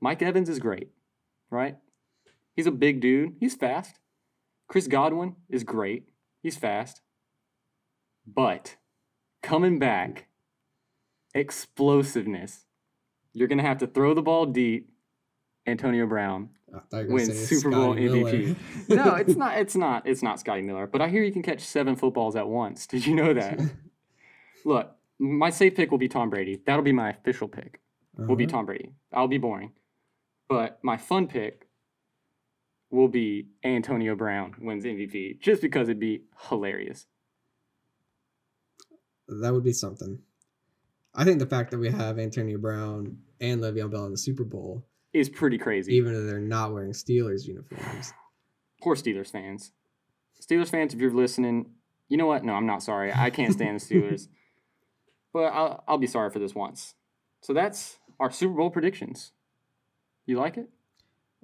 Mike 0.00 0.22
Evans 0.22 0.48
is 0.48 0.58
great, 0.58 0.88
right? 1.50 1.76
He's 2.56 2.66
a 2.66 2.70
big 2.70 3.00
dude. 3.02 3.36
He's 3.38 3.54
fast. 3.54 3.96
Chris 4.70 4.86
Godwin 4.86 5.34
is 5.48 5.64
great. 5.64 6.08
He's 6.44 6.56
fast. 6.56 7.00
But 8.24 8.76
coming 9.42 9.80
back, 9.80 10.28
explosiveness. 11.34 12.66
You're 13.32 13.48
going 13.48 13.58
to 13.58 13.64
have 13.64 13.78
to 13.78 13.88
throw 13.88 14.14
the 14.14 14.22
ball 14.22 14.46
deep. 14.46 14.86
Antonio 15.66 16.06
Brown 16.06 16.48
I 16.74 16.78
thought 16.78 16.84
you 16.90 16.96
were 16.96 17.02
gonna 17.02 17.14
wins 17.14 17.48
Super 17.48 17.70
Bowl. 17.70 17.94
MVP. 17.94 18.56
no, 18.88 19.16
it's 19.16 19.36
not. 19.36 19.58
It's 19.58 19.76
not. 19.76 20.06
It's 20.06 20.22
not 20.22 20.40
Scotty 20.40 20.62
Miller. 20.62 20.86
But 20.86 21.02
I 21.02 21.08
hear 21.08 21.22
you 21.22 21.32
can 21.32 21.42
catch 21.42 21.60
seven 21.60 21.96
footballs 21.96 22.34
at 22.36 22.48
once. 22.48 22.86
Did 22.86 23.06
you 23.06 23.14
know 23.14 23.34
that? 23.34 23.60
Look, 24.64 24.90
my 25.18 25.50
safe 25.50 25.74
pick 25.74 25.90
will 25.90 25.98
be 25.98 26.08
Tom 26.08 26.30
Brady. 26.30 26.60
That'll 26.64 26.82
be 26.82 26.92
my 26.92 27.10
official 27.10 27.46
pick 27.48 27.80
will 28.16 28.36
be 28.36 28.44
Uh-huh. 28.44 28.52
Tom 28.56 28.66
Brady. 28.66 28.92
I'll 29.12 29.28
be 29.28 29.38
boring. 29.38 29.72
But 30.48 30.78
my 30.82 30.96
fun 30.96 31.26
pick 31.26 31.68
will 32.90 33.08
be 33.08 33.46
Antonio 33.64 34.14
Brown 34.16 34.54
wins 34.60 34.84
MVP 34.84 35.40
just 35.40 35.62
because 35.62 35.88
it'd 35.88 36.00
be 36.00 36.22
hilarious. 36.48 37.06
That 39.28 39.52
would 39.52 39.64
be 39.64 39.72
something. 39.72 40.18
I 41.14 41.24
think 41.24 41.38
the 41.38 41.46
fact 41.46 41.70
that 41.70 41.78
we 41.78 41.90
have 41.90 42.18
Antonio 42.18 42.58
Brown 42.58 43.18
and 43.40 43.60
Le'Veon 43.60 43.90
Bell 43.90 44.04
in 44.06 44.12
the 44.12 44.18
Super 44.18 44.44
Bowl, 44.44 44.84
Is 45.12 45.28
pretty 45.28 45.58
crazy. 45.58 45.94
even 45.94 46.12
though 46.14 46.24
they're 46.24 46.38
not 46.40 46.72
wearing 46.72 46.92
Steelers 46.92 47.46
uniforms, 47.46 48.12
Poor 48.82 48.96
Steelers 48.96 49.30
fans. 49.30 49.72
Steelers 50.40 50.68
fans, 50.70 50.94
if 50.94 51.00
you're 51.00 51.12
listening, 51.12 51.66
you 52.08 52.16
know 52.16 52.26
what? 52.26 52.44
No, 52.44 52.54
I'm 52.54 52.66
not 52.66 52.82
sorry. 52.82 53.12
I 53.12 53.30
can't 53.30 53.52
stand 53.52 53.80
the 53.80 53.84
Steelers. 53.84 54.28
But 55.32 55.52
I'll, 55.52 55.84
I'll 55.86 55.96
be 55.98 56.08
sorry 56.08 56.28
for 56.30 56.40
this 56.40 56.56
once. 56.56 56.96
So 57.40 57.52
that's 57.52 58.00
our 58.18 58.32
Super 58.32 58.54
Bowl 58.54 58.68
predictions. 58.68 59.30
You 60.26 60.38
like 60.40 60.56
it? 60.56 60.68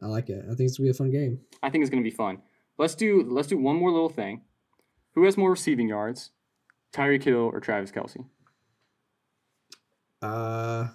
I 0.03 0.07
like 0.07 0.29
it. 0.29 0.45
I 0.45 0.55
think 0.55 0.69
it's 0.69 0.77
gonna 0.79 0.87
be 0.87 0.91
a 0.91 0.95
fun 0.95 1.11
game. 1.11 1.41
I 1.63 1.71
think 1.71 1.83
it's 1.83 1.91
gonna 1.91 2.03
be 2.03 2.11
fun. 2.11 2.43
Let's 2.79 2.95
do 2.95 3.23
let's 3.29 3.49
do 3.49 3.57
one 3.59 3.77
more 3.77 3.91
little 3.91 4.09
thing. 4.11 4.43
Who 5.15 5.25
has 5.25 5.37
more 5.39 5.51
receiving 5.51 5.89
yards, 5.89 6.31
Tyreek 6.93 7.23
Hill 7.23 7.51
or 7.53 7.61
Travis 7.61 7.91
Kelce? 7.91 8.27
Uh, 10.23 10.89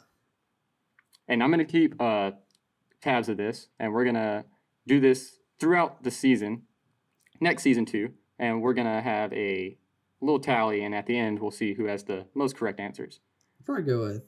And 1.28 1.41
I'm 1.41 1.49
gonna 1.52 1.66
keep 1.66 1.99
uh, 2.02 2.32
tabs 3.02 3.30
of 3.30 3.38
this, 3.38 3.70
and 3.80 3.93
we're 3.93 4.06
gonna 4.06 4.45
do 4.88 4.99
this 4.99 5.39
throughout 5.60 6.04
the 6.04 6.12
season, 6.12 6.64
next 7.39 7.64
season 7.64 7.86
too, 7.86 8.14
and 8.38 8.62
we're 8.62 8.74
gonna 8.74 9.02
have 9.02 9.32
a 9.34 9.78
little 10.20 10.39
tally, 10.39 10.84
and 10.84 10.93
at 10.93 11.06
the 11.08 11.18
end 11.18 11.39
we'll 11.39 11.52
see 11.52 11.74
who 11.74 11.86
has 11.86 12.04
the 12.04 12.26
most 12.36 12.56
correct 12.56 12.80
answers. 12.80 13.20
before 13.58 13.78
I 13.78 13.82
go 13.82 14.02
with 14.02 14.24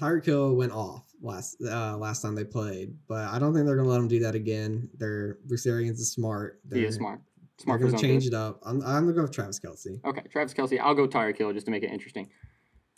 Tyreek 0.00 0.24
Hill 0.26 0.54
went 0.54 0.72
off 0.72 1.04
last 1.22 1.56
uh, 1.62 1.96
last 1.96 2.20
time 2.22 2.34
they 2.34 2.44
played, 2.44 2.94
but 3.08 3.28
I 3.28 3.38
don't 3.38 3.54
think 3.54 3.66
they're 3.66 3.76
gonna 3.76 3.88
let 3.88 3.98
him 4.00 4.08
do 4.08 4.18
that 4.20 4.34
again. 4.34 4.88
Their 4.98 5.38
Bruce 5.46 5.66
Arians 5.66 6.00
is 6.00 6.10
smart. 6.12 6.60
They're, 6.64 6.80
He 6.80 6.84
is 6.86 6.96
smart. 6.96 7.20
They're 7.58 7.64
Smart 7.64 7.80
for 7.80 7.86
gonna 7.88 7.98
change 7.98 8.24
good. 8.24 8.34
it 8.34 8.36
up. 8.36 8.60
I'm, 8.64 8.82
I'm 8.82 9.04
gonna 9.04 9.12
go 9.14 9.22
with 9.22 9.32
Travis 9.32 9.58
Kelce. 9.58 10.04
Okay, 10.04 10.22
Travis 10.30 10.52
Kelce. 10.52 10.78
I'll 10.78 10.94
go 10.94 11.08
Tyreek 11.08 11.38
Hill 11.38 11.52
just 11.54 11.64
to 11.66 11.72
make 11.72 11.82
it 11.82 11.90
interesting. 11.90 12.28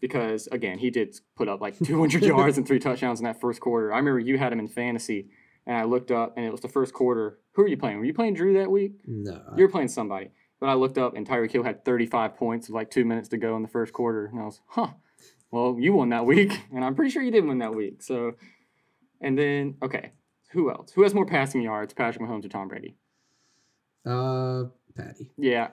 Because 0.01 0.47
again, 0.49 0.79
he 0.79 0.91
did 0.91 1.17
put 1.37 1.49
up 1.49 1.61
like 1.61 1.79
200 1.79 2.23
yards 2.25 2.57
and 2.59 2.67
three 2.67 2.79
touchdowns 2.79 3.21
in 3.21 3.25
that 3.25 3.41
first 3.41 3.61
quarter. 3.61 3.93
I 3.93 3.99
remember 3.99 4.21
you 4.21 4.39
had 4.39 4.53
him 4.53 4.59
in 4.61 4.69
fantasy, 4.69 5.29
and 5.67 5.77
I 5.77 5.85
looked 5.85 6.11
up, 6.11 6.35
and 6.37 6.45
it 6.47 6.51
was 6.51 6.61
the 6.61 6.69
first 6.69 6.93
quarter. 6.93 7.39
Who 7.53 7.63
are 7.63 7.69
you 7.69 7.77
playing? 7.77 7.99
Were 7.99 8.05
you 8.05 8.15
playing 8.15 8.35
Drew 8.35 8.55
that 8.55 8.71
week? 8.71 8.93
No, 9.07 9.41
You 9.57 9.65
were 9.65 9.71
playing 9.71 9.89
somebody. 9.89 10.31
But 10.61 10.69
I 10.69 10.75
looked 10.75 10.99
up, 10.99 11.15
and 11.17 11.27
Tyreek 11.27 11.53
Hill 11.53 11.63
had 11.65 11.85
35 11.85 12.37
points 12.37 12.69
with 12.69 12.75
like 12.75 12.91
two 12.91 13.05
minutes 13.05 13.29
to 13.31 13.37
go 13.39 13.55
in 13.57 13.63
the 13.63 13.69
first 13.69 13.93
quarter, 13.93 14.27
and 14.27 14.41
I 14.41 14.45
was, 14.45 14.61
huh. 14.67 14.89
Well, 15.51 15.77
you 15.79 15.93
won 15.93 16.11
that 16.11 16.27
week, 16.27 16.53
and 16.75 16.85
I'm 16.85 16.95
pretty 16.95 17.11
sure 17.11 17.23
you 17.23 17.31
did 17.31 17.45
win 17.45 17.59
that 17.59 17.75
week. 17.75 18.03
So, 18.03 18.33
and 19.21 19.39
then 19.39 19.77
okay, 19.83 20.13
who 20.51 20.71
else? 20.71 20.93
Who 20.93 21.03
has 21.03 21.15
more 21.15 21.27
passing 21.27 21.63
yards, 21.63 21.95
Patrick 21.95 22.27
Mahomes 22.27 22.45
or 22.45 22.49
Tom 22.49 22.69
Brady? 22.69 22.97
uh, 24.07 24.65
Patty. 24.97 25.31
Yeah, 25.37 25.69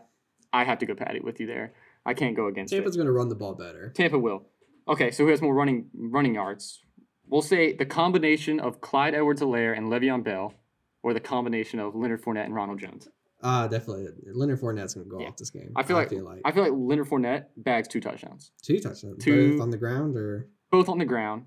I 0.53 0.63
have 0.63 0.79
to 0.79 0.85
go 0.85 0.93
Patty 0.95 1.19
with 1.19 1.39
you 1.39 1.47
there. 1.47 1.73
I 2.05 2.13
can't 2.13 2.35
go 2.35 2.47
against. 2.47 2.73
Tampa's 2.73 2.95
gonna 2.97 3.11
run 3.11 3.29
the 3.29 3.35
ball 3.35 3.55
better. 3.55 3.91
Tampa 3.95 4.19
will. 4.19 4.45
Okay, 4.87 5.09
so 5.11 5.23
who 5.25 5.31
has 5.31 5.41
more 5.41 5.55
running 5.55 5.89
running 5.93 6.35
yards? 6.35 6.81
We'll 7.27 7.41
say 7.41 7.73
the 7.73 7.85
combination 7.85 8.59
of 8.59 8.81
Clyde 8.81 9.15
Edwards-Hilaire 9.15 9.73
and 9.73 9.87
Le'Veon 9.87 10.23
Bell, 10.23 10.53
or 11.01 11.13
the 11.13 11.19
combination 11.19 11.79
of 11.79 11.95
Leonard 11.95 12.23
Fournette 12.23 12.45
and 12.45 12.53
Ronald 12.53 12.79
Jones. 12.79 13.09
Uh 13.45 13.67
definitely. 13.67 14.07
Leonard 14.33 14.59
Fournette's 14.59 14.95
gonna 14.95 15.05
go 15.05 15.19
Yeah. 15.19 15.27
off 15.27 15.37
this 15.37 15.49
game. 15.51 15.71
I 15.75 15.83
feel 15.83 15.95
like- 15.95 16.09
feel 16.09 16.23
like 16.25 16.41
I 16.43 16.51
feel 16.51 16.63
like 16.63 16.73
Leonard 16.75 17.07
Fournette 17.07 17.45
bags 17.57 17.87
two 17.87 18.01
touchdowns, 18.01 18.51
two 18.63 18.79
touchdowns, 18.79 19.23
two- 19.23 19.51
both 19.53 19.61
on 19.61 19.69
the 19.69 19.77
ground 19.77 20.17
or 20.17 20.49
both 20.71 20.89
on 20.89 20.97
the 20.97 21.05
ground, 21.05 21.45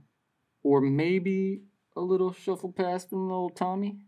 or 0.62 0.80
maybe 0.80 1.62
a 1.96 2.00
little 2.00 2.32
shuffle 2.32 2.72
pass 2.72 3.04
from 3.04 3.30
old 3.32 3.56
Tommy, 3.56 3.98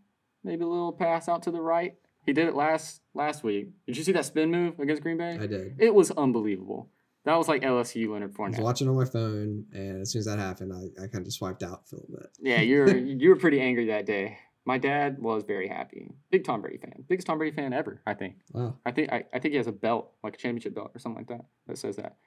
maybe 0.43 0.63
a 0.63 0.67
little 0.67 0.93
pass 0.93 1.27
out 1.27 1.43
to 1.43 1.51
the 1.51 1.61
right. 1.61 1.97
He 2.25 2.33
did 2.33 2.47
it 2.47 2.55
last 2.55 3.01
last 3.13 3.43
week. 3.43 3.69
Did 3.87 3.97
you 3.97 4.03
see 4.03 4.11
that 4.13 4.25
spin 4.25 4.51
move 4.51 4.79
against 4.79 5.01
Green 5.01 5.17
Bay? 5.17 5.37
I 5.39 5.47
did. 5.47 5.75
It 5.79 5.93
was 5.93 6.11
unbelievable. 6.11 6.89
That 7.25 7.35
was 7.35 7.47
like 7.47 7.61
LSU 7.63 8.09
Leonard 8.11 8.33
Fournette. 8.33 8.55
I 8.55 8.59
was 8.59 8.59
watching 8.61 8.87
on 8.87 8.95
my 8.95 9.05
phone, 9.05 9.65
and 9.73 10.01
as 10.01 10.11
soon 10.11 10.21
as 10.21 10.25
that 10.25 10.39
happened, 10.39 10.71
I, 10.73 11.03
I 11.03 11.07
kind 11.07 11.25
of 11.27 11.33
swiped 11.33 11.61
out 11.61 11.87
for 11.87 11.97
a 11.97 11.99
little 11.99 12.15
bit. 12.17 12.29
Yeah, 12.39 12.61
you're 12.61 12.95
you 13.21 13.29
were 13.29 13.35
pretty 13.35 13.59
angry 13.59 13.87
that 13.87 14.05
day. 14.05 14.37
My 14.65 14.77
dad 14.77 15.19
was 15.19 15.43
very 15.43 15.67
happy. 15.67 16.13
Big 16.29 16.43
Tom 16.43 16.61
Brady 16.61 16.77
fan. 16.77 17.03
Biggest 17.09 17.27
Tom 17.27 17.39
Brady 17.39 17.55
fan 17.55 17.73
ever, 17.73 18.01
I 18.05 18.13
think. 18.13 18.35
Wow. 18.53 18.77
I 18.85 18.91
think 18.91 19.11
I, 19.11 19.23
I 19.33 19.39
think 19.39 19.53
he 19.53 19.57
has 19.57 19.67
a 19.67 19.71
belt, 19.71 20.11
like 20.23 20.35
a 20.35 20.37
championship 20.37 20.75
belt 20.75 20.91
or 20.93 20.99
something 20.99 21.19
like 21.21 21.29
that, 21.29 21.45
that 21.67 21.77
says 21.77 21.95
that. 21.95 22.17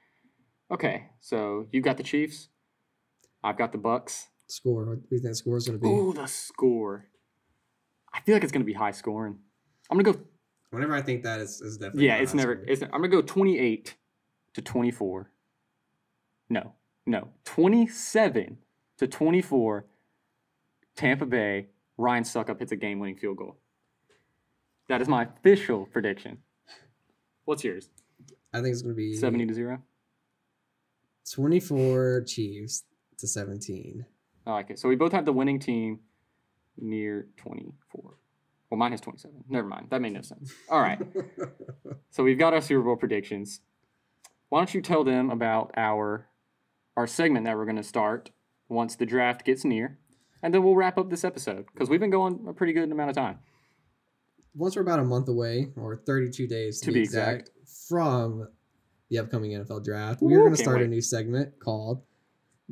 Okay, 0.71 1.07
so 1.21 1.69
you've 1.71 1.85
got 1.85 1.97
the 1.97 2.03
Chiefs. 2.03 2.49
I've 3.45 3.57
got 3.59 3.71
the 3.73 3.79
Bucks. 3.79 4.29
Score. 4.49 4.85
What 4.85 4.97
do 5.09 5.15
you 5.15 5.21
think 5.21 5.31
the 5.31 5.35
score 5.37 5.57
is 5.57 5.67
gonna 5.67 5.79
be? 5.79 5.87
Ooh, 5.89 6.13
the 6.13 6.27
score. 6.27 7.07
I 8.13 8.21
feel 8.21 8.35
like 8.35 8.43
it's 8.43 8.53
gonna 8.53 8.65
be 8.65 8.73
high 8.73 8.91
scoring. 8.91 9.39
I'm 9.91 9.99
gonna 9.99 10.13
go 10.17 10.25
Whenever 10.71 10.95
I 10.95 11.03
think 11.03 11.23
that 11.23 11.41
is 11.41 11.61
is 11.61 11.77
definitely 11.77 12.07
Yeah, 12.07 12.17
it's 12.17 12.33
high 12.33 12.39
never 12.39 12.55
score. 12.57 12.65
it's 12.67 12.83
I'm 12.83 12.91
gonna 12.91 13.09
go 13.09 13.23
28 13.23 13.95
to 14.55 14.63
24. 14.63 15.31
No, 16.51 16.73
no. 17.07 17.29
27 17.45 18.59
to 18.99 19.07
24. 19.07 19.87
Tampa 20.97 21.27
Bay, 21.27 21.67
Ryan 21.97 22.25
Succop 22.25 22.59
hits 22.59 22.73
a 22.73 22.77
game 22.77 22.99
winning 22.99 23.17
field 23.17 23.37
goal. 23.37 23.57
That 24.89 25.01
is 25.01 25.09
my 25.09 25.25
official 25.25 25.87
prediction. 25.87 26.39
What's 27.45 27.65
yours? 27.65 27.91
I 28.53 28.61
think 28.61 28.73
it's 28.73 28.83
gonna 28.83 28.95
be 28.95 29.17
70 29.17 29.47
to 29.47 29.55
0? 29.55 29.83
24 31.33 32.25
Chiefs 32.27 32.85
to 33.19 33.27
17. 33.27 34.05
I 34.47 34.53
like 34.53 34.71
it. 34.71 34.79
So 34.79 34.89
we 34.89 34.97
both 34.97 35.13
have 35.13 35.25
the 35.25 35.33
winning 35.33 35.59
team 35.59 36.01
near 36.77 37.29
24. 37.37 38.19
Well, 38.71 38.79
mine 38.79 38.91
has 38.91 39.01
27. 39.01 39.45
Never 39.49 39.69
mind. 39.69 39.89
That 39.91 40.01
made 40.01 40.13
no 40.13 40.23
sense. 40.23 40.53
All 40.69 40.81
right. 40.81 40.99
so 42.11 42.23
we've 42.23 42.39
got 42.39 42.53
our 42.53 42.61
Super 42.61 42.83
Bowl 42.83 42.97
predictions. 42.97 43.61
Why 44.49 44.61
don't 44.61 44.75
you 44.75 44.83
tell 44.83 45.05
them 45.05 45.31
about 45.31 45.73
our 45.77 46.29
our 46.97 47.07
segment 47.07 47.45
that 47.45 47.57
we're 47.57 47.65
going 47.65 47.77
to 47.77 47.83
start 47.83 48.31
once 48.69 48.95
the 48.95 49.07
draft 49.07 49.45
gets 49.45 49.65
near, 49.65 49.99
and 50.45 50.53
then 50.53 50.63
we'll 50.63 50.77
wrap 50.77 50.99
up 50.99 51.09
this 51.09 51.25
episode 51.25 51.65
because 51.73 51.89
we've 51.89 52.01
been 52.01 52.11
going 52.11 52.45
a 52.47 52.53
pretty 52.53 52.75
good 52.75 52.93
amount 52.93 53.09
of 53.09 53.17
time. 53.17 53.39
Once 54.55 54.77
we're 54.77 54.83
about 54.83 55.01
a 55.01 55.05
month 55.05 55.27
away, 55.27 55.69
or 55.75 55.97
32 55.97 56.47
days 56.47 56.81
to, 56.81 56.87
To 56.87 56.93
be 56.93 57.01
be 57.01 57.05
exact, 57.05 57.51
from 57.89 58.47
the 59.09 59.19
upcoming 59.19 59.53
NFL 59.53 59.83
draft, 59.83 60.21
we 60.21 60.35
are 60.35 60.41
going 60.41 60.55
to 60.55 60.63
start 60.63 60.83
a 60.83 60.87
new 60.87 61.01
segment 61.01 61.59
called 61.59 62.03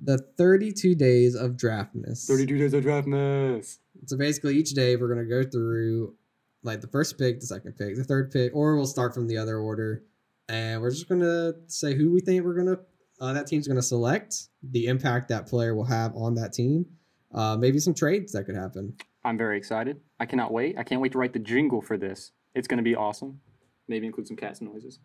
the 0.01 0.19
32 0.37 0.95
Days 0.95 1.35
of 1.35 1.53
Draftness. 1.53 2.27
32 2.27 2.59
days 2.59 2.75
of 2.75 2.85
draftness. 2.85 3.79
So 4.07 4.17
basically, 4.17 4.57
each 4.57 4.73
day 4.73 4.97
we're 4.97 5.09
gonna 5.09 5.25
go 5.25 5.43
through 5.43 6.15
like 6.63 6.81
the 6.81 6.87
first 6.89 7.19
pick, 7.19 7.41
the 7.41 7.47
second 7.47 7.73
pick, 7.77 7.97
the 7.97 8.05
third 8.05 8.31
pick, 8.31 8.55
or 8.55 8.77
we'll 8.77 8.87
start 8.87 9.15
from 9.15 9.29
the 9.29 9.37
other 9.37 9.59
order, 9.59 10.05
and 10.49 10.81
we're 10.81 10.91
just 10.91 11.09
gonna 11.09 11.53
say 11.67 11.95
who 11.95 12.11
we 12.13 12.21
think 12.21 12.45
we're 12.45 12.55
gonna 12.55 12.79
uh, 13.21 13.33
that 13.35 13.47
team's 13.47 13.69
gonna 13.69 13.83
select, 13.83 14.49
the 14.63 14.87
impact 14.87 15.29
that 15.29 15.47
player 15.47 15.75
will 15.75 15.85
have 15.85 16.17
on 16.17 16.35
that 16.35 16.53
team, 16.53 16.87
uh, 17.35 17.57
maybe 17.57 17.79
some 17.79 17.95
trades 17.95 18.33
that 18.33 18.45
could 18.45 18.57
happen. 18.57 18.95
I'm 19.25 19.39
very 19.39 19.57
excited. 19.57 20.01
I 20.21 20.27
cannot 20.27 20.53
wait. 20.53 20.77
I 20.79 20.83
can't 20.83 21.01
wait 21.01 21.13
to 21.13 21.19
write 21.19 21.33
the 21.33 21.39
jingle 21.39 21.81
for 21.81 21.97
this. 21.97 22.33
It's 22.55 22.69
going 22.69 22.79
to 22.79 22.83
be 22.85 22.95
awesome. 22.97 23.41
Maybe 23.89 24.07
include 24.07 24.27
some 24.29 24.37
cats 24.37 24.61
noises. 24.61 24.99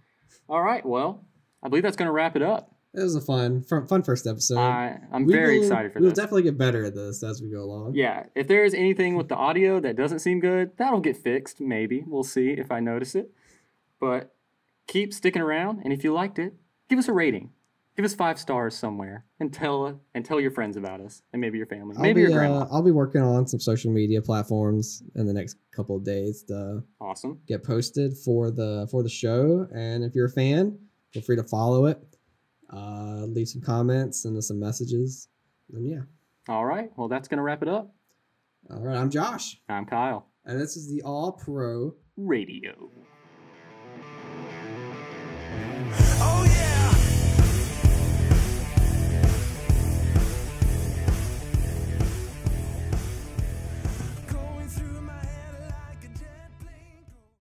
All 0.49 0.61
right. 0.61 0.85
Well, 0.85 1.23
I 1.63 1.69
believe 1.69 1.83
that's 1.83 1.95
going 1.97 2.07
to 2.07 2.11
wrap 2.11 2.35
it 2.35 2.41
up. 2.41 2.73
It 2.93 3.01
was 3.03 3.15
a 3.15 3.21
fun, 3.21 3.61
fun, 3.63 4.01
first 4.01 4.25
episode. 4.25 4.57
I, 4.57 4.99
I'm 5.13 5.25
We 5.25 5.33
very 5.33 5.57
will- 5.59 5.65
excited 5.65 5.91
for 5.93 5.99
that. 5.99 6.01
We'll 6.01 6.09
this. 6.11 6.17
definitely 6.17 6.43
get 6.43 6.57
better 6.57 6.83
at 6.85 6.95
this 6.95 7.21
as 7.21 7.41
we 7.41 7.49
go 7.49 7.61
along. 7.63 7.93
Yeah, 7.95 8.23
if 8.33 8.47
there 8.47 8.63
is 8.65 8.73
anything 8.73 9.15
with 9.17 9.27
the 9.29 9.35
audio 9.35 9.79
that 9.81 9.95
doesn't 9.95 10.19
seem 10.19 10.39
good, 10.39 10.71
that'll 10.77 11.01
get 11.01 11.15
fixed. 11.17 11.61
Maybe 11.61 12.03
we'll 12.07 12.23
see 12.23 12.49
if 12.51 12.71
I 12.71 12.79
notice 12.79 13.13
it. 13.13 13.31
But 13.99 14.33
keep 14.87 15.13
sticking 15.13 15.41
around, 15.41 15.81
and 15.83 15.93
if 15.93 16.03
you 16.03 16.11
liked 16.13 16.39
it, 16.39 16.55
give 16.89 16.97
us 16.97 17.07
a 17.07 17.13
rating. 17.13 17.51
Give 17.97 18.05
us 18.05 18.13
five 18.13 18.37
stars 18.37 18.77
somewhere, 18.77 19.25
and 19.39 19.51
tell 19.51 19.99
and 20.13 20.23
tell 20.23 20.39
your 20.39 20.51
friends 20.51 20.77
about 20.77 21.01
us, 21.01 21.23
and 21.33 21.41
maybe 21.41 21.57
your 21.57 21.65
family, 21.65 21.95
I'll 21.97 22.03
maybe 22.03 22.23
be, 22.23 22.29
your 22.29 22.39
grandma. 22.39 22.59
Uh, 22.59 22.67
I'll 22.71 22.83
be 22.83 22.91
working 22.91 23.23
on 23.23 23.47
some 23.47 23.59
social 23.59 23.91
media 23.91 24.21
platforms 24.21 25.01
in 25.15 25.25
the 25.25 25.33
next 25.33 25.57
couple 25.75 25.95
of 25.95 26.03
days 26.03 26.43
to 26.43 26.83
awesome. 27.01 27.39
get 27.47 27.63
posted 27.63 28.15
for 28.15 28.51
the 28.51 28.87
for 28.91 29.01
the 29.01 29.09
show. 29.09 29.67
And 29.73 30.03
if 30.03 30.13
you're 30.13 30.27
a 30.27 30.31
fan, 30.31 30.77
feel 31.11 31.23
free 31.23 31.37
to 31.37 31.43
follow 31.43 31.87
it. 31.87 31.97
Uh, 32.71 33.25
leave 33.25 33.47
some 33.47 33.63
comments, 33.63 34.21
send 34.21 34.37
us 34.37 34.47
some 34.49 34.59
messages. 34.59 35.29
And 35.73 35.89
yeah. 35.89 36.01
All 36.47 36.65
right. 36.65 36.91
Well, 36.97 37.07
that's 37.07 37.27
gonna 37.27 37.41
wrap 37.41 37.63
it 37.63 37.67
up. 37.67 37.95
All 38.69 38.83
right, 38.83 38.95
I'm 38.95 39.09
Josh, 39.09 39.59
I'm 39.69 39.87
Kyle. 39.87 40.27
and 40.45 40.61
this 40.61 40.77
is 40.77 40.87
the 40.87 41.01
All 41.01 41.31
Pro 41.31 41.95
Radio. 42.15 42.91